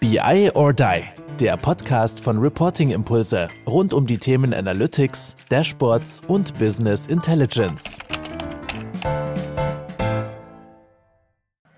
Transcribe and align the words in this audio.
BI 0.00 0.50
or 0.54 0.72
Die, 0.72 1.02
der 1.38 1.58
Podcast 1.58 2.20
von 2.20 2.38
Reporting 2.38 2.88
Impulse 2.88 3.48
rund 3.66 3.92
um 3.92 4.06
die 4.06 4.16
Themen 4.16 4.54
Analytics, 4.54 5.36
Dashboards 5.50 6.22
und 6.26 6.58
Business 6.58 7.06
Intelligence. 7.06 7.98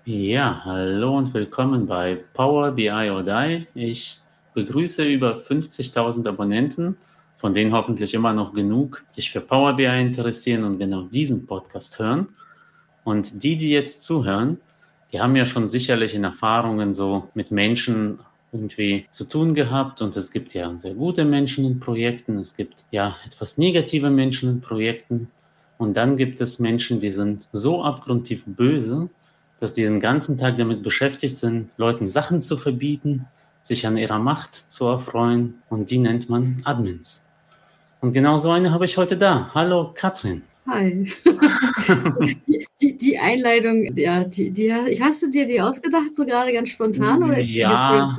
Ja, 0.05 0.61
hallo 0.63 1.17
und 1.17 1.33
willkommen 1.33 1.85
bei 1.85 2.23
Power 2.33 2.71
BI 2.71 3.09
or 3.09 3.23
Die. 3.23 3.67
Ich 3.75 4.21
begrüße 4.53 5.03
über 5.03 5.35
50.000 5.35 6.25
Abonnenten, 6.25 6.95
von 7.35 7.53
denen 7.53 7.73
hoffentlich 7.73 8.13
immer 8.13 8.31
noch 8.31 8.53
genug 8.53 9.03
sich 9.09 9.31
für 9.31 9.41
Power 9.41 9.73
BI 9.73 9.99
interessieren 9.99 10.63
und 10.63 10.79
genau 10.79 11.01
diesen 11.01 11.45
Podcast 11.45 11.99
hören. 11.99 12.29
Und 13.03 13.43
die, 13.43 13.57
die 13.57 13.71
jetzt 13.71 14.01
zuhören, 14.03 14.61
die 15.13 15.21
haben 15.21 15.35
ja 15.35 15.45
schon 15.45 15.69
sicherlich 15.69 16.15
in 16.15 16.23
Erfahrungen 16.23 16.93
so 16.93 17.29
mit 17.35 17.51
Menschen 17.51 18.19
irgendwie 18.51 19.05
zu 19.11 19.25
tun 19.25 19.53
gehabt 19.53 20.01
und 20.01 20.15
es 20.15 20.31
gibt 20.31 20.53
ja 20.55 20.71
sehr 20.77 20.95
gute 20.95 21.23
Menschen 21.23 21.65
in 21.65 21.79
Projekten, 21.79 22.37
es 22.39 22.55
gibt 22.55 22.85
ja 22.91 23.15
etwas 23.25 23.57
negative 23.57 24.09
Menschen 24.09 24.49
in 24.49 24.61
Projekten 24.61 25.29
und 25.77 25.95
dann 25.95 26.17
gibt 26.17 26.41
es 26.41 26.59
Menschen, 26.59 26.99
die 26.99 27.11
sind 27.11 27.47
so 27.51 27.83
abgrundtief 27.83 28.43
böse, 28.45 29.09
dass 29.59 29.73
die 29.73 29.83
den 29.83 29.99
ganzen 29.99 30.37
Tag 30.37 30.57
damit 30.57 30.83
beschäftigt 30.83 31.37
sind, 31.37 31.71
Leuten 31.77 32.07
Sachen 32.07 32.41
zu 32.41 32.57
verbieten, 32.57 33.27
sich 33.61 33.85
an 33.87 33.97
ihrer 33.97 34.19
Macht 34.19 34.55
zu 34.55 34.85
erfreuen 34.85 35.61
und 35.69 35.89
die 35.91 35.99
nennt 35.99 36.27
man 36.27 36.61
Admins. 36.63 37.29
Und 38.01 38.13
genau 38.13 38.37
so 38.37 38.51
eine 38.51 38.71
habe 38.71 38.85
ich 38.85 38.97
heute 38.97 39.15
da. 39.15 39.51
Hallo 39.53 39.91
Katrin. 39.93 40.41
Hi. 40.65 41.05
die, 42.81 42.97
die, 42.97 43.17
Einleitung, 43.17 43.95
ja, 43.95 44.23
die, 44.23 44.51
die, 44.51 44.73
hast 44.73 45.21
du 45.21 45.29
dir 45.29 45.45
die 45.45 45.59
ausgedacht, 45.59 46.15
so 46.15 46.25
gerade 46.25 46.53
ganz 46.53 46.69
spontan? 46.69 47.23
Oder 47.23 47.39
ist 47.39 47.49
ja, 47.49 48.17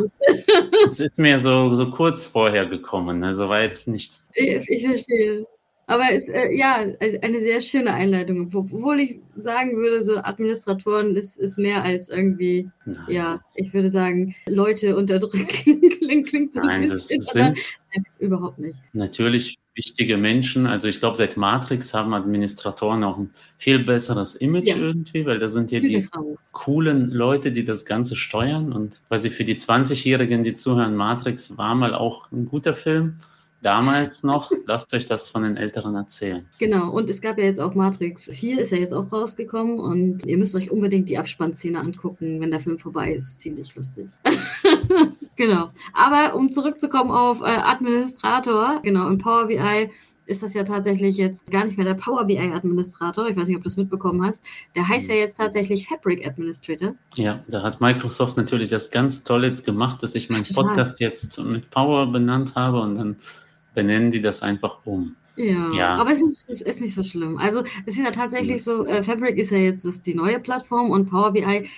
es 0.87 1.01
ist 1.01 1.19
mir 1.19 1.39
so, 1.39 1.75
so 1.75 1.91
kurz 1.91 2.25
vorher 2.25 2.67
gekommen, 2.67 3.25
also 3.25 3.49
war 3.49 3.63
jetzt 3.63 3.89
nicht. 3.89 4.13
Ich, 4.35 4.69
ich 4.69 4.87
verstehe. 4.87 5.47
Aber 5.87 6.05
es 6.11 6.29
äh, 6.29 6.55
ja 6.55 6.77
also 6.99 7.19
eine 7.21 7.41
sehr 7.41 7.61
schöne 7.61 7.93
Einleitung, 7.93 8.51
obwohl 8.55 9.01
ich 9.01 9.21
sagen 9.35 9.77
würde, 9.77 10.03
so 10.03 10.17
Administratoren 10.17 11.15
ist, 11.15 11.39
ist 11.39 11.59
mehr 11.59 11.83
als 11.83 12.09
irgendwie, 12.09 12.71
Nein, 12.87 13.05
ja, 13.09 13.41
ich 13.57 13.75
würde 13.75 13.91
sagen, 13.91 14.35
Leute 14.47 14.97
unterdrücken 14.97 15.47
klingt, 15.91 16.29
klingt 16.29 16.53
so 16.55 16.63
Nein, 16.63 16.83
ein 16.83 16.89
bisschen. 16.89 17.21
Das 17.21 17.33
sind 17.33 17.59
Nein, 17.95 18.05
überhaupt 18.19 18.59
nicht. 18.59 18.79
Natürlich 18.93 19.59
wichtige 19.75 20.17
Menschen. 20.17 20.67
Also 20.67 20.89
ich 20.89 21.01
glaube, 21.01 21.17
seit 21.17 21.37
Matrix 21.37 21.95
haben 21.95 22.15
Administratoren 22.15 23.05
auch 23.05 23.19
ein 23.19 23.31
viel 23.59 23.81
besseres 23.81 24.35
Image 24.35 24.67
ja. 24.67 24.77
irgendwie, 24.77 25.27
weil 25.27 25.39
da 25.39 25.49
sind 25.49 25.73
ja 25.73 25.81
die 25.81 26.07
coolen 26.53 27.11
Leute, 27.11 27.53
die 27.53 27.65
das 27.65 27.85
Ganze 27.85 28.17
steuern. 28.17 28.73
Und 28.73 29.01
quasi 29.09 29.31
für 29.31 29.45
die 29.45 29.57
20-Jährigen, 29.57 30.43
die 30.43 30.55
zuhören, 30.55 30.95
Matrix 30.95 31.59
war 31.59 31.75
mal 31.75 31.95
auch 31.95 32.31
ein 32.33 32.47
guter 32.47 32.75
Film. 32.75 33.17
Damals 33.63 34.23
noch, 34.23 34.53
lasst 34.67 34.93
euch 34.95 35.07
das 35.07 35.31
von 35.31 35.43
den 35.43 35.57
Älteren 35.57 35.95
erzählen. 35.95 36.45
Genau, 36.59 36.91
und 36.91 37.09
es 37.09 37.23
gab 37.23 37.39
ja 37.39 37.45
jetzt 37.45 37.61
auch 37.61 37.75
Matrix 37.75 38.31
4, 38.31 38.61
ist 38.61 38.73
ja 38.73 38.79
jetzt 38.79 38.93
auch 38.93 39.11
rausgekommen 39.11 39.81
und 39.81 40.25
ihr 40.27 40.37
müsst 40.37 40.55
euch 40.55 40.71
unbedingt 40.71 41.09
die 41.09 41.17
Abspannszene 41.17 41.81
angucken, 41.81 42.41
wenn 42.41 42.51
der 42.51 42.61
Film 42.61 42.79
vorbei 42.79 43.15
ist. 43.15 43.41
Ziemlich 43.41 43.75
lustig. 43.75 44.07
Genau. 45.37 45.71
Aber 45.93 46.37
um 46.37 46.51
zurückzukommen 46.51 47.11
auf 47.11 47.41
äh, 47.41 47.45
Administrator, 47.45 48.81
genau, 48.83 49.09
im 49.09 49.19
Power 49.19 49.47
BI 49.47 49.91
ist 50.27 50.43
das 50.43 50.55
ja 50.55 50.65
tatsächlich 50.65 51.17
jetzt 51.17 51.51
gar 51.51 51.65
nicht 51.65 51.77
mehr 51.77 51.87
der 51.87 51.95
Power 51.95 52.25
BI 52.25 52.39
Administrator. 52.39 53.29
Ich 53.29 53.37
weiß 53.37 53.49
nicht, 53.49 53.57
ob 53.57 53.63
du 53.63 53.69
es 53.69 53.77
mitbekommen 53.77 54.25
hast. 54.25 54.45
Der 54.75 54.89
heißt 54.89 55.09
ja 55.09 55.17
jetzt 55.17 55.37
tatsächlich 55.37 55.87
Fabric 55.87 56.27
Administrator. 56.27 56.95
Ja, 57.15 57.41
da 57.49 57.63
hat 57.63 57.81
Microsoft 57.81 58.37
natürlich 58.37 58.71
das 58.71 58.91
ganz 58.91 59.25
toll 59.25 59.45
jetzt 59.45 59.65
gemacht, 59.65 60.03
dass 60.03 60.15
ich 60.15 60.31
meinen 60.31 60.47
Podcast 60.55 61.01
jetzt 61.01 61.39
mit 61.41 61.71
Power 61.71 62.11
benannt 62.11 62.55
habe 62.55 62.81
und 62.81 62.97
dann 62.97 63.17
benennen 63.75 64.11
die 64.11 64.23
das 64.23 64.43
einfach 64.43 64.79
um. 64.85 65.17
Ja, 65.37 65.73
ja, 65.73 65.97
aber 65.97 66.13
es 66.13 66.23
ist, 66.23 66.49
es 66.49 66.63
ist 66.63 66.81
nicht 66.81 66.95
so 66.95 67.03
schlimm. 67.03 67.39
Also 67.39 67.65
es 67.87 67.99
ist 67.99 68.05
ja 68.05 68.13
tatsächlich 68.13 68.63
so, 68.63 68.87
äh, 68.87 69.03
Fabric 69.03 69.37
ist 69.37 69.51
ja 69.51 69.59
jetzt 69.59 69.85
ist 69.85 70.07
die 70.07 70.15
neue 70.15 70.39
Plattform 70.39 70.91
und 70.91 71.11
Power 71.11 71.33
BI 71.33 71.69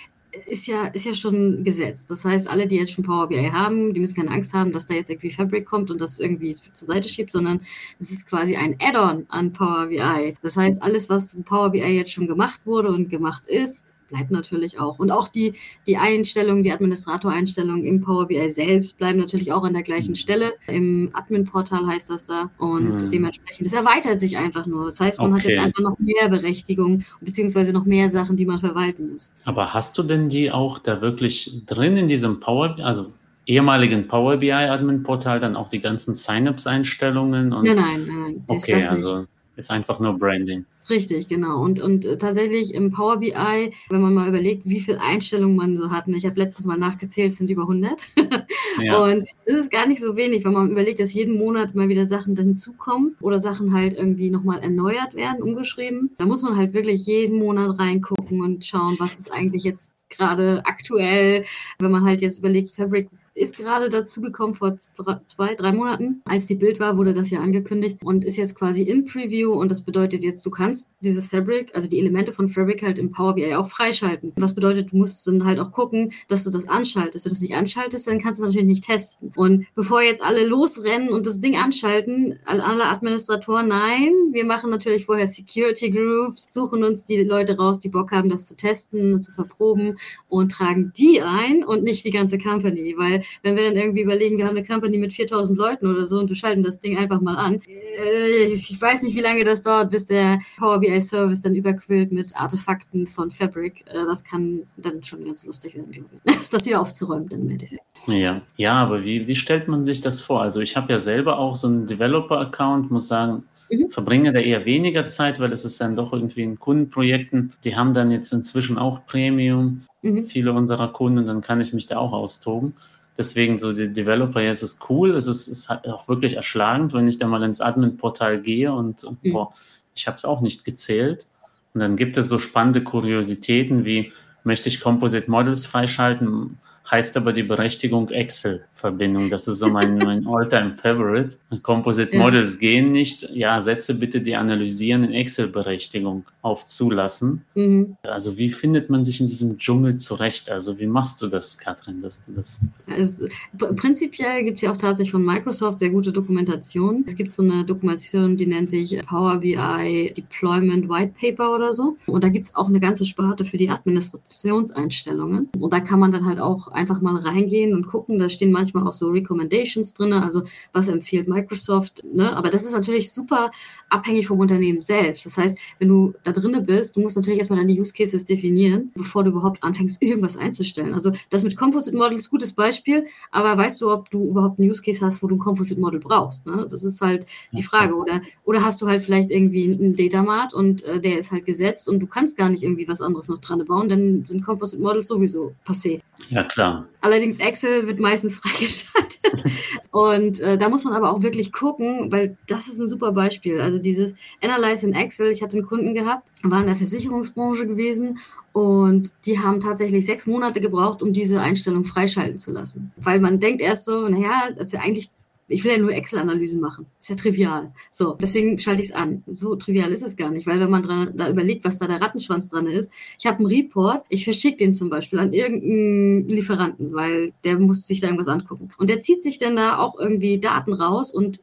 ist 0.46 0.66
ja, 0.66 0.86
ist 0.86 1.06
ja 1.06 1.14
schon 1.14 1.64
gesetzt. 1.64 2.10
Das 2.10 2.24
heißt, 2.24 2.48
alle, 2.48 2.66
die 2.66 2.76
jetzt 2.76 2.92
schon 2.92 3.04
Power 3.04 3.28
BI 3.28 3.50
haben, 3.52 3.94
die 3.94 4.00
müssen 4.00 4.16
keine 4.16 4.30
Angst 4.30 4.52
haben, 4.52 4.72
dass 4.72 4.86
da 4.86 4.94
jetzt 4.94 5.10
irgendwie 5.10 5.30
Fabric 5.30 5.66
kommt 5.66 5.90
und 5.90 6.00
das 6.00 6.18
irgendwie 6.18 6.54
zur 6.54 6.86
Seite 6.86 7.08
schiebt, 7.08 7.32
sondern 7.32 7.60
es 7.98 8.10
ist 8.10 8.28
quasi 8.28 8.56
ein 8.56 8.76
Add-on 8.80 9.26
an 9.28 9.52
Power 9.52 9.86
BI. 9.86 10.36
Das 10.42 10.56
heißt, 10.56 10.82
alles, 10.82 11.08
was 11.08 11.26
von 11.26 11.44
Power 11.44 11.70
BI 11.70 11.80
jetzt 11.80 12.12
schon 12.12 12.26
gemacht 12.26 12.60
wurde 12.64 12.88
und 12.88 13.08
gemacht 13.08 13.48
ist, 13.48 13.94
bleibt 14.08 14.30
natürlich 14.30 14.78
auch. 14.80 14.98
Und 14.98 15.10
auch 15.10 15.28
die, 15.28 15.54
die 15.86 15.96
Einstellungen, 15.96 16.62
die 16.62 16.72
Administratoreinstellungen 16.72 17.84
im 17.84 18.00
Power 18.00 18.26
BI 18.26 18.50
selbst 18.50 18.96
bleiben 18.98 19.18
natürlich 19.18 19.52
auch 19.52 19.64
an 19.64 19.72
der 19.72 19.82
gleichen 19.82 20.12
mhm. 20.12 20.16
Stelle. 20.16 20.52
Im 20.66 21.10
Admin-Portal 21.12 21.86
heißt 21.86 22.10
das 22.10 22.24
da. 22.24 22.50
Und 22.58 23.04
mhm. 23.04 23.10
dementsprechend, 23.10 23.66
das 23.66 23.72
erweitert 23.72 24.20
sich 24.20 24.36
einfach 24.36 24.66
nur. 24.66 24.86
Das 24.86 25.00
heißt, 25.00 25.18
man 25.20 25.32
okay. 25.32 25.42
hat 25.42 25.48
jetzt 25.48 25.58
einfach 25.58 25.82
noch 25.82 25.98
mehr 25.98 26.28
Berechtigung, 26.28 27.04
beziehungsweise 27.20 27.72
noch 27.72 27.84
mehr 27.84 28.10
Sachen, 28.10 28.36
die 28.36 28.46
man 28.46 28.60
verwalten 28.60 29.12
muss. 29.12 29.32
Aber 29.44 29.74
hast 29.74 29.96
du 29.98 30.02
denn 30.02 30.28
die 30.28 30.50
auch 30.50 30.78
da 30.78 31.00
wirklich 31.00 31.62
drin 31.66 31.96
in 31.96 32.08
diesem 32.08 32.40
Power, 32.40 32.76
also 32.80 33.12
ehemaligen 33.46 34.08
Power 34.08 34.36
BI 34.36 34.52
Admin 34.52 35.02
Portal 35.02 35.40
dann 35.40 35.56
auch 35.56 35.68
die 35.68 35.80
ganzen 35.80 36.14
Sign-ups-Einstellungen? 36.14 37.48
Nein, 37.48 37.62
nein, 37.64 38.06
nein. 38.06 38.44
Okay, 38.48 38.84
also 38.84 39.26
ist 39.56 39.70
einfach 39.70 39.98
nur 40.00 40.18
Branding. 40.18 40.64
Richtig, 40.88 41.28
genau. 41.28 41.62
Und, 41.62 41.80
und 41.80 42.04
äh, 42.04 42.16
tatsächlich 42.16 42.74
im 42.74 42.92
Power 42.92 43.18
BI, 43.18 43.72
wenn 43.88 44.00
man 44.00 44.14
mal 44.14 44.28
überlegt, 44.28 44.66
wie 44.66 44.80
viele 44.80 45.00
Einstellungen 45.00 45.56
man 45.56 45.76
so 45.76 45.90
hat, 45.90 46.06
und 46.06 46.14
ich 46.14 46.24
habe 46.24 46.38
letztens 46.38 46.66
mal 46.66 46.78
nachgezählt, 46.78 47.32
es 47.32 47.38
sind 47.38 47.50
über 47.50 47.62
100. 47.62 48.00
ja. 48.82 49.02
Und 49.02 49.26
es 49.46 49.56
ist 49.56 49.70
gar 49.70 49.86
nicht 49.86 50.00
so 50.00 50.16
wenig, 50.16 50.44
wenn 50.44 50.52
man 50.52 50.70
überlegt, 50.70 51.00
dass 51.00 51.14
jeden 51.14 51.36
Monat 51.36 51.74
mal 51.74 51.88
wieder 51.88 52.06
Sachen 52.06 52.36
hinzukommen 52.36 53.16
oder 53.20 53.40
Sachen 53.40 53.72
halt 53.72 53.94
irgendwie 53.94 54.30
nochmal 54.30 54.60
erneuert 54.60 55.14
werden, 55.14 55.42
umgeschrieben. 55.42 56.10
Da 56.18 56.26
muss 56.26 56.42
man 56.42 56.56
halt 56.56 56.72
wirklich 56.72 57.06
jeden 57.06 57.38
Monat 57.38 57.78
reingucken 57.78 58.42
und 58.42 58.64
schauen, 58.64 58.96
was 58.98 59.18
ist 59.18 59.32
eigentlich 59.32 59.64
jetzt 59.64 59.96
gerade 60.08 60.62
aktuell. 60.64 61.44
Wenn 61.78 61.90
man 61.90 62.04
halt 62.04 62.20
jetzt 62.20 62.38
überlegt, 62.38 62.70
Fabric 62.70 63.08
ist 63.36 63.56
gerade 63.56 63.88
dazu 63.88 64.20
gekommen 64.20 64.54
vor 64.54 64.76
zwei, 64.76 65.54
drei 65.54 65.72
Monaten. 65.72 66.22
Als 66.24 66.46
die 66.46 66.54
Bild 66.54 66.80
war, 66.80 66.96
wurde 66.96 67.14
das 67.14 67.30
ja 67.30 67.40
angekündigt 67.40 67.98
und 68.02 68.24
ist 68.24 68.36
jetzt 68.36 68.54
quasi 68.54 68.82
in 68.82 69.04
Preview 69.04 69.52
und 69.52 69.70
das 69.70 69.82
bedeutet 69.82 70.22
jetzt, 70.22 70.44
du 70.46 70.50
kannst 70.50 70.88
dieses 71.00 71.28
Fabric, 71.28 71.74
also 71.74 71.88
die 71.88 71.98
Elemente 71.98 72.32
von 72.32 72.48
Fabric 72.48 72.82
halt 72.82 72.98
im 72.98 73.10
Power 73.10 73.34
BI 73.34 73.54
auch 73.54 73.68
freischalten. 73.68 74.32
Was 74.36 74.54
bedeutet, 74.54 74.92
du 74.92 74.96
musst 74.96 75.26
dann 75.26 75.44
halt 75.44 75.60
auch 75.60 75.70
gucken, 75.70 76.12
dass 76.28 76.44
du 76.44 76.50
das 76.50 76.68
anschaltest. 76.68 77.26
Wenn 77.26 77.30
du 77.30 77.34
das 77.34 77.42
nicht 77.42 77.54
anschaltest, 77.54 78.06
dann 78.06 78.20
kannst 78.20 78.40
du 78.40 78.44
es 78.44 78.48
natürlich 78.48 78.66
nicht 78.66 78.84
testen. 78.84 79.32
Und 79.36 79.66
bevor 79.74 80.02
jetzt 80.02 80.22
alle 80.22 80.46
losrennen 80.46 81.10
und 81.10 81.26
das 81.26 81.40
Ding 81.40 81.56
anschalten, 81.56 82.38
alle 82.46 82.86
Administratoren, 82.86 83.68
nein, 83.68 84.12
wir 84.32 84.46
machen 84.46 84.70
natürlich 84.70 85.04
vorher 85.04 85.28
Security 85.28 85.90
Groups, 85.90 86.48
suchen 86.50 86.84
uns 86.84 87.04
die 87.04 87.22
Leute 87.22 87.56
raus, 87.56 87.80
die 87.80 87.88
Bock 87.90 88.12
haben, 88.12 88.30
das 88.30 88.46
zu 88.46 88.56
testen 88.56 89.12
und 89.14 89.22
zu 89.22 89.32
verproben 89.32 89.98
und 90.28 90.52
tragen 90.52 90.92
die 90.96 91.20
ein 91.20 91.64
und 91.64 91.82
nicht 91.82 92.04
die 92.04 92.10
ganze 92.10 92.38
Company, 92.38 92.94
weil 92.96 93.22
wenn 93.42 93.56
wir 93.56 93.64
dann 93.64 93.76
irgendwie 93.76 94.02
überlegen, 94.02 94.38
wir 94.38 94.46
haben 94.46 94.56
eine 94.56 94.66
Company 94.66 94.98
mit 94.98 95.14
4000 95.14 95.58
Leuten 95.58 95.86
oder 95.86 96.06
so 96.06 96.18
und 96.18 96.28
wir 96.28 96.36
schalten 96.36 96.62
das 96.62 96.80
Ding 96.80 96.98
einfach 96.98 97.20
mal 97.20 97.36
an. 97.36 97.60
Äh, 97.66 98.44
ich 98.54 98.80
weiß 98.80 99.02
nicht, 99.02 99.16
wie 99.16 99.20
lange 99.20 99.44
das 99.44 99.62
dauert, 99.62 99.90
bis 99.90 100.06
der 100.06 100.40
Power 100.58 100.78
BI 100.80 101.00
Service 101.00 101.42
dann 101.42 101.54
überquillt 101.54 102.12
mit 102.12 102.34
Artefakten 102.36 103.06
von 103.06 103.30
Fabric. 103.30 103.84
Äh, 103.86 104.04
das 104.06 104.24
kann 104.24 104.62
dann 104.76 105.02
schon 105.04 105.24
ganz 105.24 105.44
lustig 105.44 105.74
werden, 105.74 106.06
das 106.50 106.66
wieder 106.66 106.80
aufzuräumen 106.80 107.28
dann 107.28 107.40
im 107.42 107.50
Endeffekt. 107.50 107.82
Ja, 108.06 108.42
ja 108.56 108.72
aber 108.74 109.04
wie, 109.04 109.26
wie 109.26 109.36
stellt 109.36 109.68
man 109.68 109.84
sich 109.84 110.00
das 110.00 110.20
vor? 110.20 110.42
Also 110.42 110.60
ich 110.60 110.76
habe 110.76 110.92
ja 110.92 110.98
selber 110.98 111.38
auch 111.38 111.56
so 111.56 111.66
einen 111.68 111.86
Developer-Account, 111.86 112.90
muss 112.90 113.08
sagen, 113.08 113.44
Mhm. 113.70 113.90
verbringe 113.90 114.32
da 114.32 114.38
eher 114.38 114.64
weniger 114.64 115.08
Zeit, 115.08 115.40
weil 115.40 115.52
es 115.52 115.64
ist 115.64 115.80
dann 115.80 115.96
doch 115.96 116.12
irgendwie 116.12 116.42
in 116.42 116.58
Kundenprojekten, 116.58 117.52
die 117.64 117.76
haben 117.76 117.94
dann 117.94 118.10
jetzt 118.10 118.32
inzwischen 118.32 118.78
auch 118.78 119.06
Premium, 119.06 119.82
mhm. 120.02 120.26
viele 120.26 120.52
unserer 120.52 120.88
Kunden, 120.88 121.26
dann 121.26 121.40
kann 121.40 121.60
ich 121.60 121.72
mich 121.72 121.86
da 121.86 121.98
auch 121.98 122.12
austoben. 122.12 122.74
Deswegen 123.18 123.58
so 123.58 123.72
die 123.72 123.92
Developer, 123.92 124.40
ja, 124.40 124.50
es 124.50 124.62
ist 124.62 124.90
cool, 124.90 125.14
es 125.14 125.26
ist, 125.26 125.48
ist 125.48 125.70
auch 125.70 126.08
wirklich 126.08 126.34
erschlagend, 126.34 126.92
wenn 126.92 127.08
ich 127.08 127.18
da 127.18 127.26
mal 127.26 127.42
ins 127.42 127.60
Admin-Portal 127.60 128.40
gehe 128.40 128.72
und, 128.72 129.04
und 129.04 129.24
mhm. 129.24 129.32
boah, 129.32 129.52
ich 129.94 130.06
habe 130.06 130.16
es 130.16 130.24
auch 130.24 130.42
nicht 130.42 130.64
gezählt. 130.64 131.26
Und 131.72 131.80
dann 131.80 131.96
gibt 131.96 132.16
es 132.16 132.28
so 132.28 132.38
spannende 132.38 132.82
Kuriositäten 132.82 133.84
wie, 133.84 134.12
möchte 134.44 134.68
ich 134.68 134.80
Composite 134.80 135.30
Models 135.30 135.66
freischalten? 135.66 136.58
Heißt 136.90 137.16
aber 137.16 137.32
die 137.32 137.42
Berechtigung 137.42 138.08
Excel-Verbindung. 138.10 139.30
Das 139.30 139.48
ist 139.48 139.58
so 139.58 139.68
mein, 139.68 139.98
mein 139.98 140.26
All-Time-Favorite. 140.28 141.36
Composite. 141.62 142.16
Models 142.16 142.58
gehen 142.58 142.92
nicht. 142.92 143.28
Ja, 143.30 143.60
setze 143.60 143.94
bitte 143.94 144.20
die 144.20 144.36
analysierenden 144.36 145.12
Excel-Berechtigung 145.12 146.24
auf 146.42 146.66
Zulassen. 146.66 147.44
Mhm. 147.54 147.96
Also 148.02 148.38
wie 148.38 148.50
findet 148.50 148.88
man 148.88 149.04
sich 149.04 149.20
in 149.20 149.26
diesem 149.26 149.58
Dschungel 149.58 149.96
zurecht? 149.96 150.48
Also 150.50 150.78
wie 150.78 150.86
machst 150.86 151.20
du 151.22 151.26
das, 151.26 151.58
Katrin, 151.58 152.00
dass 152.00 152.26
du 152.26 152.32
das... 152.32 152.60
Also, 152.86 153.26
prinzipiell 153.74 154.44
gibt 154.44 154.56
es 154.56 154.62
ja 154.62 154.70
auch 154.70 154.76
tatsächlich 154.76 155.10
von 155.10 155.24
Microsoft 155.24 155.80
sehr 155.80 155.90
gute 155.90 156.12
Dokumentation. 156.12 157.04
Es 157.06 157.16
gibt 157.16 157.34
so 157.34 157.42
eine 157.42 157.64
Dokumentation, 157.64 158.36
die 158.36 158.46
nennt 158.46 158.70
sich 158.70 159.04
Power 159.06 159.38
BI 159.38 160.12
Deployment 160.16 160.88
White 160.88 161.14
Paper 161.20 161.54
oder 161.54 161.74
so. 161.74 161.96
Und 162.06 162.22
da 162.22 162.28
gibt 162.28 162.46
es 162.46 162.54
auch 162.54 162.68
eine 162.68 162.78
ganze 162.78 163.04
Sparte 163.04 163.44
für 163.44 163.56
die 163.56 163.70
Administrationseinstellungen. 163.70 165.48
Und 165.58 165.72
da 165.72 165.80
kann 165.80 165.98
man 165.98 166.12
dann 166.12 166.26
halt 166.26 166.40
auch 166.40 166.75
einfach 166.76 167.00
mal 167.00 167.16
reingehen 167.16 167.74
und 167.74 167.86
gucken. 167.86 168.18
Da 168.18 168.28
stehen 168.28 168.52
manchmal 168.52 168.86
auch 168.86 168.92
so 168.92 169.08
Recommendations 169.08 169.94
drin, 169.94 170.12
also 170.12 170.42
was 170.72 170.88
empfiehlt 170.88 171.28
Microsoft. 171.28 172.02
Ne? 172.04 172.36
Aber 172.36 172.50
das 172.50 172.64
ist 172.64 172.72
natürlich 172.72 173.12
super 173.12 173.50
abhängig 173.88 174.26
vom 174.26 174.38
Unternehmen 174.38 174.82
selbst. 174.82 175.26
Das 175.26 175.38
heißt, 175.38 175.58
wenn 175.78 175.88
du 175.88 176.14
da 176.24 176.32
drinne 176.32 176.60
bist, 176.60 176.96
du 176.96 177.00
musst 177.00 177.16
natürlich 177.16 177.38
erstmal 177.38 177.58
deine 177.58 177.72
Use 177.72 177.92
Cases 177.92 178.24
definieren, 178.24 178.92
bevor 178.94 179.24
du 179.24 179.30
überhaupt 179.30 179.62
anfängst, 179.62 180.02
irgendwas 180.02 180.36
einzustellen. 180.36 180.94
Also 180.94 181.12
das 181.30 181.42
mit 181.42 181.56
Composite 181.56 181.96
Model 181.96 182.16
ist 182.16 182.28
ein 182.28 182.30
gutes 182.30 182.52
Beispiel, 182.52 183.06
aber 183.30 183.56
weißt 183.56 183.80
du, 183.80 183.90
ob 183.90 184.10
du 184.10 184.28
überhaupt 184.28 184.58
einen 184.58 184.70
Use 184.70 184.82
Case 184.82 185.04
hast, 185.04 185.22
wo 185.22 185.26
du 185.26 185.36
ein 185.36 185.40
Composite 185.40 185.80
Model 185.80 186.00
brauchst? 186.00 186.46
Ne? 186.46 186.66
Das 186.70 186.84
ist 186.84 187.00
halt 187.00 187.26
die 187.52 187.62
Frage. 187.62 187.94
Oder, 187.94 188.20
oder 188.44 188.62
hast 188.62 188.82
du 188.82 188.86
halt 188.86 189.02
vielleicht 189.02 189.30
irgendwie 189.30 189.64
einen 189.64 189.96
Datamart 189.96 190.54
und 190.54 190.84
äh, 190.84 191.00
der 191.00 191.18
ist 191.18 191.32
halt 191.32 191.46
gesetzt 191.46 191.88
und 191.88 192.00
du 192.00 192.06
kannst 192.06 192.36
gar 192.36 192.48
nicht 192.48 192.62
irgendwie 192.62 192.88
was 192.88 193.00
anderes 193.00 193.28
noch 193.28 193.40
dran 193.40 193.64
bauen, 193.64 193.88
dann 193.88 194.24
sind 194.24 194.44
Composite 194.44 194.82
Models 194.82 195.08
sowieso 195.08 195.54
passé. 195.66 196.00
Ja, 196.28 196.44
klar. 196.44 196.65
Allerdings 197.00 197.38
Excel 197.38 197.86
wird 197.86 198.00
meistens 198.00 198.36
freigeschaltet. 198.42 199.44
und 199.90 200.40
äh, 200.40 200.58
da 200.58 200.68
muss 200.68 200.84
man 200.84 200.94
aber 200.94 201.12
auch 201.12 201.22
wirklich 201.22 201.52
gucken, 201.52 202.10
weil 202.10 202.36
das 202.46 202.68
ist 202.68 202.80
ein 202.80 202.88
super 202.88 203.12
Beispiel. 203.12 203.60
Also 203.60 203.78
dieses 203.78 204.14
Analyze 204.42 204.86
in 204.86 204.92
Excel, 204.92 205.30
ich 205.30 205.42
hatte 205.42 205.56
einen 205.56 205.66
Kunden 205.66 205.94
gehabt, 205.94 206.28
war 206.42 206.60
in 206.60 206.66
der 206.66 206.76
Versicherungsbranche 206.76 207.66
gewesen 207.66 208.18
und 208.52 209.12
die 209.26 209.38
haben 209.38 209.60
tatsächlich 209.60 210.06
sechs 210.06 210.26
Monate 210.26 210.60
gebraucht, 210.60 211.02
um 211.02 211.12
diese 211.12 211.40
Einstellung 211.40 211.84
freischalten 211.84 212.38
zu 212.38 212.52
lassen. 212.52 212.92
Weil 212.96 213.20
man 213.20 213.38
denkt 213.38 213.60
erst 213.60 213.84
so, 213.84 214.08
naja, 214.08 214.50
das 214.56 214.68
ist 214.68 214.72
ja 214.72 214.80
eigentlich 214.80 215.10
ich 215.48 215.64
will 215.64 215.72
ja 215.72 215.78
nur 215.78 215.92
Excel-Analysen 215.92 216.60
machen. 216.60 216.86
Ist 216.98 217.10
ja 217.10 217.16
trivial. 217.16 217.72
So, 217.92 218.16
deswegen 218.20 218.58
schalte 218.58 218.82
ich 218.82 218.88
es 218.88 218.94
an. 218.94 219.22
So 219.26 219.54
trivial 219.56 219.92
ist 219.92 220.02
es 220.02 220.16
gar 220.16 220.30
nicht, 220.30 220.46
weil 220.46 220.58
wenn 220.58 220.70
man 220.70 220.82
dran, 220.82 221.12
da 221.16 221.28
überlegt, 221.28 221.64
was 221.64 221.78
da 221.78 221.86
der 221.86 222.00
Rattenschwanz 222.00 222.48
dran 222.48 222.66
ist, 222.66 222.90
ich 223.18 223.26
habe 223.26 223.38
einen 223.38 223.46
Report, 223.46 224.04
ich 224.08 224.24
verschicke 224.24 224.58
den 224.58 224.74
zum 224.74 224.90
Beispiel 224.90 225.18
an 225.18 225.32
irgendeinen 225.32 226.26
Lieferanten, 226.28 226.92
weil 226.92 227.32
der 227.44 227.58
muss 227.58 227.86
sich 227.86 228.00
da 228.00 228.08
irgendwas 228.08 228.28
angucken. 228.28 228.68
Und 228.78 228.90
der 228.90 229.00
zieht 229.00 229.22
sich 229.22 229.38
dann 229.38 229.56
da 229.56 229.78
auch 229.78 229.98
irgendwie 229.98 230.38
Daten 230.38 230.72
raus 230.72 231.12
und 231.12 231.40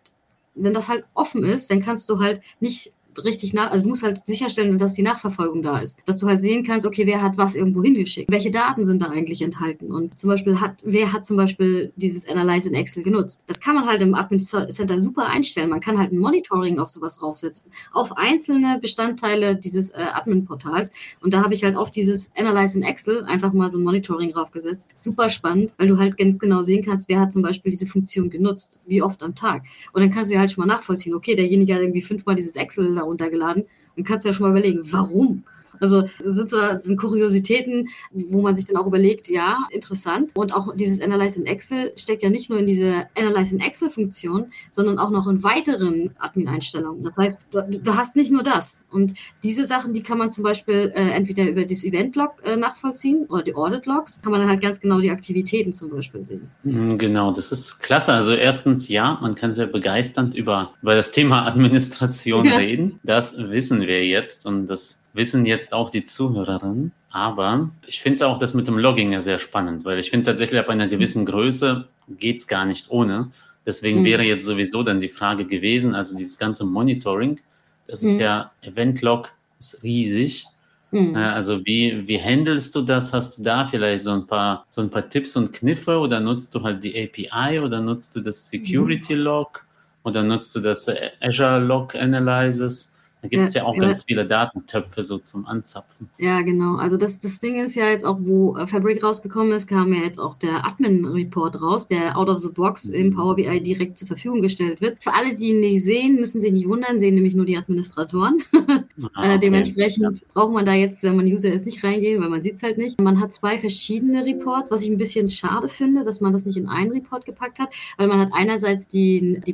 wenn 0.55 0.73
das 0.73 0.87
halt 0.87 1.05
offen 1.13 1.43
ist, 1.43 1.71
dann 1.71 1.79
kannst 1.79 2.09
du 2.09 2.19
halt 2.19 2.41
nicht 2.59 2.91
richtig 3.23 3.53
nach, 3.53 3.71
also 3.71 3.83
du 3.83 3.89
musst 3.89 4.03
halt 4.03 4.21
sicherstellen, 4.25 4.77
dass 4.77 4.93
die 4.93 5.01
Nachverfolgung 5.01 5.61
da 5.61 5.79
ist. 5.79 5.99
Dass 6.05 6.17
du 6.17 6.27
halt 6.27 6.41
sehen 6.41 6.63
kannst, 6.63 6.85
okay, 6.85 7.05
wer 7.05 7.21
hat 7.21 7.37
was 7.37 7.55
irgendwo 7.55 7.83
hingeschickt? 7.83 8.31
Welche 8.31 8.51
Daten 8.51 8.85
sind 8.85 9.01
da 9.01 9.07
eigentlich 9.07 9.41
enthalten? 9.41 9.91
Und 9.91 10.19
zum 10.19 10.29
Beispiel 10.29 10.59
hat, 10.59 10.77
wer 10.83 11.13
hat 11.13 11.25
zum 11.25 11.37
Beispiel 11.37 11.91
dieses 11.95 12.27
Analyze 12.27 12.67
in 12.67 12.75
Excel 12.75 13.03
genutzt? 13.03 13.43
Das 13.47 13.59
kann 13.59 13.75
man 13.75 13.85
halt 13.85 14.01
im 14.01 14.15
Admin 14.15 14.39
Center 14.39 14.99
super 14.99 15.27
einstellen. 15.27 15.69
Man 15.69 15.79
kann 15.79 15.97
halt 15.97 16.11
ein 16.11 16.17
Monitoring 16.17 16.79
auf 16.79 16.89
sowas 16.89 17.17
draufsetzen. 17.17 17.71
Auf 17.91 18.17
einzelne 18.17 18.79
Bestandteile 18.81 19.55
dieses 19.55 19.91
äh, 19.91 20.05
Admin-Portals. 20.13 20.91
Und 21.21 21.33
da 21.33 21.43
habe 21.43 21.53
ich 21.53 21.63
halt 21.63 21.75
auf 21.75 21.91
dieses 21.91 22.31
Analyze 22.35 22.77
in 22.77 22.83
Excel 22.83 23.23
einfach 23.25 23.53
mal 23.53 23.69
so 23.69 23.79
ein 23.79 23.83
Monitoring 23.83 24.31
draufgesetzt. 24.31 24.89
Super 24.95 25.29
spannend, 25.29 25.71
weil 25.77 25.87
du 25.87 25.97
halt 25.97 26.17
ganz 26.17 26.39
genau 26.39 26.61
sehen 26.61 26.83
kannst, 26.83 27.09
wer 27.09 27.19
hat 27.19 27.33
zum 27.33 27.41
Beispiel 27.41 27.71
diese 27.71 27.87
Funktion 27.87 28.29
genutzt, 28.29 28.79
wie 28.85 29.01
oft 29.01 29.21
am 29.23 29.35
Tag. 29.35 29.63
Und 29.91 30.01
dann 30.01 30.11
kannst 30.11 30.31
du 30.31 30.39
halt 30.39 30.51
schon 30.51 30.65
mal 30.65 30.73
nachvollziehen, 30.73 31.13
okay, 31.13 31.35
derjenige 31.35 31.73
hat 31.73 31.81
irgendwie 31.81 32.01
fünfmal 32.01 32.35
dieses 32.35 32.55
Excel 32.55 32.97
runtergeladen. 33.03 33.65
Dann 33.95 34.05
kannst 34.05 34.25
ja 34.25 34.33
schon 34.33 34.45
mal 34.45 34.51
überlegen, 34.51 34.81
warum? 34.91 35.43
Also 35.79 36.07
sind 36.23 36.53
da 36.53 36.79
Kuriositäten, 36.97 37.89
wo 38.11 38.41
man 38.41 38.55
sich 38.55 38.65
dann 38.65 38.77
auch 38.77 38.87
überlegt, 38.87 39.29
ja, 39.29 39.57
interessant. 39.71 40.31
Und 40.35 40.53
auch 40.53 40.75
dieses 40.75 41.01
Analyze 41.01 41.39
in 41.39 41.45
Excel 41.45 41.93
steckt 41.95 42.23
ja 42.23 42.29
nicht 42.29 42.49
nur 42.49 42.59
in 42.59 42.67
diese 42.67 43.07
Analyze 43.17 43.55
in 43.55 43.61
Excel-Funktion, 43.61 44.51
sondern 44.69 44.99
auch 44.99 45.09
noch 45.09 45.27
in 45.27 45.43
weiteren 45.43 46.11
Admin-Einstellungen. 46.19 47.03
Das 47.03 47.17
heißt, 47.17 47.41
du, 47.51 47.79
du, 47.83 47.95
hast 47.95 48.15
nicht 48.15 48.31
nur 48.31 48.43
das. 48.43 48.83
Und 48.91 49.13
diese 49.43 49.65
Sachen, 49.65 49.93
die 49.93 50.03
kann 50.03 50.17
man 50.17 50.31
zum 50.31 50.43
Beispiel 50.43 50.91
äh, 50.95 51.09
entweder 51.09 51.47
über 51.49 51.65
das 51.65 51.83
Event-Log 51.83 52.33
äh, 52.43 52.55
nachvollziehen 52.55 53.25
oder 53.29 53.43
die 53.43 53.55
Audit-Logs, 53.55 54.21
kann 54.21 54.31
man 54.31 54.41
dann 54.41 54.49
halt 54.49 54.61
ganz 54.61 54.81
genau 54.81 54.99
die 54.99 55.11
Aktivitäten 55.11 55.73
zum 55.73 55.89
Beispiel 55.89 56.25
sehen. 56.25 56.49
Mhm, 56.63 56.97
genau, 56.97 57.31
das 57.31 57.51
ist 57.51 57.79
klasse. 57.79 58.13
Also 58.13 58.33
erstens, 58.33 58.87
ja, 58.87 59.17
man 59.21 59.35
kann 59.35 59.53
sehr 59.53 59.67
begeisternd 59.67 60.35
über, 60.35 60.73
über 60.81 60.95
das 60.95 61.11
Thema 61.11 61.45
Administration 61.45 62.45
ja. 62.45 62.57
reden. 62.57 62.99
Das 63.03 63.35
wissen 63.37 63.81
wir 63.81 64.05
jetzt 64.05 64.45
und 64.45 64.67
das 64.67 65.02
wissen 65.13 65.45
jetzt 65.45 65.73
auch 65.73 65.89
die 65.89 66.03
Zuhörerinnen. 66.03 66.91
Aber 67.11 67.69
ich 67.85 68.01
finde 68.01 68.25
auch 68.27 68.39
das 68.39 68.55
mit 68.55 68.67
dem 68.67 68.79
Logging 68.79 69.11
ja 69.11 69.21
sehr 69.21 69.37
spannend, 69.37 69.85
weil 69.85 69.99
ich 69.99 70.09
finde 70.09 70.25
tatsächlich 70.25 70.59
ab 70.59 70.69
einer 70.69 70.87
gewissen 70.87 71.25
Größe 71.25 71.87
geht 72.09 72.39
es 72.39 72.47
gar 72.47 72.65
nicht 72.65 72.89
ohne. 72.89 73.29
Deswegen 73.65 74.01
mhm. 74.01 74.05
wäre 74.05 74.23
jetzt 74.23 74.45
sowieso 74.45 74.83
dann 74.83 74.99
die 74.99 75.09
Frage 75.09 75.45
gewesen, 75.45 75.95
also 75.95 76.17
dieses 76.17 76.37
ganze 76.37 76.65
Monitoring, 76.65 77.39
das 77.87 78.01
mhm. 78.01 78.09
ist 78.09 78.19
ja, 78.19 78.51
Event-Log 78.61 79.31
ist 79.59 79.83
riesig. 79.83 80.45
Mhm. 80.91 81.15
Also 81.15 81.65
wie, 81.65 82.07
wie 82.07 82.21
handelst 82.21 82.75
du 82.75 82.81
das? 82.81 83.13
Hast 83.13 83.37
du 83.37 83.43
da 83.43 83.65
vielleicht 83.65 84.03
so 84.03 84.11
ein 84.11 84.27
paar, 84.27 84.65
so 84.69 84.81
ein 84.81 84.89
paar 84.89 85.09
Tipps 85.09 85.35
und 85.35 85.53
Kniffe 85.53 85.97
oder 85.97 86.19
nutzt 86.19 86.53
du 86.53 86.61
halt 86.61 86.83
die 86.83 86.95
API 86.95 87.59
oder 87.59 87.79
nutzt 87.79 88.15
du 88.15 88.21
das 88.21 88.49
Security 88.49 89.13
Log 89.13 89.65
oder 90.03 90.23
nutzt 90.23 90.55
du 90.55 90.59
das 90.59 90.89
Azure 91.19 91.59
Log 91.59 91.95
Analysis? 91.95 92.92
Da 93.23 93.29
gibt 93.29 93.43
es 93.43 93.53
ja, 93.53 93.61
ja, 93.61 93.67
auch 93.67 93.77
ganz 93.77 94.03
viele 94.03 94.27
Datentöpfe 94.27 95.01
so 95.01 95.17
zum 95.17 95.45
Anzapfen. 95.45 96.09
Ja, 96.17 96.41
genau. 96.41 96.75
Also 96.75 96.97
das, 96.97 97.19
das 97.19 97.39
Ding 97.39 97.55
ist 97.55 97.73
ja 97.73 97.89
jetzt 97.89 98.03
auch, 98.05 98.17
wo 98.19 98.57
äh, 98.57 98.67
Fabric 98.67 99.01
rausgekommen 99.01 99.53
ist, 99.53 99.67
kam 99.67 99.93
ja 99.93 100.01
jetzt 100.01 100.19
auch 100.19 100.35
der 100.35 100.65
Admin-Report 100.65 101.61
raus, 101.61 101.87
der 101.87 102.17
out 102.17 102.27
of 102.27 102.39
the 102.39 102.49
box 102.49 102.89
mhm. 102.89 102.95
im 102.95 103.15
Power 103.15 103.37
BI 103.37 103.61
direkt 103.61 103.97
zur 103.97 104.09
Verfügung 104.09 104.41
gestellt 104.41 104.81
wird. 104.81 105.01
Für 105.01 105.13
alle, 105.13 105.37
die 105.37 105.51
ihn 105.51 105.61
nicht 105.61 105.85
sehen, 105.85 106.15
müssen 106.15 106.41
sich 106.41 106.51
nicht 106.51 106.67
wundern, 106.67 106.99
sehen 106.99 107.15
nämlich 107.15 107.33
nur 107.33 107.45
die 107.45 107.57
Administratoren. 107.57 108.37
Ah, 109.15 109.23
äh, 109.23 109.29
okay. 109.29 109.39
Dementsprechend 109.39 110.19
ja. 110.19 110.27
braucht 110.33 110.53
man 110.53 110.65
da 110.65 110.73
jetzt, 110.73 111.03
wenn 111.03 111.15
man 111.15 111.25
User 111.25 111.51
ist, 111.51 111.65
nicht 111.65 111.83
reingehen, 111.83 112.21
weil 112.21 112.29
man 112.29 112.41
sieht 112.41 112.55
es 112.55 112.63
halt 112.63 112.77
nicht. 112.77 113.01
Man 113.01 113.19
hat 113.19 113.33
zwei 113.33 113.57
verschiedene 113.57 114.25
Reports, 114.25 114.71
was 114.71 114.83
ich 114.83 114.89
ein 114.89 114.97
bisschen 114.97 115.29
schade 115.29 115.67
finde, 115.67 116.03
dass 116.03 116.21
man 116.21 116.31
das 116.31 116.45
nicht 116.45 116.57
in 116.57 116.67
einen 116.67 116.91
Report 116.91 117.25
gepackt 117.25 117.59
hat, 117.59 117.69
weil 117.97 118.07
man 118.07 118.19
hat 118.19 118.29
einerseits 118.33 118.87
die, 118.87 119.41
die 119.45 119.53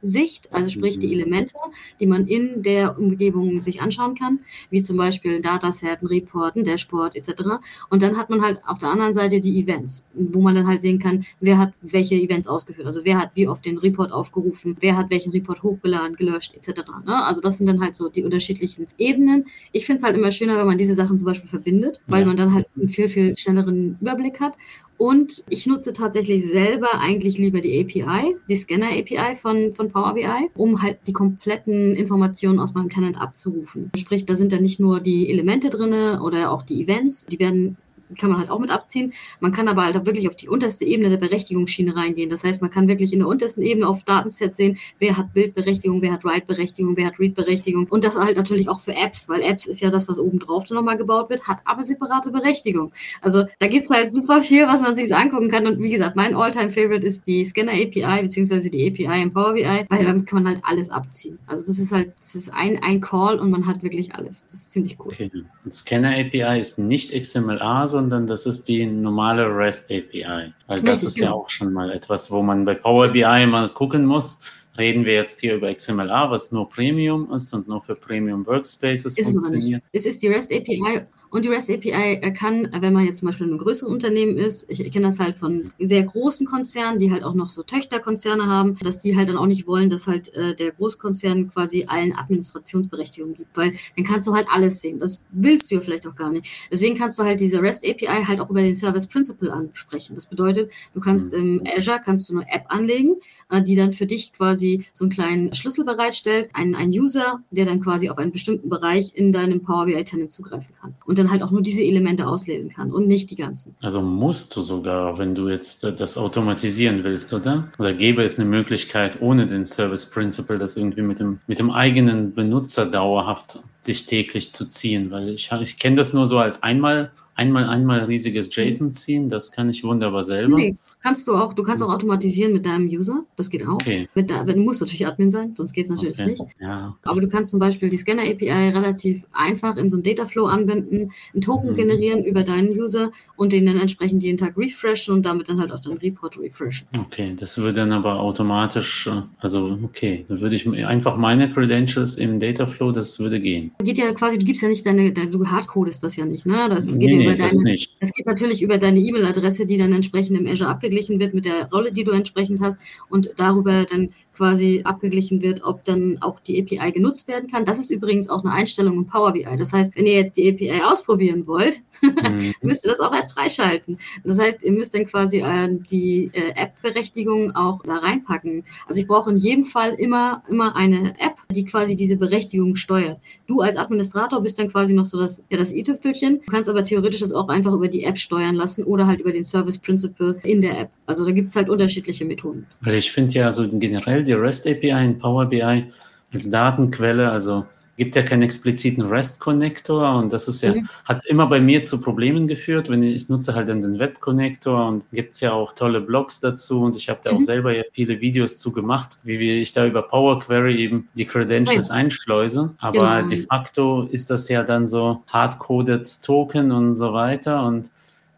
Purview-Sicht, 0.00 0.52
also 0.52 0.70
sprich 0.70 0.98
die 0.98 1.08
mhm. 1.08 1.12
Elemente, 1.14 1.54
die 1.98 2.06
man 2.06 2.26
in 2.26 2.62
der 2.62 2.98
Umgebung 2.98 3.60
sich 3.60 3.80
anschauen 3.80 4.14
kann, 4.14 4.40
wie 4.70 4.82
zum 4.82 4.96
Beispiel 4.96 5.36
ein 5.36 5.42
Dataset, 5.42 6.02
ein 6.02 6.06
Report, 6.06 6.56
ein 6.56 6.64
Dashboard 6.64 7.16
etc. 7.16 7.42
Und 7.88 8.02
dann 8.02 8.16
hat 8.16 8.30
man 8.30 8.42
halt 8.42 8.60
auf 8.66 8.78
der 8.78 8.90
anderen 8.90 9.14
Seite 9.14 9.40
die 9.40 9.60
Events, 9.60 10.06
wo 10.14 10.40
man 10.40 10.54
dann 10.54 10.66
halt 10.66 10.82
sehen 10.82 10.98
kann, 10.98 11.24
wer 11.40 11.58
hat 11.58 11.72
welche 11.82 12.14
Events 12.14 12.48
ausgeführt, 12.48 12.86
also 12.86 13.04
wer 13.04 13.18
hat 13.18 13.30
wie 13.34 13.48
oft 13.48 13.64
den 13.64 13.78
Report 13.78 14.12
aufgerufen, 14.12 14.76
wer 14.80 14.96
hat 14.96 15.10
welchen 15.10 15.32
Report 15.32 15.62
hochgeladen, 15.62 16.16
gelöscht 16.16 16.54
etc. 16.54 16.82
Ne? 17.06 17.22
Also 17.24 17.40
das 17.40 17.58
sind 17.58 17.66
dann 17.66 17.80
halt 17.80 17.96
so 17.96 18.08
die 18.08 18.24
unterschiedlichen 18.24 18.86
Ebenen. 18.98 19.46
Ich 19.72 19.86
finde 19.86 19.98
es 19.98 20.04
halt 20.04 20.16
immer 20.16 20.32
schöner, 20.32 20.58
wenn 20.58 20.66
man 20.66 20.78
diese 20.78 20.94
Sachen 20.94 21.18
zum 21.18 21.26
Beispiel 21.26 21.48
verbindet, 21.48 22.00
weil 22.06 22.24
man 22.24 22.36
dann 22.36 22.54
halt 22.54 22.66
einen 22.76 22.88
viel, 22.88 23.08
viel 23.08 23.36
schnelleren 23.36 23.98
Überblick 24.00 24.40
hat 24.40 24.54
und 25.00 25.44
ich 25.48 25.66
nutze 25.66 25.94
tatsächlich 25.94 26.46
selber 26.46 27.00
eigentlich 27.00 27.38
lieber 27.38 27.62
die 27.62 27.80
API, 27.80 28.36
die 28.50 28.54
Scanner-API 28.54 29.34
von, 29.36 29.72
von 29.72 29.88
Power 29.88 30.12
BI, 30.12 30.50
um 30.54 30.82
halt 30.82 30.98
die 31.06 31.14
kompletten 31.14 31.94
Informationen 31.94 32.60
aus 32.60 32.74
meinem 32.74 32.90
Tenant 32.90 33.18
abzurufen. 33.18 33.90
Sprich, 33.96 34.26
da 34.26 34.36
sind 34.36 34.52
dann 34.52 34.60
nicht 34.60 34.78
nur 34.78 35.00
die 35.00 35.30
Elemente 35.30 35.70
drinne 35.70 36.20
oder 36.22 36.52
auch 36.52 36.64
die 36.64 36.82
Events, 36.82 37.24
die 37.24 37.38
werden 37.38 37.78
kann 38.18 38.30
man 38.30 38.38
halt 38.38 38.50
auch 38.50 38.58
mit 38.58 38.70
abziehen. 38.70 39.12
Man 39.40 39.52
kann 39.52 39.68
aber 39.68 39.84
halt 39.84 39.96
auch 39.96 40.06
wirklich 40.06 40.28
auf 40.28 40.36
die 40.36 40.48
unterste 40.48 40.84
Ebene 40.84 41.10
der 41.10 41.16
Berechtigungsschiene 41.16 41.96
reingehen. 41.96 42.30
Das 42.30 42.44
heißt, 42.44 42.60
man 42.60 42.70
kann 42.70 42.88
wirklich 42.88 43.12
in 43.12 43.20
der 43.20 43.28
untersten 43.28 43.62
Ebene 43.62 43.88
auf 43.88 44.04
Datensets 44.04 44.56
sehen, 44.56 44.78
wer 44.98 45.16
hat 45.16 45.32
Bildberechtigung, 45.32 46.02
wer 46.02 46.12
hat 46.12 46.24
Write-Berechtigung, 46.24 46.96
wer 46.96 47.06
hat 47.06 47.18
Read-Berechtigung. 47.18 47.86
Und 47.88 48.04
das 48.04 48.18
halt 48.18 48.36
natürlich 48.36 48.68
auch 48.68 48.80
für 48.80 48.94
Apps, 48.94 49.28
weil 49.28 49.42
Apps 49.42 49.66
ist 49.66 49.80
ja 49.80 49.90
das, 49.90 50.08
was 50.08 50.18
oben 50.18 50.38
drauf 50.38 50.64
dann 50.64 50.76
nochmal 50.76 50.96
gebaut 50.96 51.30
wird, 51.30 51.46
hat 51.46 51.58
aber 51.64 51.84
separate 51.84 52.30
Berechtigung. 52.30 52.92
Also 53.20 53.44
da 53.58 53.66
gibt's 53.66 53.90
halt 53.90 54.12
super 54.12 54.42
viel, 54.42 54.66
was 54.66 54.82
man 54.82 54.94
sich 54.94 55.08
so 55.08 55.14
angucken 55.14 55.50
kann. 55.50 55.66
Und 55.66 55.80
wie 55.80 55.90
gesagt, 55.90 56.16
mein 56.16 56.34
All-Time-Favorite 56.34 57.06
ist 57.06 57.26
die 57.26 57.44
Scanner-API, 57.44 58.22
beziehungsweise 58.22 58.70
die 58.70 58.88
API 58.88 59.22
im 59.22 59.32
Power 59.32 59.54
BI, 59.54 59.86
weil 59.88 60.04
damit 60.04 60.26
kann 60.26 60.42
man 60.42 60.54
halt 60.54 60.64
alles 60.64 60.90
abziehen. 60.90 61.38
Also 61.46 61.64
das 61.64 61.78
ist 61.78 61.92
halt, 61.92 62.12
das 62.18 62.34
ist 62.34 62.52
ein, 62.52 62.82
ein 62.82 63.00
Call 63.00 63.38
und 63.38 63.50
man 63.50 63.66
hat 63.66 63.82
wirklich 63.82 64.14
alles. 64.14 64.46
Das 64.46 64.54
ist 64.54 64.72
ziemlich 64.72 64.98
cool. 65.00 65.12
Okay. 65.12 65.30
Scanner-API 65.70 66.60
ist 66.60 66.78
nicht 66.78 67.12
XMLA, 67.12 67.86
sondern 67.86 67.99
sondern 68.00 68.26
das 68.26 68.46
ist 68.46 68.66
die 68.66 68.86
normale 68.86 69.44
REST 69.44 69.92
API. 69.92 70.54
Weil 70.66 70.78
das 70.82 71.02
ist 71.02 71.18
ja 71.18 71.32
auch 71.32 71.50
schon 71.50 71.70
mal 71.72 71.90
etwas, 71.90 72.30
wo 72.30 72.42
man 72.42 72.64
bei 72.64 72.74
Power 72.74 73.08
BI 73.08 73.46
mal 73.46 73.68
gucken 73.68 74.06
muss. 74.06 74.40
Reden 74.78 75.04
wir 75.04 75.12
jetzt 75.12 75.40
hier 75.40 75.56
über 75.56 75.74
XMLA, 75.74 76.30
was 76.30 76.50
nur 76.50 76.66
Premium 76.70 77.30
ist 77.34 77.52
und 77.52 77.68
nur 77.68 77.82
für 77.82 77.94
Premium 77.94 78.46
Workspaces 78.46 79.18
ist 79.18 79.32
funktioniert? 79.32 79.82
Es, 79.92 80.06
es 80.06 80.14
ist 80.14 80.22
die 80.22 80.28
REST 80.28 80.50
API 80.52 81.02
und 81.30 81.44
die 81.44 81.48
REST 81.48 81.70
API 81.70 82.32
kann, 82.32 82.68
wenn 82.80 82.92
man 82.92 83.04
jetzt 83.04 83.18
zum 83.18 83.26
Beispiel 83.26 83.46
in 83.46 83.52
einem 83.52 83.62
größeren 83.62 83.92
Unternehmen 83.92 84.36
ist, 84.36 84.68
ich, 84.68 84.84
ich 84.84 84.90
kenne 84.92 85.06
das 85.06 85.20
halt 85.20 85.36
von 85.36 85.70
sehr 85.78 86.02
großen 86.02 86.46
Konzernen, 86.46 86.98
die 86.98 87.12
halt 87.12 87.22
auch 87.22 87.34
noch 87.34 87.48
so 87.48 87.62
Töchterkonzerne 87.62 88.46
haben, 88.46 88.76
dass 88.82 88.98
die 89.00 89.16
halt 89.16 89.28
dann 89.28 89.36
auch 89.36 89.46
nicht 89.46 89.68
wollen, 89.68 89.90
dass 89.90 90.08
halt 90.08 90.34
äh, 90.34 90.56
der 90.56 90.72
Großkonzern 90.72 91.50
quasi 91.50 91.84
allen 91.86 92.16
Administrationsberechtigungen 92.16 93.36
gibt, 93.36 93.56
weil 93.56 93.74
dann 93.96 94.04
kannst 94.04 94.26
du 94.26 94.34
halt 94.34 94.48
alles 94.50 94.80
sehen. 94.80 94.98
Das 94.98 95.20
willst 95.30 95.70
du 95.70 95.76
ja 95.76 95.80
vielleicht 95.80 96.06
auch 96.08 96.16
gar 96.16 96.32
nicht. 96.32 96.46
Deswegen 96.70 96.98
kannst 96.98 97.18
du 97.18 97.22
halt 97.22 97.40
diese 97.40 97.62
REST 97.62 97.86
API 97.88 98.24
halt 98.26 98.40
auch 98.40 98.50
über 98.50 98.62
den 98.62 98.74
Service 98.74 99.06
Principle 99.06 99.52
ansprechen. 99.52 100.16
Das 100.16 100.26
bedeutet, 100.26 100.72
du 100.94 101.00
kannst 101.00 101.32
mhm. 101.32 101.60
im 101.60 101.62
Azure 101.76 102.00
kannst 102.04 102.28
du 102.28 102.38
eine 102.38 102.50
App 102.50 102.64
anlegen, 102.68 103.16
äh, 103.50 103.62
die 103.62 103.76
dann 103.76 103.92
für 103.92 104.06
dich 104.06 104.32
quasi 104.32 104.86
so 104.92 105.04
einen 105.04 105.12
kleinen 105.12 105.54
Schlüssel 105.54 105.84
bereitstellt, 105.84 106.50
einen, 106.54 106.74
einen 106.74 106.90
User, 106.90 107.40
der 107.52 107.66
dann 107.66 107.80
quasi 107.80 108.10
auf 108.10 108.18
einen 108.18 108.32
bestimmten 108.32 108.68
Bereich 108.68 109.12
in 109.14 109.30
deinem 109.30 109.62
Power 109.62 109.86
BI 109.86 110.02
Tenant 110.02 110.32
zugreifen 110.32 110.74
kann. 110.80 110.94
Und 111.04 111.19
dann 111.20 111.30
halt 111.30 111.42
auch 111.42 111.50
nur 111.50 111.62
diese 111.62 111.82
Elemente 111.82 112.26
auslesen 112.26 112.70
kann 112.70 112.90
und 112.90 113.06
nicht 113.06 113.30
die 113.30 113.36
ganzen. 113.36 113.76
Also 113.80 114.00
musst 114.00 114.56
du 114.56 114.62
sogar, 114.62 115.18
wenn 115.18 115.34
du 115.34 115.48
jetzt 115.48 115.84
das 115.84 116.16
automatisieren 116.16 117.04
willst, 117.04 117.32
oder? 117.32 117.68
Oder 117.78 117.94
gäbe 117.94 118.22
es 118.22 118.38
eine 118.38 118.48
Möglichkeit, 118.48 119.20
ohne 119.20 119.46
den 119.46 119.64
Service 119.64 120.10
Principle, 120.10 120.58
das 120.58 120.76
irgendwie 120.76 121.02
mit 121.02 121.20
dem, 121.20 121.40
mit 121.46 121.58
dem 121.58 121.70
eigenen 121.70 122.34
Benutzer 122.34 122.86
dauerhaft 122.86 123.60
sich 123.82 124.06
täglich 124.06 124.52
zu 124.52 124.66
ziehen? 124.66 125.10
Weil 125.10 125.30
ich, 125.30 125.50
ich 125.60 125.78
kenne 125.78 125.96
das 125.96 126.12
nur 126.12 126.26
so 126.26 126.38
als 126.38 126.62
einmal 126.62 127.10
einmal 127.40 127.68
einmal 127.68 128.04
riesiges 128.04 128.54
JSON 128.54 128.92
ziehen, 128.92 129.30
das 129.30 129.50
kann 129.50 129.70
ich 129.70 129.82
wunderbar 129.82 130.22
selber. 130.22 130.56
Nee, 130.56 130.76
kannst 131.02 131.26
du 131.28 131.34
auch, 131.34 131.54
du 131.54 131.62
kannst 131.62 131.82
auch 131.82 131.92
automatisieren 131.92 132.52
mit 132.52 132.66
deinem 132.66 132.86
User, 132.86 133.24
das 133.36 133.50
geht 133.50 133.66
auch. 133.66 133.74
Okay. 133.74 134.08
Mit 134.14 134.30
der, 134.30 134.44
du 134.44 134.56
musst 134.56 134.80
natürlich 134.80 135.06
Admin 135.06 135.30
sein, 135.30 135.54
sonst 135.56 135.72
geht 135.72 135.84
es 135.84 135.90
natürlich 135.90 136.20
okay. 136.20 136.30
nicht. 136.30 136.42
Ja. 136.60 136.96
Aber 137.02 137.20
du 137.20 137.28
kannst 137.28 137.50
zum 137.50 137.60
Beispiel 137.60 137.88
die 137.88 137.96
Scanner-API 137.96 138.70
relativ 138.70 139.26
einfach 139.32 139.76
in 139.76 139.90
so 139.90 139.96
einen 139.96 140.02
Dataflow 140.02 140.46
anwenden, 140.46 141.12
einen 141.32 141.40
Token 141.42 141.70
mhm. 141.70 141.76
generieren 141.76 142.24
über 142.24 142.42
deinen 142.42 142.70
User 142.70 143.10
und 143.36 143.52
den 143.52 143.66
dann 143.66 143.78
entsprechend 143.78 144.22
jeden 144.22 144.36
Tag 144.36 144.56
refreshen 144.56 145.14
und 145.14 145.24
damit 145.24 145.48
dann 145.48 145.60
halt 145.60 145.72
auch 145.72 145.80
deinen 145.80 145.98
Report 145.98 146.38
refreshen. 146.38 146.86
Okay, 146.98 147.34
das 147.38 147.58
würde 147.58 147.72
dann 147.72 147.92
aber 147.92 148.20
automatisch, 148.20 149.06
äh, 149.06 149.22
also 149.38 149.78
okay, 149.82 150.24
dann 150.28 150.40
würde 150.40 150.56
ich 150.56 150.68
einfach 150.84 151.16
meine 151.16 151.52
Credentials 151.52 152.16
im 152.16 152.38
Dataflow, 152.38 152.92
das 152.92 153.18
würde 153.18 153.40
gehen. 153.40 153.72
Geht 153.82 153.98
ja 153.98 154.12
quasi, 154.12 154.38
du 154.38 154.44
gibst 154.44 154.62
ja 154.62 154.68
nicht 154.68 154.84
deine, 154.84 155.12
du 155.12 155.46
hardcodest 155.46 156.02
das 156.02 156.16
ja 156.16 156.24
nicht, 156.24 156.46
ne? 156.46 156.66
Das, 156.68 156.86
das 156.86 156.98
geht 156.98 157.10
nee, 157.10 157.16
ja 157.16 157.22
über 157.22 157.32
nee, 157.32 157.48
deine, 157.48 157.76
das 158.00 158.12
geht 158.12 158.26
natürlich 158.26 158.62
über 158.62 158.78
deine 158.78 158.98
E-Mail-Adresse, 158.98 159.66
die 159.66 159.78
dann 159.78 159.92
entsprechend 159.92 160.38
im 160.38 160.46
Azure 160.46 160.70
abgeglichen 160.90 161.20
wird 161.20 161.34
mit 161.34 161.44
der 161.44 161.68
Rolle, 161.70 161.92
die 161.92 162.04
du 162.04 162.10
entsprechend 162.10 162.60
hast 162.60 162.80
und 163.08 163.30
darüber 163.36 163.84
dann 163.84 164.10
quasi 164.40 164.80
abgeglichen 164.84 165.42
wird, 165.42 165.62
ob 165.64 165.84
dann 165.84 166.16
auch 166.22 166.40
die 166.40 166.62
API 166.62 166.92
genutzt 166.92 167.28
werden 167.28 167.50
kann. 167.50 167.66
Das 167.66 167.78
ist 167.78 167.90
übrigens 167.90 168.30
auch 168.30 168.42
eine 168.42 168.54
Einstellung 168.54 168.96
in 168.96 169.06
Power 169.06 169.32
BI. 169.32 169.44
Das 169.58 169.74
heißt, 169.74 169.94
wenn 169.96 170.06
ihr 170.06 170.14
jetzt 170.14 170.38
die 170.38 170.48
API 170.48 170.82
ausprobieren 170.82 171.46
wollt, 171.46 171.80
mhm. 172.00 172.54
müsst 172.62 172.86
ihr 172.86 172.90
das 172.90 173.00
auch 173.00 173.12
erst 173.14 173.34
freischalten. 173.34 173.98
Das 174.24 174.38
heißt, 174.38 174.64
ihr 174.64 174.72
müsst 174.72 174.94
dann 174.94 175.04
quasi 175.04 175.40
äh, 175.40 175.68
die 175.90 176.30
äh, 176.32 176.52
App-Berechtigung 176.54 177.54
auch 177.54 177.82
da 177.82 177.96
reinpacken. 177.96 178.64
Also 178.86 179.02
ich 179.02 179.06
brauche 179.06 179.28
in 179.28 179.36
jedem 179.36 179.66
Fall 179.66 179.92
immer, 179.92 180.42
immer 180.48 180.74
eine 180.74 181.10
App, 181.18 181.34
die 181.50 181.66
quasi 181.66 181.94
diese 181.94 182.16
Berechtigung 182.16 182.76
steuert. 182.76 183.18
Du 183.46 183.60
als 183.60 183.76
Administrator 183.76 184.40
bist 184.40 184.58
dann 184.58 184.68
quasi 184.68 184.94
noch 184.94 185.04
so 185.04 185.20
das, 185.20 185.44
ja, 185.50 185.58
das 185.58 185.74
i-Tüpfelchen. 185.74 186.40
Du 186.46 186.50
kannst 186.50 186.70
aber 186.70 186.82
theoretisch 186.82 187.20
das 187.20 187.32
auch 187.32 187.48
einfach 187.48 187.74
über 187.74 187.88
die 187.88 188.04
App 188.04 188.18
steuern 188.18 188.54
lassen 188.54 188.84
oder 188.84 189.06
halt 189.06 189.20
über 189.20 189.32
den 189.32 189.44
Service 189.44 189.76
Principle 189.76 190.40
in 190.44 190.62
der 190.62 190.80
App. 190.80 190.90
Also 191.04 191.26
da 191.26 191.32
gibt 191.32 191.50
es 191.50 191.56
halt 191.56 191.68
unterschiedliche 191.68 192.24
Methoden. 192.24 192.66
Weil 192.80 192.94
ich 192.94 193.12
finde 193.12 193.34
ja 193.34 193.52
so 193.52 193.68
generell 193.70 194.24
die 194.30 194.34
REST 194.34 194.66
API 194.66 195.04
in 195.04 195.18
Power 195.18 195.46
BI 195.46 195.84
als 196.32 196.48
Datenquelle, 196.50 197.30
also 197.30 197.66
gibt 197.96 198.16
ja 198.16 198.22
keinen 198.22 198.42
expliziten 198.42 199.04
REST-Connector 199.04 200.16
und 200.16 200.32
das 200.32 200.48
ist 200.48 200.62
ja, 200.62 200.72
mhm. 200.72 200.88
hat 201.04 201.26
immer 201.26 201.46
bei 201.46 201.60
mir 201.60 201.84
zu 201.84 202.00
Problemen 202.00 202.48
geführt, 202.48 202.88
wenn 202.88 203.02
ich, 203.02 203.14
ich 203.14 203.28
nutze 203.28 203.54
halt 203.54 203.68
dann 203.68 203.82
den 203.82 203.98
Web-Connector 203.98 204.88
und 204.88 205.04
gibt 205.12 205.34
es 205.34 205.40
ja 205.40 205.52
auch 205.52 205.74
tolle 205.74 206.00
Blogs 206.00 206.40
dazu 206.40 206.80
und 206.80 206.96
ich 206.96 207.10
habe 207.10 207.20
da 207.22 207.30
mhm. 207.30 207.36
auch 207.36 207.42
selber 207.42 207.76
ja 207.76 207.82
viele 207.92 208.22
Videos 208.22 208.56
zu 208.56 208.72
gemacht, 208.72 209.18
wie 209.22 209.60
ich 209.60 209.74
da 209.74 209.84
über 209.84 210.00
Power 210.00 210.40
Query 210.40 210.76
eben 210.76 211.10
die 211.12 211.26
Credentials 211.26 211.90
einschleuse. 211.90 212.70
Aber 212.78 213.16
genau. 213.16 213.28
de 213.28 213.38
facto 213.42 214.08
ist 214.10 214.30
das 214.30 214.48
ja 214.48 214.62
dann 214.62 214.88
so 214.88 215.22
hardcoded 215.26 216.22
Token 216.22 216.72
und 216.72 216.94
so 216.94 217.12
weiter 217.12 217.66
und 217.66 217.90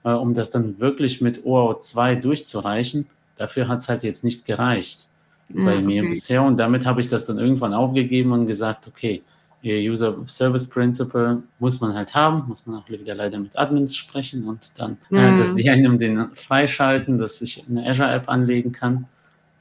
äh, 0.03 0.11
um 0.11 0.35
das 0.35 0.51
dann 0.51 0.81
wirklich 0.81 1.21
mit 1.21 1.45
OAuth 1.45 1.85
2 1.85 2.17
durchzureichen, 2.17 3.07
dafür 3.37 3.69
hat 3.69 3.79
es 3.79 3.89
halt 3.89 4.03
jetzt 4.03 4.25
nicht 4.25 4.45
gereicht 4.45 5.07
bei 5.55 5.77
okay. 5.77 5.83
mir 5.83 6.03
bisher. 6.03 6.43
Und 6.43 6.57
damit 6.57 6.87
habe 6.87 7.01
ich 7.01 7.09
das 7.09 7.27
dann 7.27 7.39
irgendwann 7.39 7.75
aufgegeben 7.75 8.33
und 8.33 8.47
gesagt, 8.47 8.87
okay, 8.89 9.23
User 9.65 10.17
Service 10.27 10.69
Principle 10.69 11.43
muss 11.61 11.81
man 11.81 11.95
halt 11.95 12.15
haben, 12.15 12.45
muss 12.49 12.67
man 12.67 12.81
auch 12.81 12.89
wieder 12.89 13.15
leider 13.15 13.39
mit 13.39 13.57
Admins 13.57 13.97
sprechen 13.97 14.45
und 14.49 14.73
dann, 14.77 14.99
ja. 15.11 15.35
äh, 15.35 15.39
dass 15.39 15.55
die 15.55 15.71
einem 15.71 15.99
den 15.99 16.35
freischalten, 16.35 17.19
dass 17.19 17.41
ich 17.41 17.65
eine 17.69 17.89
Azure-App 17.89 18.29
anlegen 18.29 18.73
kann. 18.73 19.07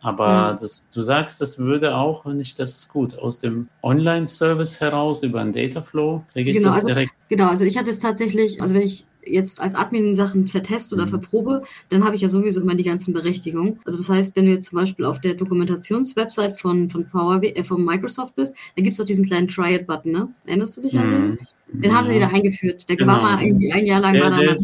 Aber 0.03 0.29
ja. 0.29 0.53
das, 0.53 0.89
du 0.89 1.03
sagst, 1.03 1.39
das 1.41 1.59
würde 1.59 1.95
auch, 1.95 2.25
wenn 2.25 2.39
ich 2.39 2.55
das 2.55 2.89
gut 2.89 3.17
aus 3.19 3.37
dem 3.39 3.67
Online-Service 3.83 4.79
heraus 4.81 5.21
über 5.21 5.41
einen 5.41 5.53
Dataflow 5.53 6.23
kriege 6.33 6.49
ich 6.49 6.57
genau, 6.57 6.69
das 6.69 6.77
also, 6.77 6.87
direkt. 6.87 7.11
Genau, 7.29 7.49
also 7.49 7.65
ich 7.65 7.77
hatte 7.77 7.91
es 7.91 7.99
tatsächlich, 7.99 8.59
also 8.59 8.73
wenn 8.73 8.81
ich 8.81 9.05
jetzt 9.25 9.61
als 9.61 9.75
Admin 9.75 10.15
Sachen 10.15 10.47
verteste 10.47 10.95
oder 10.95 11.05
mhm. 11.05 11.09
verprobe, 11.09 11.61
dann 11.89 12.05
habe 12.05 12.15
ich 12.15 12.21
ja 12.21 12.29
sowieso 12.29 12.61
immer 12.61 12.75
die 12.75 12.83
ganzen 12.83 13.13
Berechtigungen. 13.13 13.79
Also 13.85 13.97
das 13.97 14.09
heißt, 14.09 14.35
wenn 14.35 14.45
du 14.45 14.51
jetzt 14.51 14.69
zum 14.69 14.77
Beispiel 14.77 15.05
auf 15.05 15.21
der 15.21 15.35
Dokumentationswebsite 15.35 16.55
von, 16.55 16.89
von 16.89 17.05
Power, 17.09 17.41
äh, 17.43 17.63
von 17.63 17.83
Microsoft 17.83 18.35
bist, 18.35 18.55
da 18.75 18.81
gibt 18.81 18.93
es 18.93 18.97
doch 18.97 19.05
diesen 19.05 19.25
kleinen 19.25 19.47
Try-It-Button, 19.47 20.11
ne? 20.11 20.29
Erinnerst 20.45 20.77
du 20.77 20.81
dich 20.81 20.93
mhm. 20.93 20.99
an 20.99 21.09
den? 21.09 21.39
Den 21.73 21.95
haben 21.95 22.05
sie 22.05 22.15
wieder 22.15 22.33
eingeführt. 22.33 22.87
Der 22.89 22.97
genau. 22.97 23.13
war 23.13 23.21
mal 23.21 23.37
ein, 23.37 23.59
ein 23.73 23.85
Jahr 23.85 24.01
lang 24.01 24.13
der, 24.13 24.23
war 24.23 24.29
da 24.31 24.43
mal. 24.43 24.57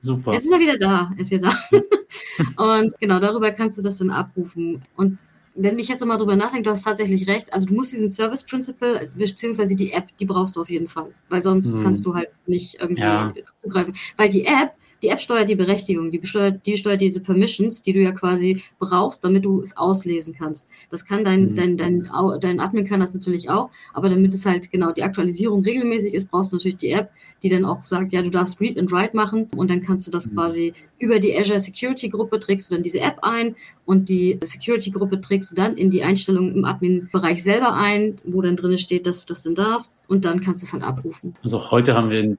Super. 0.00 0.32
Jetzt 0.32 0.44
ist 0.44 0.52
er 0.52 0.60
wieder 0.60 0.78
da. 0.78 1.10
Ist 1.16 1.30
wieder 1.30 1.50
da. 1.50 2.74
und 2.80 2.94
genau, 3.00 3.18
darüber 3.18 3.50
kannst 3.50 3.78
du 3.78 3.82
das 3.82 3.98
dann 3.98 4.10
abrufen. 4.10 4.82
Und 4.96 5.18
wenn 5.54 5.78
ich 5.78 5.88
jetzt 5.88 6.00
nochmal 6.00 6.18
drüber 6.18 6.36
nachdenke, 6.36 6.64
du 6.64 6.70
hast 6.70 6.82
tatsächlich 6.82 7.28
recht. 7.28 7.52
Also 7.52 7.68
du 7.68 7.74
musst 7.74 7.92
diesen 7.92 8.08
Service 8.08 8.42
Principle, 8.42 9.10
beziehungsweise 9.14 9.76
die 9.76 9.92
App, 9.92 10.08
die 10.18 10.26
brauchst 10.26 10.56
du 10.56 10.60
auf 10.60 10.70
jeden 10.70 10.88
Fall. 10.88 11.12
Weil 11.28 11.42
sonst 11.42 11.72
hm. 11.72 11.82
kannst 11.82 12.04
du 12.04 12.14
halt 12.14 12.28
nicht 12.46 12.80
irgendwie 12.80 13.02
ja. 13.02 13.32
zugreifen. 13.62 13.94
Weil 14.16 14.28
die 14.28 14.44
App, 14.44 14.72
die 15.02 15.08
App 15.08 15.20
steuert 15.20 15.48
die 15.48 15.54
Berechtigung, 15.54 16.10
die, 16.10 16.26
steuert, 16.26 16.66
die 16.66 16.76
steuert 16.76 17.00
diese 17.00 17.20
Permissions, 17.20 17.82
die 17.82 17.92
du 17.92 18.00
ja 18.00 18.12
quasi 18.12 18.62
brauchst, 18.78 19.22
damit 19.24 19.44
du 19.44 19.60
es 19.60 19.76
auslesen 19.76 20.34
kannst. 20.36 20.66
Das 20.90 21.06
kann 21.06 21.24
dein, 21.24 21.50
mhm. 21.50 21.56
dein, 21.56 21.76
dein, 21.76 22.08
dein 22.40 22.58
Admin 22.58 22.86
kann 22.86 23.00
das 23.00 23.14
natürlich 23.14 23.50
auch, 23.50 23.70
aber 23.92 24.08
damit 24.08 24.34
es 24.34 24.46
halt 24.46 24.72
genau 24.72 24.92
die 24.92 25.02
Aktualisierung 25.02 25.62
regelmäßig 25.62 26.14
ist, 26.14 26.30
brauchst 26.30 26.52
du 26.52 26.56
natürlich 26.56 26.78
die 26.78 26.90
App, 26.90 27.10
die 27.44 27.50
dann 27.50 27.66
auch 27.66 27.84
sagt, 27.84 28.14
ja, 28.14 28.22
du 28.22 28.30
darfst 28.30 28.58
Read 28.58 28.78
and 28.78 28.90
Write 28.90 29.14
machen 29.14 29.50
und 29.54 29.70
dann 29.70 29.82
kannst 29.82 30.06
du 30.06 30.10
das 30.10 30.30
mhm. 30.30 30.34
quasi 30.34 30.74
über 30.98 31.18
die 31.18 31.38
Azure 31.38 31.60
Security 31.60 32.08
Gruppe 32.08 32.40
trägst 32.40 32.70
du 32.70 32.74
dann 32.74 32.82
diese 32.82 33.00
App 33.00 33.18
ein 33.20 33.54
und 33.84 34.08
die 34.08 34.40
Security 34.42 34.90
Gruppe 34.90 35.20
trägst 35.20 35.52
du 35.52 35.54
dann 35.54 35.76
in 35.76 35.90
die 35.90 36.02
Einstellungen 36.02 36.54
im 36.54 36.64
Admin-Bereich 36.64 37.42
selber 37.42 37.74
ein, 37.74 38.16
wo 38.24 38.40
dann 38.40 38.56
drin 38.56 38.78
steht, 38.78 39.06
dass 39.06 39.26
du 39.26 39.34
das 39.34 39.42
denn 39.42 39.54
darfst 39.54 39.94
und 40.08 40.24
dann 40.24 40.40
kannst 40.40 40.62
du 40.62 40.66
es 40.66 40.72
halt 40.72 40.84
abrufen. 40.84 41.34
Also 41.42 41.70
heute 41.70 41.92
haben 41.94 42.10
wir 42.10 42.22
ein 42.22 42.38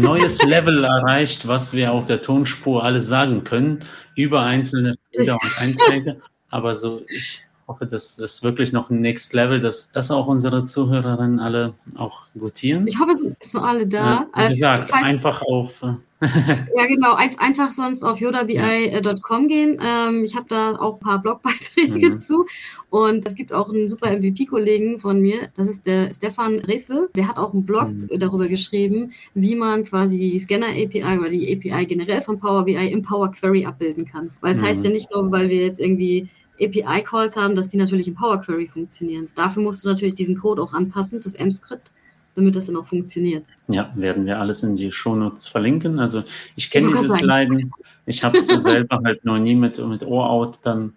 neues 0.00 0.42
Level 0.46 0.82
erreicht, 0.82 1.46
was 1.46 1.72
wir 1.72 1.92
auf 1.92 2.06
der 2.06 2.20
Tonspur 2.20 2.82
alles 2.82 3.06
sagen 3.06 3.44
können 3.44 3.84
über 4.16 4.42
einzelne 4.42 4.96
Bilder 5.14 5.38
und 5.40 5.60
Einträge. 5.60 6.20
Aber 6.50 6.74
so, 6.74 7.02
ich 7.08 7.45
hoffe, 7.66 7.86
dass 7.86 8.16
das 8.16 8.42
wirklich 8.42 8.72
noch 8.72 8.90
ein 8.90 9.00
Next 9.00 9.32
Level, 9.32 9.60
dass 9.60 9.90
das 9.90 10.10
auch 10.10 10.26
unsere 10.26 10.64
Zuhörerinnen 10.64 11.40
alle 11.40 11.74
auch 11.96 12.26
gutieren. 12.38 12.86
Ich 12.86 12.98
hoffe, 12.98 13.12
es 13.12 13.20
sind 13.20 13.62
alle 13.62 13.86
da. 13.86 14.26
Äh, 14.34 14.44
wie 14.44 14.48
gesagt, 14.50 14.90
Falls, 14.90 15.04
einfach 15.04 15.42
auf. 15.42 15.82
Äh, 15.82 15.94
ja, 16.76 16.86
genau, 16.86 17.14
ein, 17.14 17.36
einfach 17.38 17.72
sonst 17.72 18.02
auf 18.04 18.20
yodabi.com 18.20 19.48
gehen. 19.48 19.78
Ähm, 19.84 20.24
ich 20.24 20.34
habe 20.36 20.46
da 20.48 20.76
auch 20.76 20.94
ein 20.94 21.00
paar 21.00 21.20
Blogbeiträge 21.20 22.10
mhm. 22.10 22.16
zu. 22.16 22.46
Und 22.88 23.26
es 23.26 23.34
gibt 23.34 23.52
auch 23.52 23.68
einen 23.68 23.88
super 23.88 24.16
MVP-Kollegen 24.16 24.98
von 24.98 25.20
mir, 25.20 25.50
das 25.56 25.68
ist 25.68 25.86
der 25.86 26.12
Stefan 26.12 26.60
Ressel. 26.60 27.10
Der 27.16 27.28
hat 27.28 27.36
auch 27.36 27.52
einen 27.52 27.66
Blog 27.66 27.88
mhm. 27.88 28.08
darüber 28.18 28.46
geschrieben, 28.48 29.12
wie 29.34 29.56
man 29.56 29.84
quasi 29.84 30.16
die 30.16 30.38
Scanner-API 30.38 31.18
oder 31.18 31.28
die 31.28 31.52
API 31.52 31.84
generell 31.84 32.22
von 32.22 32.38
Power 32.38 32.64
BI 32.64 32.74
im 32.74 33.02
Power 33.02 33.30
Query 33.30 33.66
abbilden 33.66 34.06
kann. 34.06 34.30
Weil 34.40 34.52
es 34.52 34.62
mhm. 34.62 34.66
heißt 34.66 34.84
ja 34.84 34.90
nicht 34.90 35.10
nur, 35.12 35.30
weil 35.30 35.48
wir 35.48 35.58
jetzt 35.58 35.80
irgendwie 35.80 36.28
API-Calls 36.60 37.36
haben, 37.36 37.54
dass 37.54 37.68
die 37.68 37.76
natürlich 37.76 38.08
in 38.08 38.14
Power 38.14 38.40
Query 38.40 38.66
funktionieren. 38.66 39.28
Dafür 39.34 39.62
musst 39.62 39.84
du 39.84 39.88
natürlich 39.88 40.14
diesen 40.14 40.38
Code 40.38 40.62
auch 40.62 40.72
anpassen, 40.72 41.20
das 41.20 41.34
M-Skript, 41.34 41.90
damit 42.34 42.56
das 42.56 42.66
dann 42.66 42.76
auch 42.76 42.86
funktioniert. 42.86 43.44
Ja, 43.68 43.92
werden 43.94 44.26
wir 44.26 44.38
alles 44.38 44.62
in 44.62 44.76
die 44.76 44.92
Shownotes 44.92 45.48
verlinken. 45.48 45.98
Also 45.98 46.24
ich 46.54 46.70
kenne 46.70 46.88
dieses 46.88 47.12
sein. 47.12 47.24
Leiden. 47.24 47.70
Ich 48.06 48.22
habe 48.24 48.38
es 48.38 48.46
selber 48.46 49.00
halt 49.04 49.24
noch 49.24 49.38
nie 49.38 49.54
mit, 49.54 49.78
mit 49.78 50.02
OAuth 50.02 50.60
dann 50.62 50.94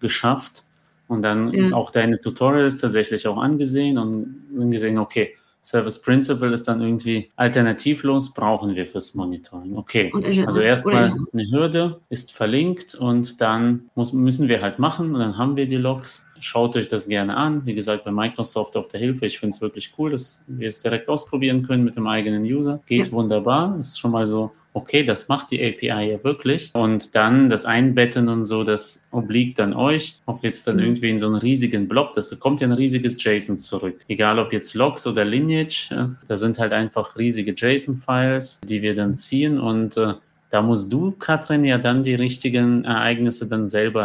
geschafft. 0.00 0.64
Und 1.08 1.20
dann 1.20 1.52
ja. 1.52 1.72
auch 1.74 1.90
deine 1.90 2.18
Tutorials 2.18 2.78
tatsächlich 2.78 3.26
auch 3.26 3.36
angesehen 3.36 3.98
und 3.98 4.70
gesehen, 4.70 4.96
okay, 4.96 5.34
Service 5.62 6.02
Principle 6.02 6.52
ist 6.52 6.66
dann 6.66 6.80
irgendwie 6.80 7.30
alternativlos, 7.36 8.34
brauchen 8.34 8.74
wir 8.74 8.84
fürs 8.84 9.14
Monitoring. 9.14 9.76
Okay, 9.76 10.12
also 10.44 10.60
erstmal 10.60 11.14
eine 11.32 11.50
Hürde 11.50 12.00
ist 12.08 12.32
verlinkt 12.32 12.96
und 12.96 13.40
dann 13.40 13.90
muss, 13.94 14.12
müssen 14.12 14.48
wir 14.48 14.60
halt 14.60 14.80
machen 14.80 15.14
und 15.14 15.20
dann 15.20 15.38
haben 15.38 15.56
wir 15.56 15.66
die 15.66 15.76
Logs. 15.76 16.32
Schaut 16.40 16.76
euch 16.76 16.88
das 16.88 17.06
gerne 17.06 17.36
an. 17.36 17.64
Wie 17.64 17.74
gesagt, 17.74 18.04
bei 18.04 18.10
Microsoft 18.10 18.76
auf 18.76 18.88
der 18.88 18.98
Hilfe, 18.98 19.26
ich 19.26 19.38
finde 19.38 19.54
es 19.54 19.60
wirklich 19.60 19.94
cool, 19.96 20.10
dass 20.10 20.44
wir 20.48 20.66
es 20.66 20.82
direkt 20.82 21.08
ausprobieren 21.08 21.62
können 21.62 21.84
mit 21.84 21.94
dem 21.94 22.08
eigenen 22.08 22.42
User. 22.42 22.80
Geht 22.86 23.06
ja. 23.06 23.12
wunderbar. 23.12 23.76
Ist 23.78 24.00
schon 24.00 24.10
mal 24.10 24.26
so 24.26 24.50
okay, 24.72 25.04
das 25.04 25.28
macht 25.28 25.50
die 25.50 25.62
API 25.62 26.12
ja 26.12 26.24
wirklich. 26.24 26.70
Und 26.74 27.14
dann 27.14 27.48
das 27.48 27.64
Einbetten 27.64 28.28
und 28.28 28.44
so, 28.44 28.64
das 28.64 29.08
obliegt 29.10 29.58
dann 29.58 29.74
euch. 29.74 30.20
Ob 30.26 30.42
jetzt 30.42 30.66
dann 30.66 30.76
mhm. 30.76 30.82
irgendwie 30.82 31.10
in 31.10 31.18
so 31.18 31.26
einen 31.26 31.36
riesigen 31.36 31.88
Blob, 31.88 32.12
das 32.12 32.38
kommt 32.40 32.60
ja 32.60 32.68
ein 32.68 32.72
riesiges 32.72 33.22
JSON 33.22 33.58
zurück. 33.58 34.00
Egal 34.08 34.38
ob 34.38 34.52
jetzt 34.52 34.74
Logs 34.74 35.06
oder 35.06 35.24
Lineage, 35.24 35.90
da 36.28 36.36
sind 36.36 36.58
halt 36.58 36.72
einfach 36.72 37.16
riesige 37.16 37.54
JSON-Files, 37.56 38.60
die 38.62 38.82
wir 38.82 38.94
dann 38.94 39.16
ziehen 39.16 39.58
und 39.58 39.96
äh, 39.96 40.14
da 40.52 40.60
musst 40.60 40.92
du, 40.92 41.12
Katrin, 41.12 41.64
ja 41.64 41.78
dann 41.78 42.02
die 42.02 42.14
richtigen 42.14 42.84
Ereignisse 42.84 43.48
dann 43.48 43.70
selber 43.70 44.04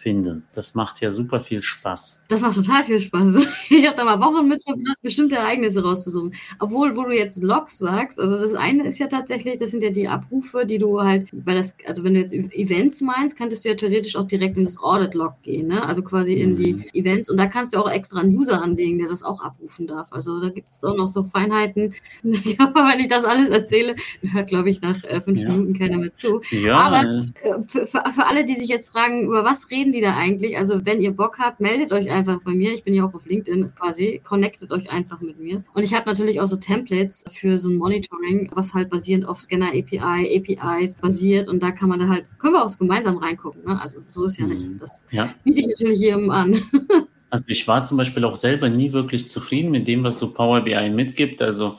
rausfinden. 0.00 0.44
Das 0.54 0.74
macht 0.74 1.00
ja 1.00 1.10
super 1.10 1.40
viel 1.40 1.62
Spaß. 1.62 2.24
Das 2.28 2.40
macht 2.40 2.56
total 2.56 2.84
viel 2.84 2.98
Spaß. 2.98 3.36
Ich 3.70 3.86
habe 3.86 3.96
da 3.96 4.04
mal 4.04 4.20
Wochen 4.20 4.48
mit 4.48 4.62
verbracht, 4.64 5.00
bestimmte 5.02 5.36
Ereignisse 5.36 5.82
rauszusuchen. 5.82 6.34
Obwohl, 6.58 6.96
wo 6.96 7.04
du 7.04 7.16
jetzt 7.16 7.42
Logs 7.42 7.78
sagst, 7.78 8.18
also 8.18 8.38
das 8.38 8.54
eine 8.54 8.86
ist 8.86 8.98
ja 8.98 9.06
tatsächlich, 9.06 9.58
das 9.58 9.70
sind 9.70 9.82
ja 9.82 9.90
die 9.90 10.08
Abrufe, 10.08 10.66
die 10.66 10.78
du 10.78 11.00
halt, 11.00 11.28
weil 11.32 11.56
das, 11.56 11.76
also 11.86 12.02
wenn 12.04 12.14
du 12.14 12.20
jetzt 12.20 12.34
Events 12.34 13.00
meinst, 13.00 13.38
könntest 13.38 13.64
du 13.64 13.68
ja 13.68 13.74
theoretisch 13.76 14.16
auch 14.16 14.26
direkt 14.26 14.56
in 14.56 14.64
das 14.64 14.82
Audit-Log 14.82 15.42
gehen, 15.42 15.68
ne? 15.68 15.84
Also 15.84 16.02
quasi 16.02 16.34
in 16.34 16.56
die 16.56 16.74
mhm. 16.74 16.84
Events 16.92 17.30
und 17.30 17.36
da 17.36 17.46
kannst 17.46 17.74
du 17.74 17.78
auch 17.78 17.90
extra 17.90 18.20
einen 18.20 18.36
User 18.36 18.60
anlegen, 18.60 18.98
der 18.98 19.08
das 19.08 19.22
auch 19.22 19.42
abrufen 19.42 19.86
darf. 19.86 20.08
Also 20.12 20.40
da 20.40 20.48
gibt 20.48 20.70
es 20.70 20.82
auch 20.82 20.96
noch 20.96 21.08
so 21.08 21.22
Feinheiten. 21.24 21.94
Aber 22.58 22.88
wenn 22.88 23.00
ich 23.00 23.08
das 23.08 23.24
alles 23.24 23.50
erzähle, 23.50 23.94
hört, 24.22 24.48
glaube 24.48 24.70
ich, 24.70 24.80
nach 24.80 25.02
äh, 25.04 25.20
fünf 25.20 25.40
ja. 25.40 25.48
Minuten 25.48 25.78
keiner 25.78 25.98
mehr 25.98 26.12
zu. 26.12 26.40
Ja. 26.50 26.78
Aber 26.78 27.04
äh, 27.42 27.62
für, 27.66 27.86
für, 27.86 28.02
für 28.12 28.26
alle, 28.26 28.44
die 28.44 28.56
sich 28.56 28.68
jetzt 28.68 28.90
fragen, 28.90 29.26
über 29.26 29.44
was 29.44 29.70
reden 29.70 29.89
die 29.92 30.00
da 30.00 30.16
eigentlich? 30.16 30.58
Also 30.58 30.84
wenn 30.84 31.00
ihr 31.00 31.12
Bock 31.12 31.38
habt, 31.38 31.60
meldet 31.60 31.92
euch 31.92 32.10
einfach 32.10 32.40
bei 32.42 32.52
mir. 32.52 32.72
Ich 32.72 32.84
bin 32.84 32.94
ja 32.94 33.04
auch 33.04 33.14
auf 33.14 33.26
LinkedIn 33.26 33.72
quasi. 33.74 34.20
Connectet 34.24 34.70
euch 34.70 34.90
einfach 34.90 35.20
mit 35.20 35.38
mir. 35.38 35.62
Und 35.74 35.82
ich 35.82 35.94
habe 35.94 36.08
natürlich 36.08 36.40
auch 36.40 36.46
so 36.46 36.56
Templates 36.56 37.24
für 37.30 37.58
so 37.58 37.70
ein 37.70 37.76
Monitoring, 37.76 38.50
was 38.54 38.74
halt 38.74 38.90
basierend 38.90 39.26
auf 39.26 39.40
Scanner 39.40 39.68
API, 39.68 40.58
APIs 40.60 40.94
basiert. 40.96 41.48
Und 41.48 41.62
da 41.62 41.70
kann 41.70 41.88
man 41.88 41.98
dann 41.98 42.10
halt, 42.10 42.26
können 42.38 42.54
wir 42.54 42.64
auch 42.64 42.78
gemeinsam 42.78 43.18
reingucken. 43.18 43.64
Ne? 43.64 43.80
Also 43.80 43.98
so 44.00 44.24
ist 44.24 44.38
ja 44.38 44.46
nicht. 44.46 44.66
Mhm. 44.66 44.78
Das 44.78 45.04
ja. 45.10 45.34
biete 45.44 45.60
ich 45.60 45.66
natürlich 45.66 46.00
jedem 46.00 46.30
an. 46.30 46.58
Also 47.30 47.44
ich 47.48 47.66
war 47.68 47.82
zum 47.82 47.96
Beispiel 47.96 48.24
auch 48.24 48.36
selber 48.36 48.68
nie 48.68 48.92
wirklich 48.92 49.28
zufrieden 49.28 49.70
mit 49.70 49.86
dem, 49.88 50.02
was 50.04 50.18
so 50.18 50.32
Power 50.32 50.60
BI 50.60 50.90
mitgibt. 50.90 51.40
Also 51.40 51.78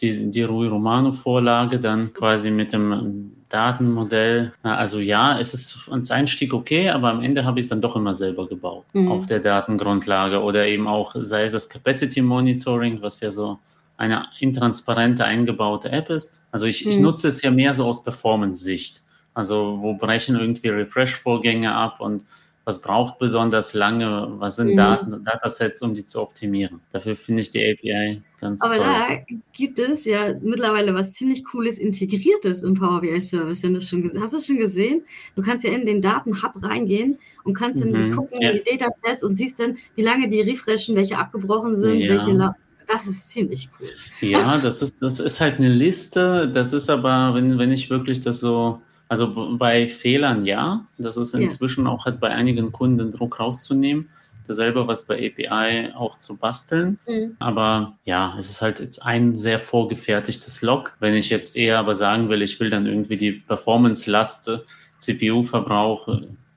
die, 0.00 0.30
die 0.30 0.42
Rui 0.42 0.68
Romano 0.68 1.12
Vorlage 1.12 1.78
dann 1.78 2.12
quasi 2.12 2.50
mit 2.50 2.72
dem 2.72 3.32
Datenmodell. 3.48 4.52
Also 4.62 4.98
ja, 4.98 5.38
es 5.38 5.54
ist 5.54 5.88
als 5.90 6.10
Einstieg 6.10 6.52
okay, 6.54 6.90
aber 6.90 7.10
am 7.10 7.22
Ende 7.22 7.44
habe 7.44 7.60
ich 7.60 7.66
es 7.66 7.70
dann 7.70 7.80
doch 7.80 7.96
immer 7.96 8.14
selber 8.14 8.48
gebaut 8.48 8.84
mhm. 8.92 9.10
auf 9.10 9.26
der 9.26 9.40
Datengrundlage 9.40 10.40
oder 10.42 10.66
eben 10.66 10.88
auch, 10.88 11.14
sei 11.18 11.44
es 11.44 11.52
das 11.52 11.68
Capacity 11.68 12.22
Monitoring, 12.22 13.02
was 13.02 13.20
ja 13.20 13.30
so 13.30 13.58
eine 13.96 14.26
intransparente 14.40 15.24
eingebaute 15.24 15.92
App 15.92 16.10
ist. 16.10 16.46
Also 16.50 16.66
ich, 16.66 16.84
mhm. 16.84 16.90
ich 16.90 16.98
nutze 16.98 17.28
es 17.28 17.42
ja 17.42 17.50
mehr 17.50 17.74
so 17.74 17.84
aus 17.86 18.02
Performance-Sicht. 18.04 19.02
Also 19.34 19.78
wo 19.80 19.94
brechen 19.94 20.36
irgendwie 20.36 20.68
Refresh-Vorgänge 20.68 21.72
ab 21.72 22.00
und 22.00 22.26
was 22.64 22.80
braucht 22.80 23.18
besonders 23.18 23.74
lange, 23.74 24.34
was 24.38 24.56
sind 24.56 24.72
mhm. 24.72 24.76
Daten, 24.76 25.24
Datasets, 25.24 25.82
um 25.82 25.94
die 25.94 26.04
zu 26.04 26.22
optimieren. 26.22 26.80
Dafür 26.92 27.16
finde 27.16 27.42
ich 27.42 27.50
die 27.50 27.58
API 27.58 28.22
ganz 28.40 28.62
Aber 28.62 28.76
toll. 28.76 28.84
da 28.84 29.34
gibt 29.52 29.80
es 29.80 30.04
ja 30.04 30.34
mittlerweile 30.40 30.94
was 30.94 31.12
ziemlich 31.14 31.44
Cooles 31.44 31.78
Integriertes 31.78 32.62
im 32.62 32.74
Power 32.74 33.00
BI 33.00 33.20
Service, 33.20 33.64
wenn 33.64 33.74
du 33.74 33.80
schon 33.80 34.02
gesehen 34.02 34.22
hast. 34.22 34.32
du 34.32 34.36
es 34.36 34.46
schon 34.46 34.58
gesehen? 34.58 35.02
Du 35.34 35.42
kannst 35.42 35.64
ja 35.64 35.72
in 35.72 35.86
den 35.86 36.00
Datenhub 36.00 36.62
reingehen 36.62 37.18
und 37.42 37.54
kannst 37.54 37.82
dann 37.82 37.90
mhm. 37.90 38.14
gucken, 38.14 38.40
ja. 38.40 38.52
die 38.52 38.62
Datasets 38.78 39.24
und 39.24 39.34
siehst 39.34 39.58
dann, 39.58 39.76
wie 39.96 40.02
lange 40.02 40.28
die 40.28 40.40
refreshen, 40.40 40.94
welche 40.94 41.18
abgebrochen 41.18 41.74
sind, 41.74 41.98
ja. 41.98 42.10
welche 42.10 42.54
das 42.86 43.06
ist 43.06 43.30
ziemlich 43.30 43.68
cool. 43.80 43.88
Ja, 44.20 44.58
das 44.58 44.82
ist, 44.82 45.02
das 45.02 45.20
ist 45.20 45.40
halt 45.40 45.58
eine 45.58 45.68
Liste. 45.68 46.50
Das 46.52 46.72
ist 46.72 46.90
aber, 46.90 47.34
wenn, 47.34 47.58
wenn 47.58 47.72
ich 47.72 47.90
wirklich 47.90 48.20
das 48.20 48.40
so 48.40 48.82
also 49.12 49.58
bei 49.58 49.90
Fehlern 49.90 50.46
ja. 50.46 50.86
Das 50.96 51.18
ist 51.18 51.34
inzwischen 51.34 51.84
ja. 51.84 51.90
auch 51.90 52.06
halt 52.06 52.18
bei 52.18 52.30
einigen 52.30 52.72
Kunden 52.72 53.10
Druck 53.10 53.40
rauszunehmen. 53.40 54.08
Dasselbe 54.48 54.86
was 54.86 55.04
bei 55.06 55.16
API 55.16 55.92
auch 55.94 56.16
zu 56.16 56.38
basteln. 56.38 56.98
Mhm. 57.06 57.36
Aber 57.38 57.98
ja, 58.06 58.34
es 58.38 58.48
ist 58.48 58.62
halt 58.62 58.80
jetzt 58.80 59.04
ein 59.04 59.34
sehr 59.36 59.60
vorgefertigtes 59.60 60.62
Log. 60.62 60.96
Wenn 60.98 61.12
ich 61.12 61.28
jetzt 61.28 61.56
eher 61.56 61.78
aber 61.78 61.94
sagen 61.94 62.30
will, 62.30 62.40
ich 62.40 62.58
will 62.58 62.70
dann 62.70 62.86
irgendwie 62.86 63.18
die 63.18 63.32
Performance-Last, 63.32 64.50
CPU-Verbrauch 64.96 66.08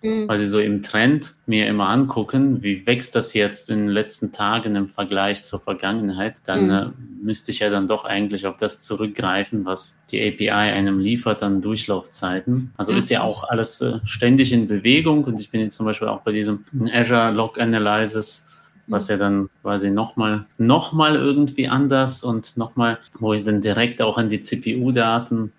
mhm. 0.06 0.28
quasi 0.28 0.46
so 0.48 0.60
im 0.60 0.84
Trend 0.84 1.34
mir 1.46 1.68
immer 1.68 1.90
angucken, 1.90 2.62
wie 2.64 2.86
wächst 2.86 3.16
das 3.16 3.34
jetzt 3.34 3.70
in 3.70 3.80
den 3.80 3.88
letzten 3.90 4.32
Tagen 4.32 4.76
im 4.76 4.88
Vergleich 4.88 5.44
zur 5.44 5.60
Vergangenheit, 5.60 6.36
dann 6.46 6.66
mhm. 6.66 6.72
äh, 6.72 6.86
müsste 7.22 7.52
ich 7.52 7.60
ja 7.60 7.70
dann 7.70 7.88
doch 7.88 8.06
eigentlich 8.06 8.48
auf 8.48 8.58
das 8.58 8.82
zurückgreifen, 8.82 9.66
was 9.66 10.04
die 10.12 10.22
API 10.22 10.50
einem 10.50 11.00
liefert 11.00 11.44
an 11.44 11.62
Durchlaufzeiten. 11.62 12.72
Also 12.78 12.92
mhm. 12.92 12.98
ist 12.98 13.10
ja 13.10 13.22
auch 13.22 13.50
alles 13.50 13.82
äh, 13.82 14.00
ständig 14.04 14.52
in 14.52 14.68
Bewegung 14.68 15.24
und 15.26 15.40
ich 15.40 15.50
bin 15.50 15.62
jetzt 15.62 15.76
zum 15.76 15.86
Beispiel 15.86 16.08
auch 16.08 16.22
bei 16.22 16.32
diesem 16.32 16.66
Azure 16.94 17.32
Log 17.32 17.60
Analysis 17.60 18.48
was 18.88 19.08
ja 19.08 19.18
dann 19.18 19.50
quasi 19.62 19.90
nochmal 19.90 20.46
noch 20.58 20.94
mal 20.94 21.16
irgendwie 21.16 21.68
anders 21.68 22.24
und 22.24 22.58
nochmal, 22.58 23.00
wo 23.20 23.34
ich 23.34 23.44
dann 23.44 23.62
direkt 23.62 24.02
auch 24.02 24.18
an 24.18 24.30
die 24.30 24.42
CPU-Daten 24.42 25.52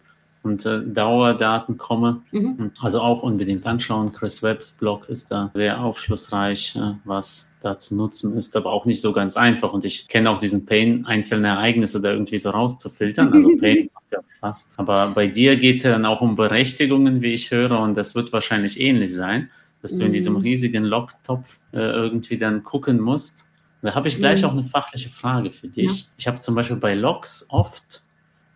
und 0.46 0.64
äh, 0.64 0.80
Dauerdaten 0.82 1.76
komme. 1.76 2.22
Mhm. 2.30 2.70
Also 2.80 3.00
auch 3.00 3.22
unbedingt 3.22 3.66
anschauen. 3.66 4.12
Chris 4.12 4.42
Webbs 4.42 4.72
Blog 4.72 5.08
ist 5.08 5.30
da 5.30 5.50
sehr 5.54 5.80
aufschlussreich, 5.80 6.76
äh, 6.76 6.94
was 7.04 7.52
da 7.60 7.76
zu 7.76 7.96
nutzen 7.96 8.36
ist, 8.36 8.56
aber 8.56 8.72
auch 8.72 8.86
nicht 8.86 9.00
so 9.00 9.12
ganz 9.12 9.36
einfach. 9.36 9.72
Und 9.72 9.84
ich 9.84 10.08
kenne 10.08 10.30
auch 10.30 10.38
diesen 10.38 10.64
Pain, 10.66 11.04
einzelne 11.04 11.48
Ereignisse 11.48 12.00
da 12.00 12.12
irgendwie 12.12 12.38
so 12.38 12.50
rauszufiltern. 12.50 13.32
Also 13.32 13.50
Pain 13.60 13.90
macht 13.92 14.12
ja 14.12 14.20
Spaß. 14.38 14.70
Aber 14.76 15.08
bei 15.10 15.26
dir 15.26 15.56
geht 15.56 15.78
es 15.78 15.82
ja 15.82 15.90
dann 15.90 16.06
auch 16.06 16.20
um 16.20 16.36
Berechtigungen, 16.36 17.20
wie 17.22 17.34
ich 17.34 17.50
höre, 17.50 17.80
und 17.80 17.96
das 17.96 18.14
wird 18.14 18.32
wahrscheinlich 18.32 18.80
ähnlich 18.80 19.12
sein, 19.12 19.50
dass 19.82 19.94
du 19.94 20.04
in 20.04 20.12
diesem 20.12 20.34
mhm. 20.34 20.40
riesigen 20.40 20.84
Logtopf 20.84 21.58
äh, 21.72 21.78
irgendwie 21.78 22.38
dann 22.38 22.62
gucken 22.62 23.00
musst. 23.00 23.48
Da 23.82 23.94
habe 23.94 24.08
ich 24.08 24.16
gleich 24.16 24.42
mhm. 24.42 24.48
auch 24.48 24.52
eine 24.52 24.64
fachliche 24.64 25.10
Frage 25.10 25.50
für 25.50 25.68
dich. 25.68 26.02
Ja. 26.02 26.06
Ich 26.16 26.26
habe 26.26 26.40
zum 26.40 26.54
Beispiel 26.54 26.76
bei 26.76 26.94
Logs 26.94 27.46
oft 27.50 28.05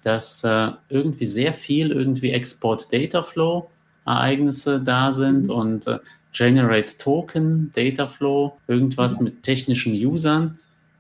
dass 0.03 0.45
äh, 0.45 0.69
irgendwie 0.89 1.27
sehr 1.27 1.53
viel 1.55 1.91
irgendwie 1.91 2.31
Export 2.31 2.93
Data 2.93 3.23
Flow 3.23 3.71
Ereignisse 4.07 4.81
da 4.81 5.13
sind 5.13 5.47
mhm. 5.47 5.51
und 5.51 5.87
äh, 5.87 5.99
Generate 6.33 6.97
Token 6.97 7.73
Data 7.75 8.07
Flow, 8.07 8.57
irgendwas 8.69 9.19
mhm. 9.19 9.25
mit 9.25 9.43
technischen 9.43 9.95
Usern, 9.95 10.59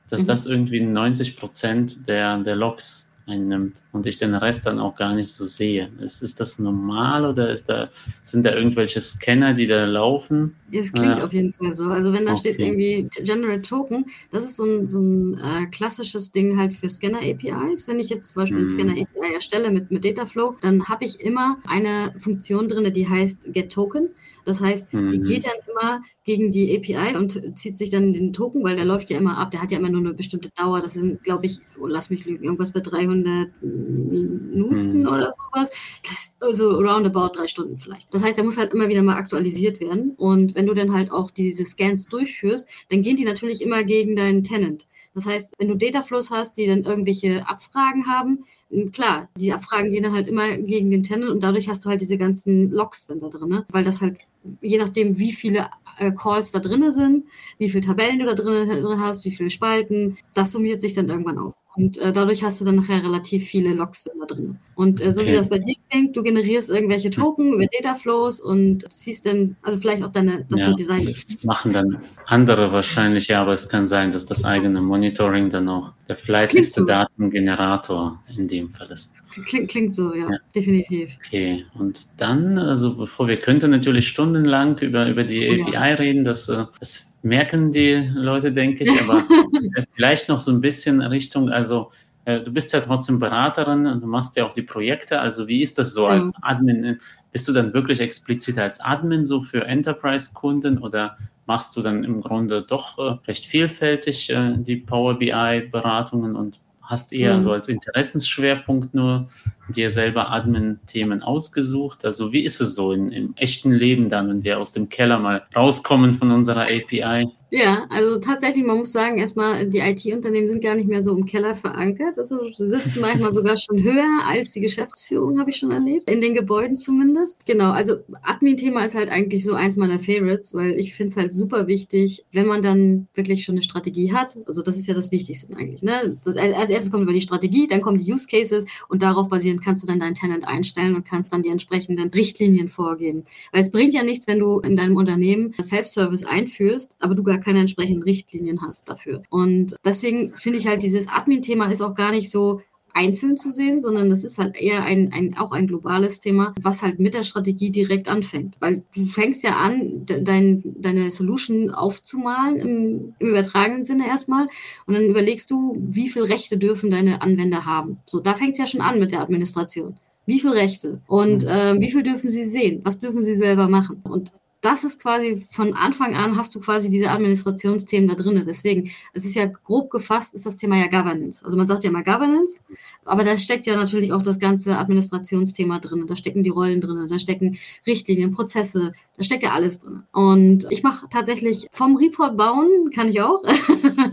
dass 0.08 0.22
mhm. 0.22 0.26
das 0.26 0.46
irgendwie 0.46 0.80
90 0.80 1.36
Prozent 1.36 2.08
der, 2.08 2.38
der 2.38 2.56
Logs 2.56 3.09
einnimmt 3.30 3.82
und 3.92 4.06
ich 4.06 4.18
den 4.18 4.34
Rest 4.34 4.66
dann 4.66 4.78
auch 4.78 4.96
gar 4.96 5.14
nicht 5.14 5.28
so 5.28 5.46
sehe. 5.46 5.90
Ist, 6.00 6.22
ist 6.22 6.40
das 6.40 6.58
normal 6.58 7.24
oder 7.24 7.50
ist 7.50 7.68
da, 7.68 7.88
sind 8.22 8.44
da 8.44 8.54
irgendwelche 8.54 9.00
Scanner, 9.00 9.54
die 9.54 9.66
da 9.66 9.84
laufen? 9.84 10.56
Es 10.72 10.92
klingt 10.92 11.18
ja. 11.18 11.24
auf 11.24 11.32
jeden 11.32 11.52
Fall 11.52 11.72
so. 11.72 11.86
Also 11.86 12.12
wenn 12.12 12.26
da 12.26 12.32
okay. 12.32 12.40
steht 12.40 12.58
irgendwie 12.58 13.08
Generate 13.22 13.62
Token, 13.62 14.06
das 14.30 14.44
ist 14.44 14.56
so 14.56 14.64
ein, 14.64 14.86
so 14.86 15.00
ein 15.00 15.38
äh, 15.38 15.66
klassisches 15.66 16.32
Ding 16.32 16.58
halt 16.58 16.74
für 16.74 16.88
Scanner-APIs. 16.88 17.88
Wenn 17.88 18.00
ich 18.00 18.10
jetzt 18.10 18.30
zum 18.30 18.42
Beispiel 18.42 18.60
mhm. 18.60 18.66
Scanner-API 18.66 19.34
erstelle 19.34 19.70
mit, 19.70 19.90
mit 19.90 20.04
Dataflow, 20.04 20.56
dann 20.60 20.88
habe 20.88 21.04
ich 21.04 21.20
immer 21.20 21.58
eine 21.66 22.12
Funktion 22.18 22.68
drin, 22.68 22.92
die 22.92 23.08
heißt 23.08 23.52
Get 23.52 23.72
Token. 23.72 24.10
Das 24.44 24.60
heißt, 24.60 24.92
mhm. 24.92 25.08
die 25.08 25.20
geht 25.20 25.46
dann 25.46 25.54
immer 25.70 26.02
gegen 26.24 26.50
die 26.50 26.76
API 26.76 27.16
und 27.16 27.58
zieht 27.58 27.76
sich 27.76 27.90
dann 27.90 28.12
den 28.12 28.32
Token, 28.32 28.62
weil 28.64 28.76
der 28.76 28.84
läuft 28.84 29.10
ja 29.10 29.18
immer 29.18 29.38
ab. 29.38 29.50
Der 29.50 29.62
hat 29.62 29.72
ja 29.72 29.78
immer 29.78 29.88
nur 29.88 30.00
eine 30.00 30.14
bestimmte 30.14 30.50
Dauer. 30.50 30.80
Das 30.80 30.94
sind, 30.94 31.22
glaube 31.24 31.46
ich, 31.46 31.58
oh, 31.80 31.86
lass 31.86 32.10
mich 32.10 32.24
lügen, 32.24 32.44
irgendwas 32.44 32.72
bei 32.72 32.80
300 32.80 33.50
Minuten 33.62 35.00
mhm. 35.00 35.06
oder 35.06 35.32
sowas. 35.32 35.70
Das 36.08 36.36
also 36.40 36.78
roundabout 36.80 37.30
drei 37.34 37.46
Stunden 37.46 37.78
vielleicht. 37.78 38.12
Das 38.12 38.24
heißt, 38.24 38.36
der 38.36 38.44
muss 38.44 38.58
halt 38.58 38.72
immer 38.72 38.88
wieder 38.88 39.02
mal 39.02 39.16
aktualisiert 39.16 39.80
werden. 39.80 40.12
Und 40.16 40.54
wenn 40.54 40.66
du 40.66 40.74
dann 40.74 40.92
halt 40.92 41.12
auch 41.12 41.30
diese 41.30 41.64
Scans 41.64 42.08
durchführst, 42.08 42.66
dann 42.90 43.02
gehen 43.02 43.16
die 43.16 43.24
natürlich 43.24 43.62
immer 43.62 43.84
gegen 43.84 44.16
deinen 44.16 44.42
Tenant. 44.42 44.86
Das 45.14 45.26
heißt, 45.26 45.54
wenn 45.58 45.68
du 45.68 45.76
Dataflows 45.76 46.30
hast, 46.30 46.56
die 46.56 46.66
dann 46.66 46.82
irgendwelche 46.82 47.48
Abfragen 47.48 48.06
haben, 48.06 48.44
klar, 48.92 49.28
die 49.36 49.52
Abfragen 49.52 49.90
gehen 49.90 50.04
dann 50.04 50.14
halt 50.14 50.28
immer 50.28 50.56
gegen 50.56 50.90
den 50.90 51.02
Tenant 51.02 51.30
und 51.30 51.42
dadurch 51.42 51.68
hast 51.68 51.84
du 51.84 51.88
halt 51.88 52.00
diese 52.00 52.18
ganzen 52.18 52.70
Logs 52.70 53.06
dann 53.06 53.20
da 53.20 53.28
drin, 53.28 53.48
ne? 53.48 53.66
weil 53.70 53.84
das 53.84 54.00
halt 54.00 54.18
je 54.60 54.78
nachdem, 54.78 55.18
wie 55.18 55.32
viele 55.32 55.68
äh, 55.98 56.12
Calls 56.12 56.52
da 56.52 56.60
drin 56.60 56.90
sind, 56.92 57.26
wie 57.58 57.68
viele 57.68 57.84
Tabellen 57.84 58.18
du 58.18 58.26
da 58.26 58.34
drin, 58.34 58.68
drin 58.68 59.00
hast, 59.00 59.24
wie 59.24 59.32
viele 59.32 59.50
Spalten, 59.50 60.16
das 60.34 60.52
summiert 60.52 60.80
sich 60.80 60.94
dann 60.94 61.08
irgendwann 61.08 61.38
auf. 61.38 61.54
Und 61.76 61.98
äh, 61.98 62.12
dadurch 62.12 62.42
hast 62.42 62.60
du 62.60 62.64
dann 62.64 62.76
nachher 62.76 63.02
relativ 63.02 63.44
viele 63.46 63.72
Logs 63.72 64.04
da 64.04 64.26
drin. 64.26 64.58
Und 64.74 65.00
äh, 65.00 65.12
so 65.12 65.20
okay. 65.20 65.30
wie 65.30 65.36
das 65.36 65.48
bei 65.48 65.58
dir 65.58 65.74
klingt, 65.88 66.16
du 66.16 66.22
generierst 66.22 66.68
irgendwelche 66.68 67.08
hm. 67.08 67.12
Token 67.12 67.52
über 67.54 67.66
Dataflows 67.66 68.40
und 68.40 68.90
ziehst 68.92 69.26
dann, 69.26 69.56
also 69.62 69.78
vielleicht 69.78 70.02
auch 70.02 70.10
deine, 70.10 70.46
das 70.48 70.60
ja, 70.60 70.68
mit 70.68 70.88
deinen. 70.88 71.06
Das 71.06 71.44
machen 71.44 71.72
dann 71.72 71.98
andere 72.26 72.72
wahrscheinlich, 72.72 73.28
ja, 73.28 73.42
aber 73.42 73.52
es 73.52 73.68
kann 73.68 73.88
sein, 73.88 74.10
dass 74.10 74.26
das 74.26 74.44
eigene 74.44 74.80
Monitoring 74.80 75.48
dann 75.48 75.68
auch 75.68 75.92
der 76.08 76.16
fleißigste. 76.16 76.84
Datengenerator 76.86 78.22
in 78.36 78.48
dem 78.48 78.68
Fall 78.68 78.90
ist. 78.90 79.14
Klingt, 79.46 79.70
klingt 79.70 79.94
so, 79.94 80.14
ja, 80.14 80.28
ja, 80.30 80.38
definitiv. 80.54 81.16
Okay, 81.24 81.66
und 81.74 82.06
dann, 82.16 82.58
also 82.58 82.96
bevor 82.96 83.28
wir 83.28 83.36
könnten 83.36 83.70
natürlich 83.70 84.08
stundenlang 84.08 84.78
über, 84.78 85.08
über 85.08 85.24
die 85.24 85.48
oh, 85.48 85.62
API 85.62 85.72
ja. 85.72 85.82
reden, 85.94 86.24
das, 86.24 86.48
äh, 86.48 86.64
das 86.80 87.09
merken 87.22 87.70
die 87.70 88.10
Leute, 88.14 88.52
denke 88.52 88.84
ich, 88.84 89.02
aber 89.02 89.22
vielleicht 89.94 90.28
noch 90.28 90.40
so 90.40 90.52
ein 90.52 90.60
bisschen 90.60 91.00
Richtung, 91.00 91.50
also 91.50 91.90
äh, 92.24 92.40
du 92.40 92.52
bist 92.52 92.72
ja 92.72 92.80
trotzdem 92.80 93.18
Beraterin 93.18 93.86
und 93.86 94.00
du 94.00 94.06
machst 94.06 94.36
ja 94.36 94.46
auch 94.46 94.52
die 94.52 94.62
Projekte. 94.62 95.20
Also 95.20 95.48
wie 95.48 95.60
ist 95.60 95.78
das 95.78 95.92
so 95.92 96.08
ja. 96.08 96.14
als 96.14 96.32
Admin? 96.42 96.98
Bist 97.32 97.48
du 97.48 97.52
dann 97.52 97.72
wirklich 97.72 98.00
explizit 98.00 98.58
als 98.58 98.80
Admin 98.80 99.24
so 99.24 99.42
für 99.42 99.64
Enterprise-Kunden 99.64 100.78
oder 100.78 101.16
machst 101.46 101.76
du 101.76 101.82
dann 101.82 102.04
im 102.04 102.20
Grunde 102.20 102.62
doch 102.62 102.98
äh, 102.98 103.18
recht 103.26 103.46
vielfältig 103.46 104.30
äh, 104.30 104.54
die 104.56 104.76
Power 104.76 105.18
BI-Beratungen 105.18 106.36
und 106.36 106.60
hast 106.90 107.12
eher 107.12 107.36
mhm. 107.36 107.40
so 107.40 107.52
als 107.52 107.68
Interessensschwerpunkt 107.68 108.94
nur 108.94 109.28
dir 109.68 109.90
selber 109.90 110.30
Admin-Themen 110.30 111.22
ausgesucht? 111.22 112.04
Also 112.04 112.32
wie 112.32 112.42
ist 112.42 112.60
es 112.60 112.74
so 112.74 112.92
in, 112.92 113.12
im 113.12 113.34
echten 113.36 113.72
Leben 113.72 114.08
dann, 114.08 114.28
wenn 114.28 114.44
wir 114.44 114.58
aus 114.58 114.72
dem 114.72 114.88
Keller 114.88 115.18
mal 115.18 115.42
rauskommen 115.54 116.14
von 116.14 116.32
unserer 116.32 116.62
API? 116.62 117.28
Ja, 117.52 117.86
also 117.90 118.18
tatsächlich, 118.18 118.64
man 118.64 118.78
muss 118.78 118.92
sagen, 118.92 119.18
erstmal, 119.18 119.66
die 119.66 119.78
IT-Unternehmen 119.78 120.48
sind 120.48 120.62
gar 120.62 120.76
nicht 120.76 120.86
mehr 120.88 121.02
so 121.02 121.16
im 121.16 121.26
Keller 121.26 121.56
verankert. 121.56 122.16
Also 122.16 122.44
sie 122.44 122.68
sitzen 122.68 123.00
manchmal 123.00 123.32
sogar 123.32 123.58
schon 123.58 123.82
höher 123.82 124.20
als 124.24 124.52
die 124.52 124.60
Geschäftsführung, 124.60 125.40
habe 125.40 125.50
ich 125.50 125.56
schon 125.56 125.72
erlebt, 125.72 126.08
in 126.08 126.20
den 126.20 126.34
Gebäuden 126.34 126.76
zumindest. 126.76 127.44
Genau, 127.46 127.72
also 127.72 127.96
Admin-Thema 128.22 128.84
ist 128.84 128.94
halt 128.94 129.10
eigentlich 129.10 129.42
so 129.42 129.54
eins 129.54 129.74
meiner 129.76 129.98
Favorites, 129.98 130.54
weil 130.54 130.78
ich 130.78 130.94
finde 130.94 131.10
es 131.10 131.16
halt 131.16 131.34
super 131.34 131.66
wichtig, 131.66 132.24
wenn 132.30 132.46
man 132.46 132.62
dann 132.62 133.08
wirklich 133.14 133.44
schon 133.44 133.54
eine 133.56 133.62
Strategie 133.62 134.12
hat. 134.12 134.36
Also 134.46 134.62
das 134.62 134.76
ist 134.76 134.86
ja 134.86 134.94
das 134.94 135.10
Wichtigste 135.10 135.56
eigentlich. 135.56 135.82
Ne? 135.82 136.16
Das, 136.24 136.36
als 136.36 136.70
erstes 136.70 136.92
kommt 136.92 137.02
über 137.02 137.12
die 137.12 137.20
Strategie, 137.20 137.66
dann 137.66 137.80
kommen 137.80 137.98
die 137.98 138.12
Use 138.12 138.28
Cases 138.28 138.64
und 138.88 139.02
darauf 139.02 139.28
basierend 139.28 139.64
kannst 139.64 139.82
du 139.82 139.88
dann 139.88 139.98
deinen 139.98 140.14
Tenant 140.14 140.46
einstellen 140.46 140.94
und 140.94 141.04
kannst 141.04 141.32
dann 141.32 141.42
die 141.42 141.48
entsprechenden 141.48 142.10
Richtlinien 142.10 142.68
vorgeben. 142.68 143.24
Weil 143.50 143.62
es 143.62 143.72
bringt 143.72 143.92
ja 143.92 144.04
nichts, 144.04 144.28
wenn 144.28 144.38
du 144.38 144.60
in 144.60 144.76
deinem 144.76 144.96
Unternehmen 144.96 145.52
Self-Service 145.60 146.24
einführst, 146.24 146.94
aber 147.00 147.16
du 147.16 147.24
gar 147.24 147.39
keine 147.40 147.60
entsprechenden 147.60 148.02
Richtlinien 148.02 148.62
hast 148.62 148.88
dafür. 148.88 149.22
Und 149.30 149.76
deswegen 149.84 150.32
finde 150.34 150.58
ich 150.58 150.66
halt, 150.66 150.82
dieses 150.82 151.08
Admin-Thema 151.08 151.70
ist 151.70 151.82
auch 151.82 151.94
gar 151.94 152.10
nicht 152.10 152.30
so 152.30 152.60
einzeln 152.92 153.36
zu 153.36 153.52
sehen, 153.52 153.80
sondern 153.80 154.10
das 154.10 154.24
ist 154.24 154.38
halt 154.38 154.56
eher 154.56 154.82
ein, 154.84 155.12
ein, 155.12 155.36
auch 155.38 155.52
ein 155.52 155.66
globales 155.66 156.20
Thema, 156.20 156.54
was 156.60 156.82
halt 156.82 156.98
mit 156.98 157.14
der 157.14 157.22
Strategie 157.22 157.70
direkt 157.70 158.08
anfängt. 158.08 158.56
Weil 158.60 158.82
du 158.94 159.04
fängst 159.04 159.42
ja 159.42 159.56
an, 159.56 160.06
de, 160.06 160.22
dein, 160.22 160.62
deine 160.64 161.10
Solution 161.10 161.70
aufzumalen 161.70 162.56
im, 162.56 163.14
im 163.18 163.28
übertragenen 163.28 163.84
Sinne 163.84 164.06
erstmal 164.06 164.48
und 164.86 164.94
dann 164.94 165.04
überlegst 165.04 165.50
du, 165.50 165.76
wie 165.78 166.08
viele 166.08 166.28
Rechte 166.28 166.58
dürfen 166.58 166.90
deine 166.90 167.22
Anwender 167.22 167.64
haben. 167.64 167.98
So, 168.06 168.20
da 168.20 168.34
fängt 168.34 168.52
es 168.52 168.58
ja 168.58 168.66
schon 168.66 168.80
an 168.80 168.98
mit 168.98 169.12
der 169.12 169.20
Administration. 169.20 169.96
Wie 170.26 170.40
viele 170.40 170.54
Rechte? 170.54 171.00
Und 171.06 171.44
äh, 171.44 171.80
wie 171.80 171.90
viel 171.90 172.02
dürfen 172.02 172.28
sie 172.28 172.44
sehen? 172.44 172.80
Was 172.84 172.98
dürfen 172.98 173.24
sie 173.24 173.34
selber 173.34 173.68
machen? 173.68 174.00
Und 174.04 174.32
das 174.60 174.84
ist 174.84 175.00
quasi 175.00 175.46
von 175.50 175.74
Anfang 175.74 176.14
an 176.14 176.36
hast 176.36 176.54
du 176.54 176.60
quasi 176.60 176.90
diese 176.90 177.10
Administrationsthemen 177.10 178.08
da 178.08 178.14
drin. 178.14 178.42
Deswegen, 178.46 178.90
es 179.14 179.24
ist 179.24 179.34
ja 179.34 179.46
grob 179.46 179.90
gefasst, 179.90 180.34
ist 180.34 180.44
das 180.44 180.58
Thema 180.58 180.76
ja 180.76 180.88
Governance. 180.88 181.44
Also 181.44 181.56
man 181.56 181.66
sagt 181.66 181.82
ja 181.84 181.90
mal 181.90 182.04
Governance, 182.04 182.62
aber 183.04 183.24
da 183.24 183.38
steckt 183.38 183.66
ja 183.66 183.74
natürlich 183.74 184.12
auch 184.12 184.22
das 184.22 184.38
ganze 184.38 184.76
Administrationsthema 184.76 185.78
drin. 185.78 186.06
Da 186.06 186.14
stecken 186.14 186.42
die 186.42 186.50
Rollen 186.50 186.80
drin, 186.80 187.08
da 187.08 187.18
stecken 187.18 187.58
Richtlinien, 187.86 188.32
Prozesse, 188.32 188.92
da 189.16 189.24
steckt 189.24 189.42
ja 189.42 189.52
alles 189.52 189.78
drin. 189.78 190.02
Und 190.12 190.66
ich 190.70 190.82
mache 190.82 191.06
tatsächlich 191.08 191.66
vom 191.72 191.96
Report 191.96 192.36
bauen, 192.36 192.90
kann 192.94 193.08
ich 193.08 193.22
auch. 193.22 193.42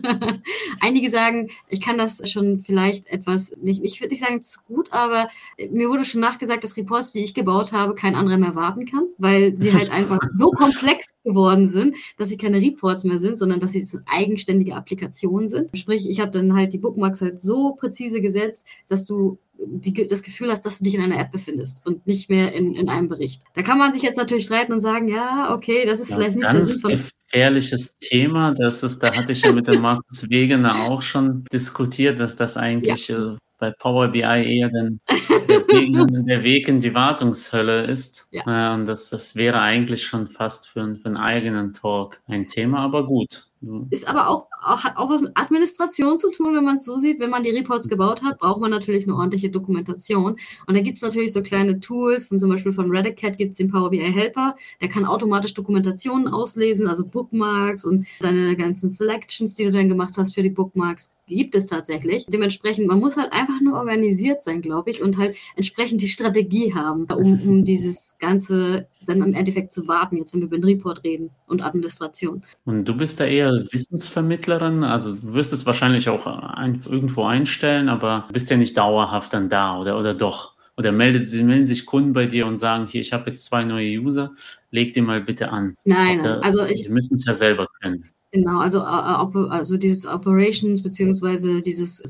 Einige 0.80 1.10
sagen, 1.10 1.50
ich 1.68 1.82
kann 1.82 1.98
das 1.98 2.30
schon 2.30 2.60
vielleicht 2.60 3.08
etwas, 3.08 3.54
nicht, 3.62 3.84
ich 3.84 4.00
würde 4.00 4.14
nicht 4.14 4.24
sagen 4.24 4.42
zu 4.42 4.60
gut, 4.68 4.94
aber 4.94 5.30
mir 5.72 5.90
wurde 5.90 6.06
schon 6.06 6.22
nachgesagt, 6.22 6.64
dass 6.64 6.78
Reports, 6.78 7.12
die 7.12 7.24
ich 7.24 7.34
gebaut 7.34 7.74
habe, 7.74 7.96
kein 7.96 8.16
anderer 8.16 8.38
mehr 8.38 8.56
warten 8.56 8.86
kann, 8.86 9.08
weil 9.18 9.58
sie 9.58 9.74
halt 9.74 9.92
einfach 9.98 10.20
so 10.38 10.52
komplex 10.52 11.08
geworden 11.24 11.68
sind, 11.68 11.96
dass 12.18 12.30
sie 12.30 12.38
keine 12.38 12.62
Reports 12.62 13.04
mehr 13.04 13.20
sind, 13.20 13.38
sondern 13.38 13.60
dass 13.60 13.74
sie 13.74 13.86
eigenständige 14.06 14.76
Applikationen 14.76 15.50
sind. 15.50 15.78
Sprich, 15.78 16.10
ich 16.10 16.20
habe 16.20 16.32
dann 16.32 16.56
halt 16.56 16.74
die 16.74 16.78
Bookmarks 16.78 17.22
halt 17.22 17.40
so 17.40 17.74
präzise 17.74 18.22
gesetzt, 18.22 18.66
dass 18.88 19.06
du 19.06 19.40
die, 19.60 20.06
das 20.06 20.24
Gefühl 20.24 20.52
hast, 20.52 20.66
dass 20.66 20.78
du 20.78 20.84
dich 20.84 20.96
in 20.96 21.02
einer 21.02 21.20
App 21.20 21.32
befindest 21.32 21.86
und 21.86 22.06
nicht 22.06 22.30
mehr 22.30 22.54
in, 22.54 22.76
in 22.76 22.90
einem 22.90 23.08
Bericht. 23.08 23.42
Da 23.54 23.64
kann 23.64 23.78
man 23.78 23.94
sich 23.94 24.04
jetzt 24.04 24.18
natürlich 24.18 24.46
streiten 24.46 24.74
und 24.74 24.80
sagen, 24.80 25.08
ja, 25.08 25.54
okay, 25.54 25.86
das 25.86 26.00
ist 26.00 26.12
ja, 26.12 26.18
vielleicht 26.18 26.38
nicht 26.38 26.50
so 26.50 26.64
sinnvoll. 26.64 27.00
Gefährliches 27.32 27.98
Thema, 28.00 28.54
das 28.54 28.84
ist, 28.84 29.00
da 29.00 29.14
hatte 29.14 29.32
ich 29.32 29.42
ja 29.42 29.52
mit 29.52 29.68
dem 29.68 29.82
Markus 29.82 30.30
Wegener 30.30 30.84
auch 30.84 31.02
schon 31.02 31.44
diskutiert, 31.52 32.20
dass 32.20 32.36
das 32.36 32.56
eigentlich 32.56 33.10
ja. 33.10 33.38
Bei 33.58 33.72
Power 33.72 34.10
BI 34.10 34.22
eher 34.22 34.70
den, 34.70 35.00
der, 35.48 35.68
Weg, 35.68 36.26
der, 36.28 36.44
Weg, 36.44 36.68
in 36.68 36.80
die 36.80 36.94
Wartungshölle 36.94 37.86
ist. 37.86 38.28
Ja. 38.32 38.72
Äh, 38.72 38.74
und 38.74 38.86
das, 38.86 39.10
das 39.10 39.36
wäre 39.36 39.60
eigentlich 39.60 40.06
schon 40.06 40.28
fast 40.28 40.68
für, 40.68 40.96
für 40.96 41.08
einen 41.08 41.18
eigenen 41.18 41.74
Talk 41.74 42.22
ein 42.28 42.48
Thema, 42.48 42.80
aber 42.80 43.06
gut. 43.06 43.47
Ist 43.90 44.08
aber 44.08 44.30
auch, 44.30 44.48
hat 44.62 44.98
auch 44.98 45.10
was 45.10 45.22
mit 45.22 45.32
Administration 45.36 46.20
zu 46.20 46.32
tun, 46.32 46.56
wenn 46.56 46.64
man 46.64 46.78
es 46.78 46.86
so 46.86 46.98
sieht. 47.00 47.20
Wenn 47.20 47.32
man 47.32 47.42
die 47.42 47.50
Reports 47.50 47.90
gebaut 47.90 48.22
hat, 48.22 48.38
braucht 48.38 48.62
man 48.62 48.70
natürlich 48.70 49.06
eine 49.06 49.16
ordentliche 49.16 49.50
Dokumentation. 49.50 50.38
Und 50.68 50.78
da 50.78 50.82
gibt 50.82 50.98
es 50.98 51.02
natürlich 51.02 51.34
so 51.34 51.42
kleine 51.42 51.80
Tools, 51.80 52.26
von 52.26 52.40
zum 52.40 52.52
Beispiel 52.52 52.72
von 52.72 52.92
Redicat 52.92 53.38
gibt 53.38 53.52
es 53.52 53.58
den 53.58 53.72
Power 53.72 53.90
BI 53.90 54.00
Helper, 54.00 54.56
der 54.80 54.90
kann 54.90 55.06
automatisch 55.06 55.56
Dokumentationen 55.56 56.28
auslesen, 56.28 56.88
also 56.88 57.06
Bookmarks 57.06 57.84
und 57.84 58.06
deine 58.20 58.56
ganzen 58.56 58.92
Selections, 58.92 59.56
die 59.56 59.64
du 59.66 59.72
dann 59.72 59.90
gemacht 59.90 60.14
hast 60.18 60.36
für 60.36 60.44
die 60.44 60.52
Bookmarks, 60.52 61.16
gibt 61.28 61.56
es 61.56 61.66
tatsächlich. 61.66 62.26
Dementsprechend, 62.28 62.88
man 62.88 63.00
muss 63.00 63.18
halt 63.18 63.34
einfach 63.34 63.60
nur 63.62 63.78
organisiert 63.78 64.44
sein, 64.44 64.62
glaube 64.62 64.92
ich, 64.92 65.02
und 65.02 65.18
halt 65.18 65.36
entsprechend 65.56 66.02
die 66.02 66.08
Strategie 66.08 66.76
haben, 66.76 67.06
um, 67.06 67.42
um 67.48 67.66
dieses 67.66 68.18
ganze 68.20 68.88
dann 69.08 69.22
im 69.22 69.34
Endeffekt 69.34 69.72
zu 69.72 69.88
warten, 69.88 70.18
jetzt 70.18 70.34
wenn 70.34 70.42
wir 70.42 70.48
über 70.48 70.58
den 70.58 70.66
Report 70.66 71.04
reden 71.04 71.32
und 71.48 71.62
Administration. 71.62 72.44
Und 72.66 72.86
du 72.86 72.96
bist 72.96 73.20
da 73.20 73.26
eher 73.26 73.52
Wissensvermittlerin, 73.72 74.84
also 74.84 75.14
du 75.14 75.34
wirst 75.34 75.54
es 75.54 75.66
wahrscheinlich 75.66 76.10
auch 76.10 76.28
ein, 76.28 76.82
irgendwo 76.86 77.24
einstellen, 77.24 77.90
aber 77.90 78.28
bist 78.32 78.50
ja 78.50 78.58
nicht 78.58 78.78
dauerhaft 78.78 79.34
dann 79.34 79.50
da 79.50 79.80
oder, 79.80 80.00
oder 80.00 80.14
doch? 80.14 80.56
Oder 80.78 80.92
meldet, 80.92 81.32
melden 81.44 81.66
sich 81.66 81.88
Kunden 81.88 82.14
bei 82.14 82.28
dir 82.28 82.46
und 82.46 82.60
sagen, 82.60 82.88
hier, 82.88 83.02
ich 83.02 83.12
habe 83.12 83.32
jetzt 83.32 83.46
zwei 83.46 83.64
neue 83.64 84.00
User, 84.00 84.36
leg 84.70 84.94
die 84.94 85.02
mal 85.02 85.22
bitte 85.22 85.50
an. 85.50 85.76
Nein, 85.86 86.22
der, 86.22 86.44
also 86.44 86.64
ich. 86.66 86.84
Wir 86.84 86.92
müssen 86.92 87.16
es 87.16 87.26
ja 87.26 87.34
selber 87.34 87.68
können. 87.82 88.12
Genau, 88.32 88.60
also, 88.60 88.80
äh, 88.80 89.50
also 89.50 89.78
dieses 89.78 90.06
Operations 90.06 90.84
beziehungsweise 90.84 91.62
dieses 91.62 92.02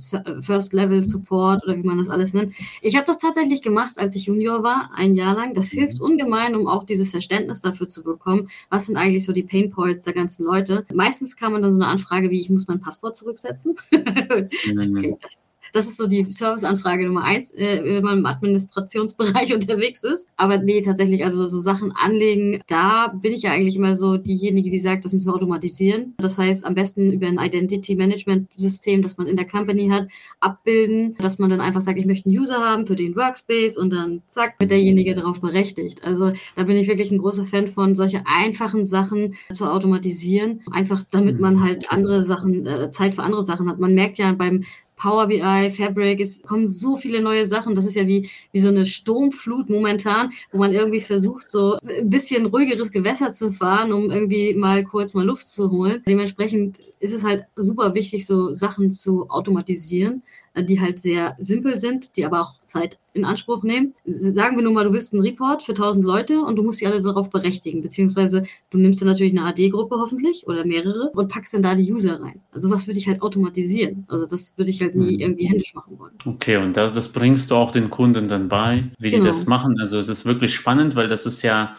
First 0.42 0.74
Level 0.74 1.04
Support 1.04 1.64
oder 1.64 1.78
wie 1.78 1.84
man 1.84 2.00
das 2.00 2.10
alles 2.10 2.34
nennt. 2.34 2.56
Ich 2.82 2.96
habe 2.96 3.06
das 3.06 3.20
tatsächlich 3.20 3.62
gemacht, 3.62 4.00
als 4.00 4.16
ich 4.16 4.26
Junior 4.26 4.64
war, 4.64 4.90
ein 4.96 5.14
Jahr 5.14 5.36
lang. 5.36 5.54
Das 5.54 5.74
mhm. 5.74 5.80
hilft 5.80 6.02
ungemein, 6.02 6.56
um 6.56 6.68
auch 6.68 6.86
dieses 6.86 7.12
Verständnis 7.12 7.62
dafür 7.62 7.88
zu 7.88 8.04
bekommen, 8.04 8.50
was 8.70 8.88
sind 8.88 8.98
eigentlich 8.98 9.26
so 9.26 9.32
die 9.32 9.44
Pain 9.44 9.70
Points 9.70 10.06
der 10.06 10.14
ganzen 10.14 10.46
Leute. 10.46 10.86
Meistens 10.92 11.36
kam 11.36 11.52
man 11.52 11.62
dann 11.62 11.72
so 11.72 11.80
eine 11.80 11.90
Anfrage 11.90 12.32
wie, 12.32 12.42
ich 12.42 12.50
muss 12.50 12.68
mein 12.68 12.80
Passwort 12.80 13.16
zurücksetzen. 13.16 13.76
mhm. 13.92 14.98
okay, 14.98 15.18
das 15.22 15.47
das 15.74 15.88
ist 15.88 15.98
so 15.98 16.08
die 16.08 16.26
Serviceanfrage 16.26 17.06
Nummer 17.06 17.24
eins, 17.24 17.52
äh, 17.54 17.82
wenn 17.84 18.04
man 18.04 18.20
im 18.20 18.26
Administrationsbereich 18.26 19.54
unterwegs 19.56 20.04
ist. 20.04 20.28
Aber 20.36 20.58
nee, 20.58 20.82
tatsächlich, 20.82 21.24
also 21.24 21.46
so 21.48 21.60
Sachen 21.60 21.92
anlegen, 21.92 22.62
da 22.68 23.08
bin 23.08 23.34
ich 23.34 23.44
ja 23.44 23.52
eigentlich 23.52 23.76
immer 23.76 23.96
so 23.96 24.18
diejenige, 24.18 24.70
die 24.70 24.80
sagt, 24.80 25.06
das 25.06 25.14
müssen 25.14 25.28
wir 25.28 25.36
automatisieren. 25.36 26.16
Das 26.18 26.38
heißt, 26.38 26.66
am 26.66 26.76
besten 26.76 27.12
über 27.12 27.28
ein 27.28 27.40
Identity 27.40 27.96
Management 27.96 28.50
System, 28.56 29.02
das 29.02 29.18
man 29.18 29.28
in 29.28 29.36
der 29.36 29.48
Company 29.48 29.90
hat, 29.90 30.08
abbilden, 30.40 31.16
dass 31.20 31.40
man 31.40 31.50
dann 31.50 31.62
einfach 31.62 31.82
sagt, 31.82 32.00
ich 32.00 32.06
möchte 32.06 32.30
einen 32.30 32.38
User 32.38 32.60
haben 32.60 32.86
für 32.86 32.96
den 32.96 33.16
Workspace 33.16 33.78
und 33.78 33.92
dann 33.92 34.22
zack, 34.28 34.60
wird 34.60 34.72
derjenige 34.72 35.16
darauf 35.16 35.42
berechtigt. 35.42 36.04
Also 36.04 36.32
da 36.56 36.64
bin 36.64 36.78
ich 36.78 36.88
wirklich 36.88 37.12
ein 37.12 37.18
großer 37.18 37.46
Fan 37.46 37.68
von, 37.68 37.96
solche 37.96 38.22
einfachen 38.26 38.86
Sachen 38.86 39.36
zu 39.52 39.66
automatisieren. 39.66 40.62
Einfach 40.72 41.04
damit 41.12 41.40
man 41.40 41.64
halt 41.64 41.92
andere 41.92 42.24
Sachen, 42.24 42.66
äh, 42.66 42.92
Zeit 42.92 43.16
für 43.16 43.24
andere 43.24 43.44
Sachen 43.44 43.70
hat. 43.70 43.80
Man 43.80 43.94
merkt 43.94 44.18
ja 44.18 44.34
beim 44.34 44.64
Power 44.98 45.28
BI, 45.28 45.70
Fabric, 45.70 46.20
es 46.20 46.42
kommen 46.42 46.68
so 46.68 46.98
viele 46.98 47.22
neue 47.22 47.46
Sachen. 47.46 47.76
Das 47.76 47.86
ist 47.86 47.96
ja 47.96 48.08
wie, 48.08 48.30
wie 48.52 48.60
so 48.60 48.70
eine 48.70 48.86
Sturmflut 48.86 49.70
momentan, 49.70 50.32
wo 50.52 50.58
man 50.58 50.74
irgendwie 50.74 51.02
versucht, 51.02 51.50
so 51.50 51.78
ein 51.88 52.10
bisschen 52.10 52.48
ruhigeres 52.48 52.92
Gewässer 52.92 53.32
zu 53.32 53.52
fahren, 53.52 53.94
um 53.94 54.12
irgendwie 54.12 54.56
mal 54.56 54.84
kurz 54.84 55.14
mal 55.14 55.26
Luft 55.26 55.50
zu 55.50 55.70
holen. 55.72 56.02
Dementsprechend 56.08 56.80
ist 57.00 57.14
es 57.14 57.24
halt 57.24 57.46
super 57.56 57.94
wichtig, 57.94 58.26
so 58.26 58.54
Sachen 58.54 58.92
zu 58.92 59.30
automatisieren 59.30 60.24
die 60.64 60.80
halt 60.80 61.00
sehr 61.00 61.36
simpel 61.40 61.80
sind, 61.80 62.16
die 62.18 62.26
aber 62.26 62.42
auch 62.42 62.54
Zeit 62.66 62.98
in 63.14 63.26
Anspruch 63.26 63.64
nehmen. 63.64 63.94
Sagen 64.06 64.58
wir 64.58 64.64
nur 64.64 64.74
mal, 64.74 64.84
du 64.84 64.94
willst 64.94 65.14
einen 65.14 65.24
Report 65.24 65.64
für 65.64 65.72
1000 65.72 66.06
Leute 66.06 66.42
und 66.42 66.56
du 66.56 66.64
musst 66.64 66.80
sie 66.80 66.88
alle 66.88 67.02
darauf 67.02 67.30
berechtigen, 67.30 67.82
beziehungsweise 67.82 68.44
du 68.70 68.78
nimmst 68.78 69.02
dann 69.02 69.08
natürlich 69.08 69.32
eine 69.32 69.46
AD-Gruppe 69.46 69.98
hoffentlich 69.98 70.48
oder 70.48 70.66
mehrere 70.66 71.10
und 71.14 71.30
packst 71.30 71.54
dann 71.54 71.62
da 71.62 71.76
die 71.76 71.92
User 71.92 72.22
rein. 72.22 72.42
Also 72.52 72.70
was 72.70 72.88
würde 72.88 73.00
ich 73.00 73.08
halt 73.08 73.22
automatisieren? 73.22 74.06
Also 74.08 74.26
das 74.26 74.58
würde 74.58 74.70
ich 74.70 74.82
halt 74.82 74.96
nie 74.96 75.14
mhm. 75.14 75.20
irgendwie 75.20 75.48
händisch 75.48 75.74
machen 75.74 75.98
wollen. 75.98 76.14
Okay, 76.26 76.58
und 76.58 76.78
das, 76.78 76.94
das 76.94 77.10
bringst 77.10 77.50
du 77.52 77.56
auch 77.56 77.72
den 77.72 77.90
Kunden 77.90 78.28
dann 78.28 78.50
bei, 78.50 78.86
wie 79.00 79.10
genau. 79.10 79.24
die 79.24 79.28
das 79.30 79.48
machen. 79.48 79.80
Also 79.80 79.98
es 79.98 80.10
ist 80.10 80.26
wirklich 80.26 80.54
spannend, 80.54 80.96
weil 80.96 81.08
das 81.08 81.26
ist 81.26 81.42
ja 81.42 81.76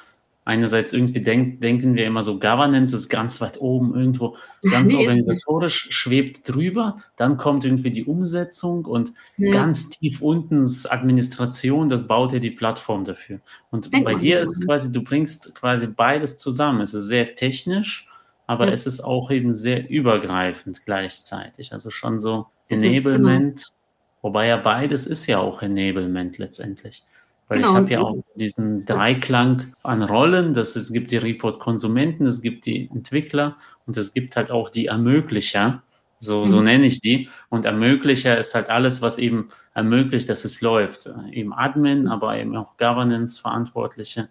einerseits 0.48 0.94
irgendwie 0.94 1.20
denk, 1.20 1.60
denken 1.60 1.94
wir 1.94 2.06
immer 2.06 2.24
so, 2.24 2.38
Governance 2.38 2.96
ist 2.96 3.10
ganz 3.10 3.38
weit 3.42 3.60
oben 3.60 3.94
irgendwo, 3.94 4.34
ganz 4.62 4.92
nee, 4.94 5.00
organisatorisch, 5.00 5.88
schwebt 5.90 6.48
drüber, 6.48 7.02
dann 7.16 7.36
kommt 7.36 7.66
irgendwie 7.66 7.90
die 7.90 8.04
Umsetzung 8.04 8.86
und 8.86 9.12
ja. 9.36 9.52
ganz 9.52 9.90
tief 9.90 10.22
unten 10.22 10.62
ist 10.62 10.90
Administration, 10.90 11.90
das 11.90 12.08
baut 12.08 12.32
ja 12.32 12.38
die 12.38 12.50
Plattform 12.50 13.04
dafür. 13.04 13.40
Und 13.70 13.92
Denk 13.92 14.06
bei 14.06 14.14
dir 14.14 14.40
ist 14.40 14.64
quasi, 14.64 14.90
du 14.90 15.02
bringst 15.02 15.54
quasi 15.54 15.86
beides 15.86 16.38
zusammen. 16.38 16.80
Es 16.80 16.94
ist 16.94 17.08
sehr 17.08 17.34
technisch, 17.34 18.08
aber 18.46 18.68
ja. 18.68 18.72
es 18.72 18.86
ist 18.86 19.00
auch 19.00 19.30
eben 19.30 19.52
sehr 19.52 19.90
übergreifend 19.90 20.86
gleichzeitig. 20.86 21.74
Also 21.74 21.90
schon 21.90 22.18
so 22.18 22.46
Enablement, 22.68 23.56
genau. 23.56 24.22
wobei 24.22 24.46
ja 24.46 24.56
beides 24.56 25.06
ist 25.06 25.26
ja 25.26 25.40
auch 25.40 25.60
Enablement 25.60 26.38
letztendlich. 26.38 27.04
Weil 27.48 27.58
genau, 27.58 27.70
ich 27.70 27.76
habe 27.76 27.90
ja 27.90 28.00
auch 28.00 28.14
diesen 28.34 28.84
Dreiklang 28.84 29.72
an 29.82 30.02
Rollen, 30.02 30.52
dass 30.52 30.76
es 30.76 30.92
gibt 30.92 31.10
die 31.10 31.16
Report-Konsumenten, 31.16 32.26
es 32.26 32.42
gibt 32.42 32.66
die 32.66 32.90
Entwickler 32.90 33.56
und 33.86 33.96
es 33.96 34.12
gibt 34.12 34.36
halt 34.36 34.50
auch 34.50 34.68
die 34.68 34.86
Ermöglicher. 34.86 35.82
So, 36.20 36.44
mhm. 36.44 36.48
so 36.48 36.60
nenne 36.60 36.84
ich 36.84 37.00
die. 37.00 37.28
Und 37.48 37.64
Ermöglicher 37.64 38.36
ist 38.36 38.54
halt 38.54 38.68
alles, 38.68 39.00
was 39.00 39.18
eben 39.18 39.48
ermöglicht, 39.72 40.28
dass 40.28 40.44
es 40.44 40.60
läuft. 40.60 41.08
Eben 41.32 41.54
Admin, 41.54 42.02
mhm. 42.02 42.08
aber 42.08 42.36
eben 42.36 42.54
auch 42.54 42.76
Governance-Verantwortliche, 42.76 44.28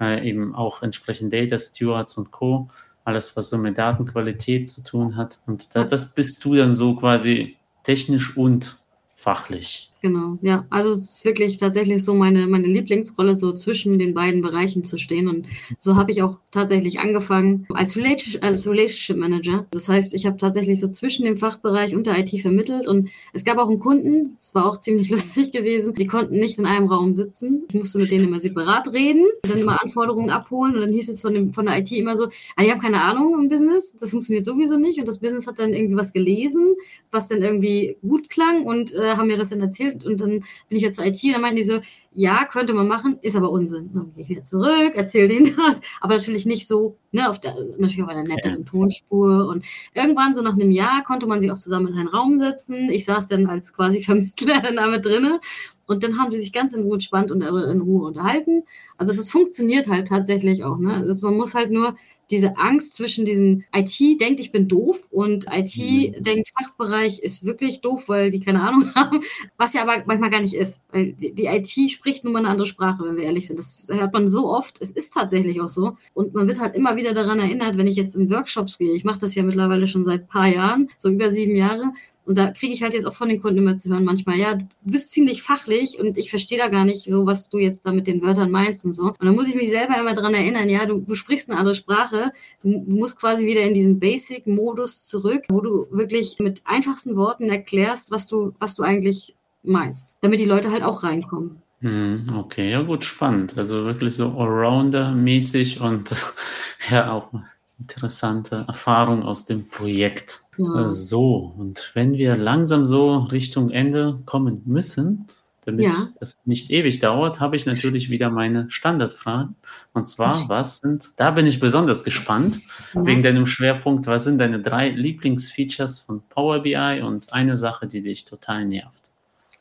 äh, 0.00 0.28
eben 0.28 0.54
auch 0.54 0.82
entsprechend 0.82 1.32
Data 1.32 1.58
Stewards 1.58 2.18
und 2.18 2.32
Co. 2.32 2.68
Alles, 3.04 3.36
was 3.36 3.50
so 3.50 3.58
mit 3.58 3.78
Datenqualität 3.78 4.68
zu 4.68 4.82
tun 4.82 5.16
hat. 5.16 5.38
Und 5.46 5.74
da, 5.74 5.84
das 5.84 6.14
bist 6.14 6.44
du 6.44 6.56
dann 6.56 6.72
so 6.72 6.96
quasi 6.96 7.56
technisch 7.84 8.36
und 8.36 8.76
fachlich. 9.14 9.92
Genau, 10.00 10.38
ja. 10.42 10.64
Also 10.70 10.92
es 10.92 11.16
ist 11.16 11.24
wirklich 11.24 11.56
tatsächlich 11.56 12.04
so 12.04 12.14
meine, 12.14 12.46
meine 12.46 12.68
Lieblingsrolle, 12.68 13.34
so 13.34 13.52
zwischen 13.52 13.98
den 13.98 14.14
beiden 14.14 14.42
Bereichen 14.42 14.84
zu 14.84 14.96
stehen. 14.96 15.26
Und 15.26 15.46
so 15.80 15.96
habe 15.96 16.12
ich 16.12 16.22
auch 16.22 16.36
tatsächlich 16.52 17.00
angefangen 17.00 17.66
als, 17.74 17.96
Relation, 17.96 18.40
als 18.42 18.68
Relationship 18.68 19.16
Manager. 19.16 19.66
Das 19.72 19.88
heißt, 19.88 20.14
ich 20.14 20.24
habe 20.24 20.36
tatsächlich 20.36 20.78
so 20.78 20.86
zwischen 20.88 21.24
dem 21.24 21.36
Fachbereich 21.36 21.96
und 21.96 22.06
der 22.06 22.16
IT 22.16 22.40
vermittelt. 22.40 22.86
Und 22.86 23.08
es 23.32 23.44
gab 23.44 23.58
auch 23.58 23.68
einen 23.68 23.80
Kunden, 23.80 24.34
das 24.36 24.54
war 24.54 24.66
auch 24.66 24.78
ziemlich 24.78 25.10
lustig 25.10 25.50
gewesen, 25.50 25.94
die 25.94 26.06
konnten 26.06 26.38
nicht 26.38 26.58
in 26.58 26.66
einem 26.66 26.86
Raum 26.86 27.16
sitzen. 27.16 27.64
Ich 27.68 27.74
musste 27.74 27.98
mit 27.98 28.12
denen 28.12 28.28
immer 28.28 28.38
separat 28.38 28.92
reden, 28.92 29.24
dann 29.42 29.58
immer 29.58 29.82
Anforderungen 29.82 30.30
abholen. 30.30 30.76
Und 30.76 30.80
dann 30.80 30.92
hieß 30.92 31.08
es 31.08 31.22
von, 31.22 31.34
dem, 31.34 31.52
von 31.52 31.66
der 31.66 31.76
IT 31.78 31.90
immer 31.90 32.14
so, 32.14 32.28
ah, 32.54 32.62
die 32.62 32.70
haben 32.70 32.80
keine 32.80 33.02
Ahnung 33.02 33.36
im 33.40 33.48
Business, 33.48 33.96
das 33.98 34.12
funktioniert 34.12 34.44
sowieso 34.44 34.76
nicht. 34.76 35.00
Und 35.00 35.08
das 35.08 35.18
Business 35.18 35.48
hat 35.48 35.58
dann 35.58 35.72
irgendwie 35.72 35.96
was 35.96 36.12
gelesen, 36.12 36.76
was 37.10 37.26
dann 37.26 37.42
irgendwie 37.42 37.96
gut 38.06 38.30
klang 38.30 38.64
und 38.64 38.94
äh, 38.94 39.16
haben 39.16 39.26
mir 39.26 39.36
das 39.38 39.50
dann 39.50 39.60
erzählt 39.60 39.87
erzählt 39.88 40.04
und 40.04 40.20
dann 40.20 40.30
bin 40.30 40.76
ich 40.76 40.82
jetzt 40.82 40.96
zur 40.96 41.06
IT 41.06 41.22
und 41.22 41.32
dann 41.32 41.40
meinten 41.40 41.56
die 41.56 41.64
so, 41.64 41.80
ja, 42.12 42.44
könnte 42.46 42.74
man 42.74 42.88
machen, 42.88 43.18
ist 43.22 43.36
aber 43.36 43.50
Unsinn. 43.50 43.90
Dann 43.94 44.12
gehe 44.14 44.24
ich 44.24 44.30
wieder 44.30 44.42
zurück, 44.42 44.92
erzähle 44.94 45.28
denen 45.28 45.54
das, 45.68 45.80
aber 46.00 46.16
natürlich 46.16 46.46
nicht 46.46 46.66
so, 46.66 46.96
ne, 47.12 47.28
auf 47.28 47.40
der, 47.40 47.54
natürlich 47.78 48.02
auf 48.02 48.08
einer 48.08 48.24
netteren 48.24 48.64
Tonspur 48.64 49.48
und 49.48 49.64
irgendwann 49.94 50.34
so 50.34 50.42
nach 50.42 50.54
einem 50.54 50.70
Jahr 50.70 51.02
konnte 51.04 51.26
man 51.26 51.40
sich 51.40 51.50
auch 51.50 51.58
zusammen 51.58 51.88
in 51.88 51.98
einen 51.98 52.08
Raum 52.08 52.38
setzen. 52.38 52.90
Ich 52.90 53.04
saß 53.04 53.28
dann 53.28 53.46
als 53.46 53.72
quasi 53.72 54.00
Vermittler 54.02 54.60
dann 54.60 54.76
damit 54.76 55.04
drinne 55.04 55.40
und 55.86 56.02
dann 56.02 56.18
haben 56.18 56.30
die 56.30 56.38
sich 56.38 56.52
ganz 56.52 56.74
in 56.74 56.82
Ruhe 56.82 56.94
entspannt 56.94 57.30
und 57.30 57.42
in 57.42 57.80
Ruhe 57.80 58.06
unterhalten. 58.06 58.64
Also 58.96 59.12
das 59.12 59.30
funktioniert 59.30 59.88
halt 59.88 60.08
tatsächlich 60.08 60.64
auch, 60.64 60.78
ne? 60.78 61.04
Das, 61.06 61.22
man 61.22 61.36
muss 61.36 61.54
halt 61.54 61.70
nur 61.70 61.96
diese 62.30 62.58
Angst 62.58 62.94
zwischen 62.94 63.24
diesen 63.24 63.64
IT 63.74 64.20
denkt, 64.20 64.40
ich 64.40 64.52
bin 64.52 64.68
doof 64.68 65.02
und 65.10 65.46
IT 65.50 65.76
mhm. 65.78 66.22
denkt, 66.22 66.50
Fachbereich 66.58 67.20
ist 67.20 67.44
wirklich 67.44 67.80
doof, 67.80 68.08
weil 68.08 68.30
die 68.30 68.40
keine 68.40 68.62
Ahnung 68.62 68.90
haben, 68.94 69.20
was 69.56 69.72
ja 69.72 69.82
aber 69.82 70.02
manchmal 70.06 70.30
gar 70.30 70.40
nicht 70.40 70.54
ist. 70.54 70.80
Weil 70.92 71.12
die, 71.12 71.32
die 71.32 71.46
IT 71.46 71.68
spricht 71.90 72.24
nun 72.24 72.32
mal 72.32 72.40
eine 72.40 72.48
andere 72.48 72.66
Sprache, 72.66 73.04
wenn 73.04 73.16
wir 73.16 73.24
ehrlich 73.24 73.46
sind. 73.46 73.58
Das 73.58 73.88
hört 73.90 74.12
man 74.12 74.28
so 74.28 74.48
oft. 74.48 74.80
Es 74.80 74.90
ist 74.90 75.14
tatsächlich 75.14 75.60
auch 75.60 75.68
so. 75.68 75.96
Und 76.14 76.34
man 76.34 76.46
wird 76.46 76.60
halt 76.60 76.74
immer 76.74 76.96
wieder 76.96 77.14
daran 77.14 77.38
erinnert, 77.38 77.76
wenn 77.78 77.86
ich 77.86 77.96
jetzt 77.96 78.14
in 78.14 78.30
Workshops 78.30 78.78
gehe. 78.78 78.92
Ich 78.92 79.04
mache 79.04 79.20
das 79.20 79.34
ja 79.34 79.42
mittlerweile 79.42 79.86
schon 79.86 80.04
seit 80.04 80.22
ein 80.22 80.28
paar 80.28 80.48
Jahren, 80.48 80.88
so 80.98 81.08
über 81.08 81.30
sieben 81.30 81.56
Jahre. 81.56 81.92
Und 82.28 82.36
da 82.36 82.50
kriege 82.50 82.74
ich 82.74 82.82
halt 82.82 82.92
jetzt 82.92 83.06
auch 83.06 83.14
von 83.14 83.30
den 83.30 83.40
Kunden 83.40 83.56
immer 83.56 83.78
zu 83.78 83.88
hören, 83.88 84.04
manchmal, 84.04 84.36
ja, 84.36 84.54
du 84.54 84.66
bist 84.82 85.12
ziemlich 85.12 85.42
fachlich 85.42 85.98
und 85.98 86.18
ich 86.18 86.28
verstehe 86.28 86.58
da 86.58 86.68
gar 86.68 86.84
nicht 86.84 87.04
so, 87.04 87.24
was 87.24 87.48
du 87.48 87.56
jetzt 87.56 87.86
da 87.86 87.92
mit 87.92 88.06
den 88.06 88.20
Wörtern 88.20 88.50
meinst 88.50 88.84
und 88.84 88.92
so. 88.92 89.04
Und 89.04 89.24
dann 89.24 89.34
muss 89.34 89.48
ich 89.48 89.54
mich 89.54 89.70
selber 89.70 89.98
immer 89.98 90.12
dran 90.12 90.34
erinnern, 90.34 90.68
ja, 90.68 90.84
du, 90.84 90.98
du 90.98 91.14
sprichst 91.14 91.48
eine 91.48 91.58
andere 91.58 91.74
Sprache, 91.74 92.32
du, 92.62 92.84
du 92.86 92.96
musst 92.96 93.18
quasi 93.18 93.46
wieder 93.46 93.62
in 93.62 93.72
diesen 93.72 93.98
Basic-Modus 93.98 95.06
zurück, 95.06 95.44
wo 95.48 95.62
du 95.62 95.86
wirklich 95.90 96.38
mit 96.38 96.60
einfachsten 96.66 97.16
Worten 97.16 97.48
erklärst, 97.48 98.10
was 98.10 98.26
du, 98.26 98.52
was 98.58 98.74
du 98.74 98.82
eigentlich 98.82 99.34
meinst, 99.62 100.14
damit 100.20 100.38
die 100.38 100.44
Leute 100.44 100.70
halt 100.70 100.82
auch 100.82 101.04
reinkommen. 101.04 101.62
Hm, 101.80 102.34
okay, 102.36 102.70
ja 102.70 102.82
gut, 102.82 103.04
spannend. 103.04 103.56
Also 103.56 103.86
wirklich 103.86 104.14
so 104.16 104.26
Allrounder-mäßig 104.26 105.80
und 105.80 106.14
ja 106.90 107.10
auch 107.10 107.30
interessante 107.78 108.64
Erfahrung 108.66 109.22
aus 109.22 109.46
dem 109.46 109.68
Projekt. 109.68 110.42
Ja. 110.56 110.88
So, 110.88 111.54
und 111.56 111.90
wenn 111.94 112.14
wir 112.14 112.36
langsam 112.36 112.84
so 112.84 113.18
Richtung 113.18 113.70
Ende 113.70 114.20
kommen 114.26 114.62
müssen, 114.64 115.28
damit 115.64 115.84
ja. 115.84 116.08
es 116.20 116.38
nicht 116.46 116.70
ewig 116.70 116.98
dauert, 116.98 117.40
habe 117.40 117.54
ich 117.54 117.66
natürlich 117.66 118.08
wieder 118.08 118.30
meine 118.30 118.70
Standardfragen. 118.70 119.54
Und 119.92 120.08
zwar, 120.08 120.48
was 120.48 120.78
sind, 120.78 121.10
da 121.16 121.30
bin 121.30 121.46
ich 121.46 121.60
besonders 121.60 122.04
gespannt, 122.04 122.60
ja. 122.94 123.04
wegen 123.04 123.22
deinem 123.22 123.44
Schwerpunkt, 123.44 124.06
was 124.06 124.24
sind 124.24 124.38
deine 124.38 124.60
drei 124.60 124.88
Lieblingsfeatures 124.88 126.00
von 126.00 126.22
Power 126.30 126.60
BI 126.60 127.02
und 127.04 127.34
eine 127.34 127.58
Sache, 127.58 127.86
die 127.86 128.00
dich 128.00 128.24
total 128.24 128.64
nervt? 128.64 129.12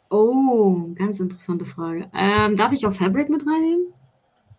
Oh, 0.10 0.94
ganz 0.96 1.20
interessante 1.20 1.66
Frage. 1.66 2.10
Ähm, 2.14 2.56
darf 2.56 2.72
ich 2.72 2.86
auch 2.86 2.94
Fabric 2.94 3.30
mit 3.30 3.46
reinnehmen? 3.46 3.88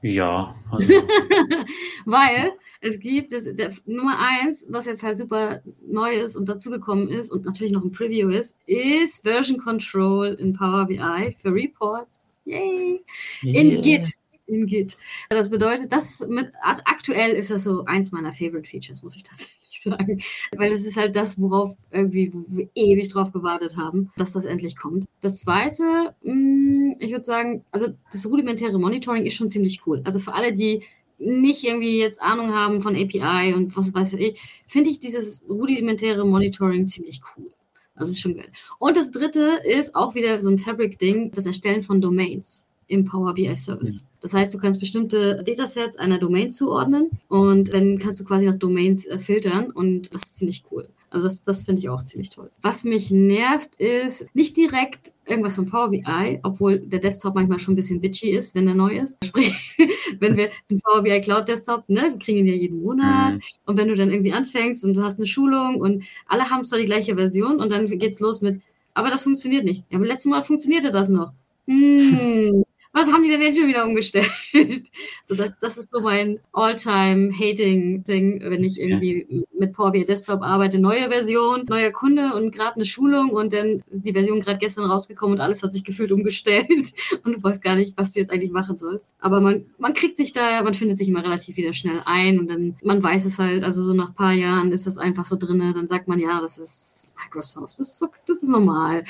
Ja. 0.03 0.55
Also. 0.71 0.93
Weil 2.05 2.53
es 2.81 3.01
gibt 3.01 3.33
das, 3.33 3.45
der, 3.55 3.73
Nummer 3.87 4.19
eins, 4.19 4.67
was 4.69 4.87
jetzt 4.87 5.03
halt 5.03 5.19
super 5.19 5.61
neu 5.87 6.15
ist 6.15 6.37
und 6.37 6.49
dazugekommen 6.49 7.09
ist 7.09 7.33
und 7.33 7.45
natürlich 7.45 7.73
noch 7.73 7.85
ein 7.85 7.91
Preview 7.91 8.29
ist, 8.29 8.57
ist 8.67 9.23
Version 9.25 9.59
Control 9.59 10.37
in 10.39 10.57
Power 10.57 10.87
BI 10.87 11.37
für 11.43 11.53
Reports. 11.53 12.27
Yay! 12.45 13.05
In 13.43 13.71
yeah. 13.73 13.81
Git. 13.81 14.09
In 14.49 14.67
Git. 14.67 14.97
Das 15.29 15.51
bedeutet, 15.51 15.93
das 15.93 16.27
mit, 16.27 16.51
aktuell 16.63 17.33
ist 17.33 17.51
das 17.51 17.65
so 17.65 17.85
eins 17.85 18.13
meiner 18.13 18.33
Favorite 18.33 18.69
Features, 18.69 19.03
muss 19.03 19.15
ich 19.15 19.23
tatsächlich 19.25 19.83
sagen. 19.83 20.23
Weil 20.57 20.71
das 20.71 20.87
ist 20.87 20.97
halt 20.97 21.15
das, 21.17 21.39
worauf 21.39 21.77
irgendwie 21.91 22.33
wir 22.49 22.69
ewig 22.75 23.09
drauf 23.11 23.31
gewartet 23.31 23.77
haben, 23.77 24.11
dass 24.17 24.33
das 24.33 24.47
endlich 24.47 24.77
kommt. 24.77 25.07
Das 25.21 25.39
zweite, 25.41 26.15
mm, 26.23 26.95
ich 26.99 27.11
würde 27.13 27.27
sagen, 27.27 27.63
also 27.71 27.89
das 28.11 28.25
rudimentäre 28.27 28.79
Monitoring 28.79 29.27
ist 29.27 29.35
schon 29.35 29.51
ziemlich 29.51 29.87
cool. 29.87 30.01
Also 30.05 30.19
für 30.19 30.33
alle, 30.33 30.55
die 30.55 30.83
nicht 31.19 31.65
irgendwie 31.65 31.99
jetzt 31.99 32.23
Ahnung 32.23 32.55
haben 32.55 32.81
von 32.81 32.97
API 32.97 33.53
und 33.55 33.77
was 33.77 33.93
weiß 33.93 34.15
ich, 34.15 34.41
finde 34.67 34.89
ich 34.89 35.01
dieses 35.01 35.43
rudimentäre 35.49 36.25
Monitoring 36.25 36.89
ziemlich 36.89 37.21
cool. 37.37 37.51
Das 37.97 38.09
ist 38.09 38.21
schon 38.21 38.37
geil. 38.37 38.51
Und 38.79 38.97
das 38.97 39.11
dritte 39.11 39.61
ist 39.65 39.95
auch 39.95 40.15
wieder 40.15 40.41
so 40.41 40.49
ein 40.49 40.59
Fabric-Ding, 40.59 41.33
das 41.33 41.47
Erstellen 41.47 41.83
von 41.83 42.01
Domains 42.01 42.67
im 42.87 43.05
Power 43.05 43.35
BI 43.35 43.55
Service. 43.57 44.05
Das 44.21 44.35
heißt, 44.35 44.53
du 44.53 44.59
kannst 44.59 44.81
bestimmte 44.81 45.43
Datasets 45.45 45.97
einer 45.97 46.19
Domain 46.19 46.51
zuordnen 46.51 47.11
und 47.29 47.73
dann 47.73 47.99
kannst 47.99 48.21
du 48.21 48.25
quasi 48.25 48.47
nach 48.47 48.59
Domains 48.59 49.07
äh, 49.07 49.19
filtern 49.19 49.71
und 49.71 50.13
das 50.13 50.23
ist 50.25 50.37
ziemlich 50.37 50.65
cool. 50.71 50.89
Also 51.11 51.27
das, 51.27 51.43
das 51.43 51.63
finde 51.63 51.81
ich 51.81 51.89
auch 51.89 52.03
ziemlich 52.03 52.31
toll. 52.31 52.51
Was 52.61 52.85
mich 52.85 53.11
nervt, 53.11 53.75
ist 53.77 54.27
nicht 54.35 54.57
direkt 54.57 55.13
irgendwas 55.25 55.55
von 55.55 55.67
Power 55.67 55.89
BI, 55.89 56.41
obwohl 56.43 56.81
der 56.81 56.99
Desktop 56.99 57.35
manchmal 57.35 57.59
schon 57.59 57.73
ein 57.73 57.77
bisschen 57.77 58.03
witchy 58.03 58.31
ist, 58.31 58.55
wenn 58.55 58.67
der 58.67 58.75
neu 58.75 58.99
ist. 58.99 59.17
Sprich, 59.25 59.77
wenn 60.19 60.37
wir 60.37 60.51
den 60.71 60.81
Power 60.81 61.03
BI 61.03 61.21
Cloud 61.21 61.49
Desktop, 61.49 61.89
ne, 61.89 62.11
wir 62.13 62.19
kriegen 62.19 62.39
ihn 62.39 62.47
ja 62.47 62.55
jeden 62.55 62.83
Monat. 62.83 63.35
Mhm. 63.35 63.41
Und 63.65 63.79
wenn 63.79 63.89
du 63.89 63.95
dann 63.95 64.11
irgendwie 64.11 64.33
anfängst 64.33 64.85
und 64.85 64.95
du 64.95 65.03
hast 65.03 65.19
eine 65.19 65.27
Schulung 65.27 65.77
und 65.81 66.05
alle 66.27 66.51
haben 66.51 66.65
zwar 66.65 66.79
die 66.79 66.85
gleiche 66.85 67.15
Version 67.15 67.61
und 67.61 67.73
dann 67.73 67.87
geht's 67.99 68.21
los 68.21 68.43
mit, 68.43 68.61
aber 68.93 69.11
das 69.11 69.23
funktioniert 69.23 69.65
nicht. 69.65 69.85
Ja, 69.91 69.99
aber 69.99 70.07
letztes 70.07 70.27
Mal 70.27 70.43
funktionierte 70.43 70.91
das 70.91 71.09
noch. 71.09 71.33
Hm, 71.67 72.65
was 72.93 73.13
haben 73.13 73.23
die 73.23 73.29
denn 73.29 73.43
jetzt 73.43 73.59
schon 73.59 73.69
wieder 73.69 73.85
umgestellt? 73.85 74.31
so, 75.25 75.35
das, 75.35 75.59
das 75.61 75.77
ist 75.77 75.91
so 75.91 76.01
mein 76.01 76.41
All-Time-Hating-Ding, 76.53 78.41
wenn 78.43 78.65
ich 78.65 78.81
irgendwie 78.81 79.27
ja. 79.29 79.43
mit 79.59 79.73
Power 79.73 79.93
BI 79.93 80.05
Desktop 80.05 80.43
arbeite. 80.43 80.79
Neue 80.79 81.09
Version, 81.11 81.65
neuer 81.69 81.91
Kunde 81.91 82.35
und 82.35 82.55
gerade 82.55 82.77
eine 82.77 82.87
Schulung 82.87 83.31
und 83.31 83.53
dann 83.53 83.83
ist 83.91 84.07
die 84.07 84.13
Version 84.13 84.41
gerade 84.41 84.59
gestern 84.59 84.91
rausgekommen 84.91 85.37
und 85.37 85.41
alles 85.41 85.63
hat 85.63 85.73
sich 85.73 85.85
gefühlt 85.85 86.13
umgestellt 86.13 86.67
und 87.25 87.37
du 87.37 87.43
weißt 87.43 87.63
gar 87.63 87.77
nicht, 87.77 87.95
was 87.97 88.15
du 88.15 88.21
jetzt 88.21 88.33
eigentlich 88.33 88.53
machen 88.53 88.77
sollst. 88.77 89.09
Aber 89.19 89.41
man, 89.41 89.67
man 89.79 89.93
kriegt 89.93 90.17
sich 90.17 90.33
da, 90.33 90.63
man 90.63 90.75
findet 90.75 90.99
sich 90.99 91.09
immer 91.09 91.23
relativ 91.23 91.57
wieder 91.57 91.75
schnell 91.75 92.03
ein 92.07 92.39
und 92.39 92.49
dann, 92.49 92.77
man 92.83 93.03
weiß 93.03 93.27
es 93.27 93.39
halt, 93.39 93.65
also 93.65 93.83
so 93.83 93.93
nach 93.93 94.09
ein 94.09 94.15
paar 94.15 94.33
Jahren 94.33 94.73
ist 94.73 94.87
das 94.87 94.97
einfach 94.97 95.27
so 95.27 95.37
drinne, 95.37 95.75
dann 95.75 95.89
sagt 95.89 96.09
man, 96.09 96.19
ja, 96.19 96.41
das 96.41 96.57
ist 96.59 97.15
Microsoft, 97.23 97.79
das 97.79 97.89
ist, 97.91 97.99
so, 97.99 98.09
das 98.27 98.43
ist 98.43 98.49
normal. 98.49 99.05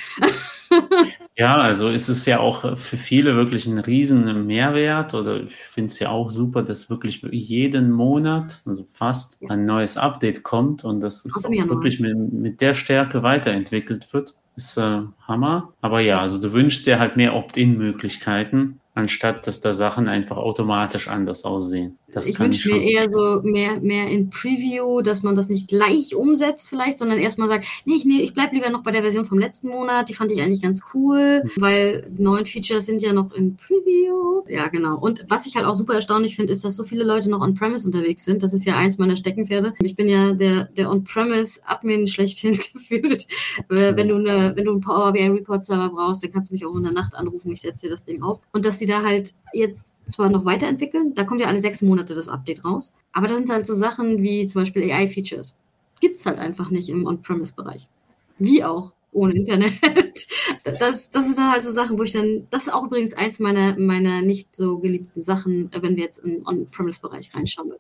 ja, 1.36 1.52
also 1.52 1.88
ist 1.88 2.08
es 2.08 2.26
ja 2.26 2.40
auch 2.40 2.76
für 2.76 2.98
viele 2.98 3.36
wirklich 3.36 3.67
ein 3.68 3.78
riesen 3.78 4.46
Mehrwert 4.46 5.14
oder 5.14 5.42
ich 5.42 5.54
finde 5.54 5.88
es 5.88 5.98
ja 5.98 6.10
auch 6.10 6.30
super, 6.30 6.62
dass 6.62 6.90
wirklich 6.90 7.22
jeden 7.30 7.90
Monat, 7.90 8.60
also 8.66 8.84
fast, 8.84 9.42
ein 9.48 9.64
neues 9.64 9.96
Update 9.96 10.42
kommt 10.42 10.84
und 10.84 11.00
dass 11.00 11.24
es 11.24 11.44
auch 11.44 11.50
wirklich 11.50 12.00
mit, 12.00 12.32
mit, 12.32 12.60
der 12.60 12.74
Stärke 12.74 13.22
weiterentwickelt 13.22 14.12
wird. 14.12 14.34
Ist 14.56 14.76
äh, 14.76 15.02
Hammer. 15.22 15.72
Aber 15.80 16.00
ja, 16.00 16.20
also 16.20 16.38
du 16.38 16.52
wünschst 16.52 16.86
dir 16.86 16.98
halt 16.98 17.16
mehr 17.16 17.36
Opt-in-Möglichkeiten 17.36 18.80
anstatt 18.98 19.46
dass 19.46 19.60
da 19.60 19.72
Sachen 19.72 20.08
einfach 20.08 20.36
automatisch 20.36 21.08
anders 21.08 21.44
aussehen. 21.44 21.98
Das 22.12 22.26
ich 22.26 22.40
wünsche 22.40 22.72
mir 22.72 22.82
eher 22.82 23.08
so 23.10 23.42
mehr, 23.42 23.80
mehr 23.80 24.08
in 24.08 24.30
Preview, 24.30 25.02
dass 25.02 25.22
man 25.22 25.34
das 25.34 25.50
nicht 25.50 25.68
gleich 25.68 26.14
umsetzt 26.14 26.68
vielleicht, 26.68 26.98
sondern 26.98 27.18
erstmal 27.18 27.48
sagt, 27.48 27.66
nee, 27.84 27.96
ich, 27.96 28.06
nee, 28.06 28.22
ich 28.22 28.32
bleibe 28.32 28.54
lieber 28.54 28.70
noch 28.70 28.82
bei 28.82 28.92
der 28.92 29.02
Version 29.02 29.26
vom 29.26 29.38
letzten 29.38 29.68
Monat, 29.68 30.08
die 30.08 30.14
fand 30.14 30.30
ich 30.30 30.40
eigentlich 30.40 30.62
ganz 30.62 30.82
cool, 30.94 31.42
mhm. 31.44 31.60
weil 31.60 32.10
neuen 32.16 32.46
Features 32.46 32.86
sind 32.86 33.02
ja 33.02 33.12
noch 33.12 33.34
in 33.34 33.56
Preview. 33.56 34.42
Ja, 34.48 34.68
genau. 34.68 34.98
Und 34.98 35.26
was 35.28 35.46
ich 35.46 35.56
halt 35.56 35.66
auch 35.66 35.74
super 35.74 35.94
erstaunlich 35.94 36.36
finde, 36.36 36.52
ist, 36.52 36.64
dass 36.64 36.76
so 36.76 36.84
viele 36.84 37.04
Leute 37.04 37.28
noch 37.28 37.42
on-premise 37.42 37.86
unterwegs 37.86 38.24
sind. 38.24 38.42
Das 38.42 38.54
ist 38.54 38.64
ja 38.64 38.76
eins 38.78 38.96
meiner 38.96 39.16
Steckenpferde. 39.16 39.74
Ich 39.80 39.94
bin 39.94 40.08
ja 40.08 40.32
der, 40.32 40.64
der 40.64 40.90
on-premise-Admin 40.90 42.08
schlechthin 42.08 42.58
gefühlt. 42.72 43.26
wenn, 43.68 44.08
du 44.08 44.16
eine, 44.16 44.56
wenn 44.56 44.64
du 44.64 44.72
einen 44.72 44.80
Power 44.80 45.12
BI 45.12 45.26
Report 45.26 45.62
Server 45.62 45.90
brauchst, 45.90 46.24
dann 46.24 46.32
kannst 46.32 46.50
du 46.50 46.54
mich 46.54 46.64
auch 46.64 46.74
in 46.74 46.84
der 46.84 46.92
Nacht 46.92 47.14
anrufen, 47.14 47.52
ich 47.52 47.60
setze 47.60 47.86
dir 47.86 47.90
das 47.90 48.04
Ding 48.04 48.22
auf. 48.22 48.40
Und 48.52 48.64
dass 48.64 48.78
sie 48.78 48.86
da 48.86 49.02
halt 49.02 49.34
jetzt 49.52 49.86
zwar 50.06 50.30
noch 50.30 50.44
weiterentwickeln, 50.44 51.14
da 51.14 51.24
kommt 51.24 51.40
ja 51.40 51.48
alle 51.48 51.60
sechs 51.60 51.82
Monate 51.82 51.97
das 52.04 52.28
Update 52.28 52.64
raus, 52.64 52.94
aber 53.12 53.28
das 53.28 53.38
sind 53.38 53.50
halt 53.50 53.66
so 53.66 53.74
Sachen 53.74 54.22
wie 54.22 54.46
zum 54.46 54.62
Beispiel 54.62 54.90
AI-Features. 54.90 55.56
gibt 56.00 56.16
es 56.16 56.26
halt 56.26 56.38
einfach 56.38 56.70
nicht 56.70 56.88
im 56.88 57.06
On-Premise-Bereich. 57.06 57.88
Wie 58.38 58.62
auch 58.64 58.92
ohne 59.12 59.34
Internet. 59.34 59.72
Das, 60.64 61.10
das 61.10 61.24
sind 61.24 61.38
dann 61.38 61.52
halt 61.52 61.62
so 61.62 61.70
Sachen, 61.70 61.98
wo 61.98 62.02
ich 62.02 62.12
dann, 62.12 62.46
das 62.50 62.66
ist 62.66 62.72
auch 62.72 62.84
übrigens 62.84 63.14
eins 63.14 63.38
meiner, 63.38 63.78
meiner 63.78 64.22
nicht 64.22 64.54
so 64.54 64.78
geliebten 64.78 65.22
Sachen, 65.22 65.70
wenn 65.72 65.96
wir 65.96 66.04
jetzt 66.04 66.18
im 66.18 66.46
On-Premise-Bereich 66.46 67.34
reinschauen 67.34 67.70
bei 67.70 67.76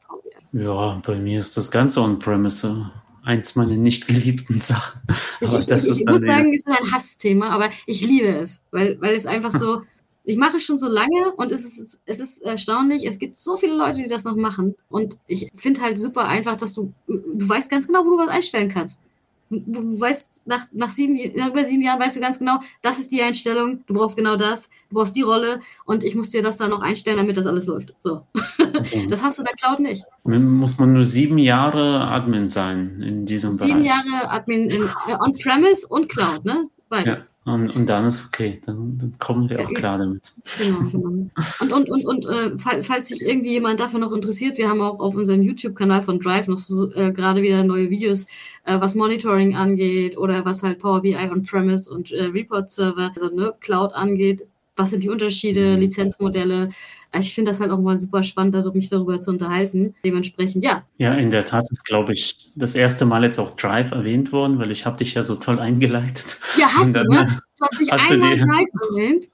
BI. 0.52 0.62
Ja, 0.64 1.00
bei 1.04 1.16
mir 1.16 1.38
ist 1.38 1.56
das 1.56 1.70
ganze 1.70 2.00
On-Premise 2.00 2.90
eins 3.24 3.56
meiner 3.56 3.76
nicht 3.76 4.06
geliebten 4.06 4.58
Sachen. 4.58 5.00
Ich, 5.40 5.52
ich, 5.52 6.00
ich 6.00 6.06
muss 6.06 6.22
sagen, 6.22 6.52
es 6.54 6.64
ist 6.64 6.68
ein 6.68 6.92
Hassthema, 6.92 7.50
aber 7.50 7.68
ich 7.86 8.06
liebe 8.06 8.28
es, 8.28 8.62
weil, 8.70 8.98
weil 9.00 9.14
es 9.14 9.26
einfach 9.26 9.52
so, 9.52 9.82
ich 10.28 10.36
mache 10.36 10.58
es 10.58 10.64
schon 10.64 10.78
so 10.78 10.88
lange 10.88 11.32
und 11.36 11.50
es 11.50 11.64
ist, 11.64 12.02
es 12.04 12.20
ist 12.20 12.42
erstaunlich, 12.42 13.06
es 13.06 13.18
gibt 13.18 13.40
so 13.40 13.56
viele 13.56 13.74
Leute, 13.74 14.02
die 14.02 14.08
das 14.08 14.24
noch 14.24 14.36
machen 14.36 14.74
und 14.90 15.16
ich 15.26 15.48
finde 15.54 15.80
halt 15.80 15.96
super 15.96 16.26
einfach, 16.26 16.56
dass 16.58 16.74
du, 16.74 16.92
du 17.06 17.48
weißt 17.48 17.70
ganz 17.70 17.86
genau, 17.86 18.04
wo 18.04 18.10
du 18.10 18.18
was 18.18 18.28
einstellen 18.28 18.68
kannst. 18.68 19.00
Du 19.48 19.98
weißt, 19.98 20.46
nach, 20.46 20.66
nach, 20.72 20.90
sieben, 20.90 21.16
nach 21.34 21.48
über 21.48 21.64
sieben 21.64 21.80
Jahren 21.80 21.98
weißt 21.98 22.16
du 22.16 22.20
ganz 22.20 22.38
genau, 22.38 22.60
das 22.82 22.98
ist 22.98 23.10
die 23.10 23.22
Einstellung, 23.22 23.80
du 23.86 23.94
brauchst 23.94 24.18
genau 24.18 24.36
das, 24.36 24.68
du 24.90 24.96
brauchst 24.96 25.16
die 25.16 25.22
Rolle 25.22 25.60
und 25.86 26.04
ich 26.04 26.14
muss 26.14 26.28
dir 26.28 26.42
das 26.42 26.58
dann 26.58 26.68
noch 26.68 26.82
einstellen, 26.82 27.16
damit 27.16 27.38
das 27.38 27.46
alles 27.46 27.64
läuft. 27.64 27.94
So. 27.98 28.26
Okay. 28.58 29.06
Das 29.08 29.22
hast 29.22 29.38
du 29.38 29.42
der 29.42 29.54
Cloud 29.54 29.80
nicht. 29.80 30.04
Muss 30.24 30.78
man 30.78 30.92
nur 30.92 31.06
sieben 31.06 31.38
Jahre 31.38 32.06
Admin 32.06 32.50
sein 32.50 33.00
in 33.00 33.24
diesem 33.24 33.50
sieben 33.50 33.82
Bereich? 33.82 33.94
Sieben 33.94 34.10
Jahre 34.12 34.30
Admin 34.30 34.68
in, 34.68 34.82
äh, 34.82 35.14
on-premise 35.18 35.86
und 35.88 36.10
Cloud, 36.10 36.44
ne? 36.44 36.68
Beides. 36.88 37.34
Ja, 37.44 37.52
und, 37.52 37.70
und 37.70 37.86
dann 37.86 38.06
ist 38.06 38.26
okay, 38.26 38.62
dann, 38.64 38.98
dann 38.98 39.18
kommen 39.18 39.50
wir 39.50 39.60
auch 39.60 39.72
klar 39.74 39.98
damit. 39.98 40.32
Genau, 40.58 40.78
genau. 40.90 41.08
Und, 41.60 41.72
und, 41.72 41.90
und, 41.90 42.06
und 42.06 42.26
äh, 42.26 42.58
falls 42.58 43.08
sich 43.08 43.20
irgendwie 43.20 43.50
jemand 43.50 43.78
dafür 43.80 44.00
noch 44.00 44.12
interessiert, 44.12 44.56
wir 44.56 44.70
haben 44.70 44.80
auch 44.80 44.98
auf 44.98 45.14
unserem 45.14 45.42
YouTube-Kanal 45.42 46.02
von 46.02 46.18
Drive 46.18 46.48
noch 46.48 46.56
so, 46.56 46.90
äh, 46.94 47.12
gerade 47.12 47.42
wieder 47.42 47.62
neue 47.62 47.90
Videos, 47.90 48.24
äh, 48.64 48.80
was 48.80 48.94
Monitoring 48.94 49.54
angeht 49.54 50.16
oder 50.16 50.46
was 50.46 50.62
halt 50.62 50.78
Power 50.78 51.02
BI 51.02 51.14
on-premise 51.14 51.90
und 51.90 52.10
äh, 52.10 52.24
Report-Server, 52.24 53.12
also 53.14 53.34
ne, 53.34 53.52
Cloud 53.60 53.94
angeht. 53.94 54.46
Was 54.78 54.90
sind 54.90 55.02
die 55.02 55.08
Unterschiede, 55.08 55.74
mhm. 55.74 55.80
Lizenzmodelle? 55.80 56.70
Also 57.10 57.26
ich 57.26 57.34
finde 57.34 57.50
das 57.50 57.60
halt 57.60 57.70
auch 57.70 57.80
mal 57.80 57.96
super 57.96 58.22
spannend, 58.22 58.54
mich 58.74 58.90
darüber 58.90 59.20
zu 59.20 59.30
unterhalten. 59.30 59.94
Dementsprechend, 60.04 60.62
ja. 60.62 60.84
Ja, 60.98 61.14
in 61.14 61.30
der 61.30 61.44
Tat 61.44 61.66
ist, 61.70 61.84
glaube 61.84 62.12
ich, 62.12 62.52
das 62.54 62.74
erste 62.74 63.06
Mal 63.06 63.24
jetzt 63.24 63.38
auch 63.38 63.56
Drive 63.56 63.92
erwähnt 63.92 64.30
worden, 64.30 64.58
weil 64.58 64.70
ich 64.70 64.86
habe 64.86 64.98
dich 64.98 65.14
ja 65.14 65.22
so 65.22 65.34
toll 65.36 65.58
eingeleitet. 65.58 66.38
Ja, 66.56 66.68
hast 66.74 66.94
dann, 66.94 67.06
du, 67.06 67.14
ne? 67.14 67.40
Du 67.58 67.64
hast 67.64 67.80
nicht 67.80 67.92
einmal 67.92 68.36
Drive 68.36 68.68
erwähnt. 68.90 69.28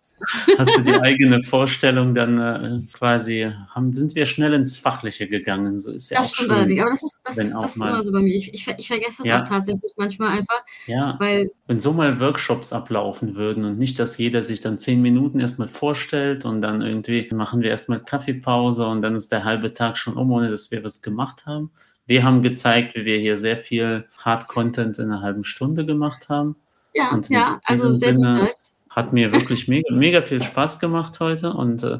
Hast 0.59 0.71
du 0.77 0.83
die 0.83 0.95
eigene 0.95 1.41
Vorstellung 1.41 2.15
dann 2.15 2.39
äh, 2.39 2.93
quasi, 2.93 3.51
haben, 3.69 3.93
sind 3.93 4.15
wir 4.15 4.27
schnell 4.27 4.53
ins 4.55 4.77
Fachliche 4.77 5.29
gegangen. 5.29 5.79
So 5.79 5.93
ist 5.93 6.11
ja 6.11 6.19
das 6.19 6.33
stimmt 6.33 6.51
allerdings, 6.51 6.81
aber 6.81 6.91
das 6.91 7.03
ist, 7.03 7.17
das, 7.25 7.37
das 7.37 7.47
ist 7.47 7.77
immer 7.77 8.03
so 8.03 8.13
bei 8.13 8.21
mir. 8.21 8.35
Ich, 8.35 8.53
ich, 8.53 8.67
ich 8.79 8.89
vergesse 8.89 9.19
das 9.19 9.27
ja. 9.27 9.37
auch 9.37 9.49
tatsächlich 9.49 9.93
manchmal 9.97 10.39
einfach. 10.39 10.63
Ja, 10.87 11.17
weil, 11.19 11.51
wenn 11.67 11.81
so 11.81 11.93
mal 11.93 12.21
Workshops 12.21 12.73
ablaufen 12.73 13.35
würden 13.37 13.65
und 13.65 13.79
nicht, 13.79 13.99
dass 13.99 14.19
jeder 14.19 14.43
sich 14.43 14.61
dann 14.61 14.79
zehn 14.79 15.03
Minuten 15.03 15.41
erstmal 15.41 15.69
vorstellt 15.69 16.45
und 16.45 16.63
dann 16.63 16.83
irgendwie 16.83 17.29
machen 17.33 17.63
wir 17.63 17.71
erstmal 17.71 18.01
Kaffeepause 18.01 18.87
und 18.87 19.03
dann 19.03 19.15
ist 19.15 19.33
der 19.33 19.45
halbe 19.45 19.75
Tag 19.75 19.97
schon 19.97 20.15
um, 20.15 20.31
ohne 20.31 20.51
dass 20.51 20.71
wir 20.71 20.85
was 20.85 21.03
gemacht 21.03 21.47
haben. 21.47 21.71
Wir 22.07 22.23
haben 22.23 22.43
gezeigt, 22.43 22.95
wie 22.95 23.05
wir 23.05 23.19
hier 23.19 23.37
sehr 23.37 23.57
viel 23.57 24.05
Hard-Content 24.19 24.99
in 24.99 25.07
einer 25.11 25.23
halben 25.23 25.45
Stunde 25.45 25.87
gemacht 25.87 26.29
haben. 26.29 26.57
Ja, 26.93 27.19
ja, 27.29 27.61
also 27.65 27.93
sehr 27.93 28.17
Sinne, 28.17 28.49
hat 28.95 29.13
mir 29.13 29.33
wirklich 29.33 29.69
mega, 29.69 29.93
mega 29.93 30.23
viel 30.23 30.43
Spaß 30.43 30.79
gemacht 30.79 31.19
heute 31.21 31.53
und 31.53 31.83
äh, 31.83 31.99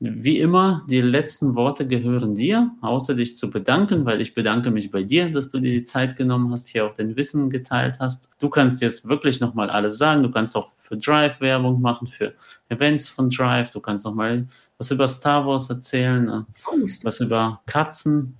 wie 0.00 0.38
immer, 0.38 0.82
die 0.90 1.00
letzten 1.00 1.54
Worte 1.54 1.86
gehören 1.86 2.34
dir, 2.34 2.72
außer 2.82 3.14
dich 3.14 3.36
zu 3.36 3.48
bedanken, 3.48 4.04
weil 4.04 4.20
ich 4.20 4.34
bedanke 4.34 4.70
mich 4.70 4.90
bei 4.90 5.02
dir, 5.02 5.30
dass 5.30 5.48
du 5.48 5.60
dir 5.60 5.72
die 5.72 5.84
Zeit 5.84 6.16
genommen 6.16 6.52
hast, 6.52 6.68
hier 6.68 6.84
auch 6.84 6.94
dein 6.94 7.16
Wissen 7.16 7.48
geteilt 7.48 8.00
hast. 8.00 8.30
Du 8.38 8.50
kannst 8.50 8.82
jetzt 8.82 9.08
wirklich 9.08 9.40
nochmal 9.40 9.70
alles 9.70 9.96
sagen. 9.96 10.22
Du 10.22 10.30
kannst 10.30 10.56
auch 10.56 10.72
für 10.76 10.98
Drive 10.98 11.40
Werbung 11.40 11.80
machen, 11.80 12.06
für 12.06 12.34
Events 12.68 13.08
von 13.08 13.30
Drive. 13.30 13.70
Du 13.70 13.80
kannst 13.80 14.04
nochmal 14.04 14.46
was 14.76 14.90
über 14.90 15.08
Star 15.08 15.46
Wars 15.46 15.70
erzählen, 15.70 16.28
äh, 16.28 16.42
oh, 16.66 16.80
was 17.04 17.20
über 17.20 17.62
Katzen, 17.66 18.36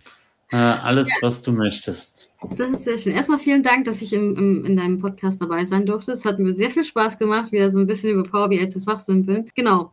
äh, 0.51 0.57
alles, 0.57 1.09
was 1.23 1.41
du 1.41 1.53
möchtest. 1.53 2.24
Das 2.57 2.71
ist 2.71 2.85
sehr 2.85 2.99
schön. 2.99 3.13
Erstmal 3.13 3.39
vielen 3.39 3.63
Dank, 3.63 3.85
dass 3.85 4.03
ich 4.03 4.13
im, 4.13 4.37
im, 4.37 4.65
in 4.65 4.77
deinem 4.77 4.99
Podcast 4.99 5.41
dabei 5.41 5.65
sein 5.65 5.87
durfte. 5.87 6.13
Es 6.13 6.25
hat 6.25 6.39
mir 6.39 6.55
sehr 6.55 6.71
viel 6.71 6.85
Spaß 6.85 7.19
gemacht, 7.19 7.53
wieder 7.53 7.71
so 7.71 7.79
ein 7.79 7.87
bisschen 7.87 8.11
über 8.11 8.23
Power 8.23 8.49
BI 8.49 8.69
zu 8.69 8.81
fachsimpeln. 8.81 9.51
Genau. 9.55 9.91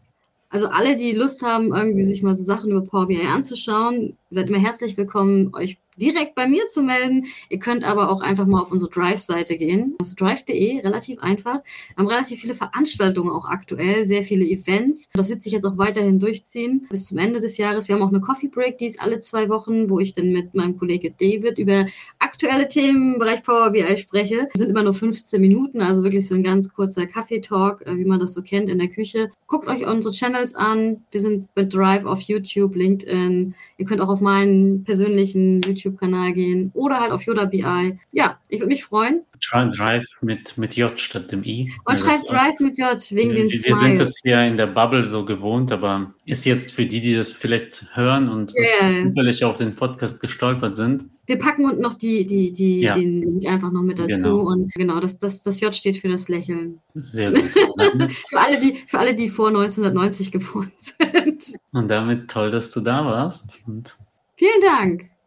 Also 0.49 0.67
alle, 0.67 0.97
die 0.97 1.13
Lust 1.13 1.43
haben, 1.43 1.73
irgendwie 1.73 2.05
sich 2.05 2.23
mal 2.23 2.35
so 2.35 2.43
Sachen 2.43 2.71
über 2.71 2.81
Power 2.81 3.07
BI 3.07 3.25
anzuschauen, 3.25 4.17
seid 4.29 4.49
immer 4.49 4.59
herzlich 4.59 4.97
willkommen, 4.97 5.53
euch 5.53 5.77
direkt 6.01 6.35
bei 6.35 6.47
mir 6.47 6.65
zu 6.67 6.81
melden. 6.81 7.27
Ihr 7.49 7.59
könnt 7.59 7.83
aber 7.83 8.09
auch 8.09 8.21
einfach 8.21 8.47
mal 8.47 8.61
auf 8.61 8.71
unsere 8.71 8.91
Drive-Seite 8.91 9.57
gehen. 9.57 9.95
Also 9.99 10.15
drive.de, 10.15 10.79
relativ 10.79 11.19
einfach. 11.19 11.59
Wir 11.63 11.97
haben 11.97 12.07
relativ 12.07 12.41
viele 12.41 12.55
Veranstaltungen 12.55 13.29
auch 13.29 13.45
aktuell, 13.45 14.05
sehr 14.05 14.23
viele 14.23 14.45
Events. 14.45 15.09
Das 15.13 15.29
wird 15.29 15.41
sich 15.41 15.53
jetzt 15.53 15.65
auch 15.65 15.77
weiterhin 15.77 16.19
durchziehen 16.19 16.87
bis 16.89 17.07
zum 17.07 17.19
Ende 17.19 17.39
des 17.39 17.57
Jahres. 17.57 17.87
Wir 17.87 17.95
haben 17.95 18.01
auch 18.01 18.09
eine 18.09 18.19
Coffee 18.19 18.47
Break, 18.47 18.79
die 18.79 18.87
ist 18.87 18.99
alle 18.99 19.19
zwei 19.19 19.47
Wochen, 19.49 19.89
wo 19.89 19.99
ich 19.99 20.13
dann 20.13 20.31
mit 20.31 20.55
meinem 20.55 20.77
Kollege 20.77 21.11
David 21.11 21.59
über 21.59 21.85
aktuelle 22.19 22.67
Themen 22.67 23.13
im 23.13 23.19
Bereich 23.19 23.43
Power 23.43 23.69
BI 23.69 23.97
spreche. 23.97 24.47
Das 24.53 24.61
sind 24.61 24.69
immer 24.69 24.83
nur 24.83 24.93
15 24.93 25.39
Minuten, 25.39 25.81
also 25.81 26.03
wirklich 26.03 26.27
so 26.27 26.35
ein 26.35 26.43
ganz 26.43 26.73
kurzer 26.73 27.05
Kaffeetalk, 27.05 27.81
äh, 27.85 27.97
wie 27.97 28.05
man 28.05 28.19
das 28.19 28.33
so 28.33 28.41
kennt 28.41 28.69
in 28.69 28.79
der 28.79 28.87
Küche. 28.87 29.29
Guckt 29.47 29.67
euch 29.67 29.85
unsere 29.85 30.13
Channels 30.13 30.55
an. 30.55 31.03
Wir 31.11 31.21
sind 31.21 31.47
mit 31.55 31.73
Drive 31.73 32.05
auf 32.05 32.21
YouTube, 32.21 32.75
LinkedIn. 32.75 33.53
Ihr 33.77 33.85
könnt 33.85 34.01
auch 34.01 34.09
auf 34.09 34.21
meinen 34.21 34.83
persönlichen 34.83 35.61
YouTube 35.61 35.90
YouTube-Kanal 35.91 36.33
gehen 36.33 36.71
oder 36.73 36.99
halt 36.99 37.11
auf 37.11 37.23
Yoda 37.23 37.45
BI. 37.45 37.99
Ja, 38.11 38.39
ich 38.49 38.59
würde 38.59 38.67
mich 38.67 38.83
freuen. 38.83 39.21
Drive 39.49 40.05
mit, 40.21 40.57
mit 40.57 40.75
J 40.75 40.99
statt 40.99 41.31
dem 41.31 41.43
I. 41.43 41.71
Und 41.85 41.97
schreibt 41.97 42.29
Drive 42.29 42.59
mit 42.59 42.77
J 42.77 42.99
wegen 43.11 43.33
dem 43.33 43.49
Smile. 43.49 43.63
Wir 43.65 43.75
sind 43.75 43.99
das 43.99 44.19
hier 44.23 44.41
in 44.43 44.55
der 44.55 44.67
Bubble 44.67 45.03
so 45.03 45.25
gewohnt, 45.25 45.71
aber 45.71 46.13
ist 46.25 46.45
jetzt 46.45 46.71
für 46.73 46.85
die, 46.85 47.01
die 47.01 47.15
das 47.15 47.31
vielleicht 47.31 47.87
hören 47.95 48.29
und 48.29 48.53
yeah. 48.55 49.07
zufällig 49.07 49.43
auf 49.43 49.57
den 49.57 49.75
Podcast 49.75 50.21
gestolpert 50.21 50.75
sind. 50.75 51.05
Wir 51.25 51.39
packen 51.39 51.65
unten 51.65 51.81
noch 51.81 51.95
die, 51.95 52.25
die, 52.25 52.51
die, 52.51 52.81
ja. 52.81 52.93
den 52.93 53.21
Link 53.21 53.45
einfach 53.47 53.71
noch 53.71 53.81
mit 53.81 53.97
dazu. 53.97 54.37
Genau. 54.37 54.51
Und 54.51 54.73
genau, 54.73 54.99
das, 54.99 55.17
das, 55.17 55.41
das 55.41 55.59
J 55.59 55.73
steht 55.73 55.97
für 55.97 56.09
das 56.09 56.29
Lächeln. 56.29 56.79
Sehr 56.93 57.31
gut. 57.31 57.41
für, 58.29 58.39
alle, 58.39 58.59
die, 58.59 58.83
für 58.85 58.99
alle, 58.99 59.15
die 59.15 59.29
vor 59.29 59.47
1990 59.47 60.31
geboren 60.31 60.71
sind. 60.77 61.57
Und 61.71 61.87
damit 61.87 62.29
toll, 62.29 62.51
dass 62.51 62.69
du 62.71 62.81
da 62.81 63.05
warst. 63.05 63.59
Und 63.65 63.97
Vielen 64.41 64.61
Dank. 64.61 65.10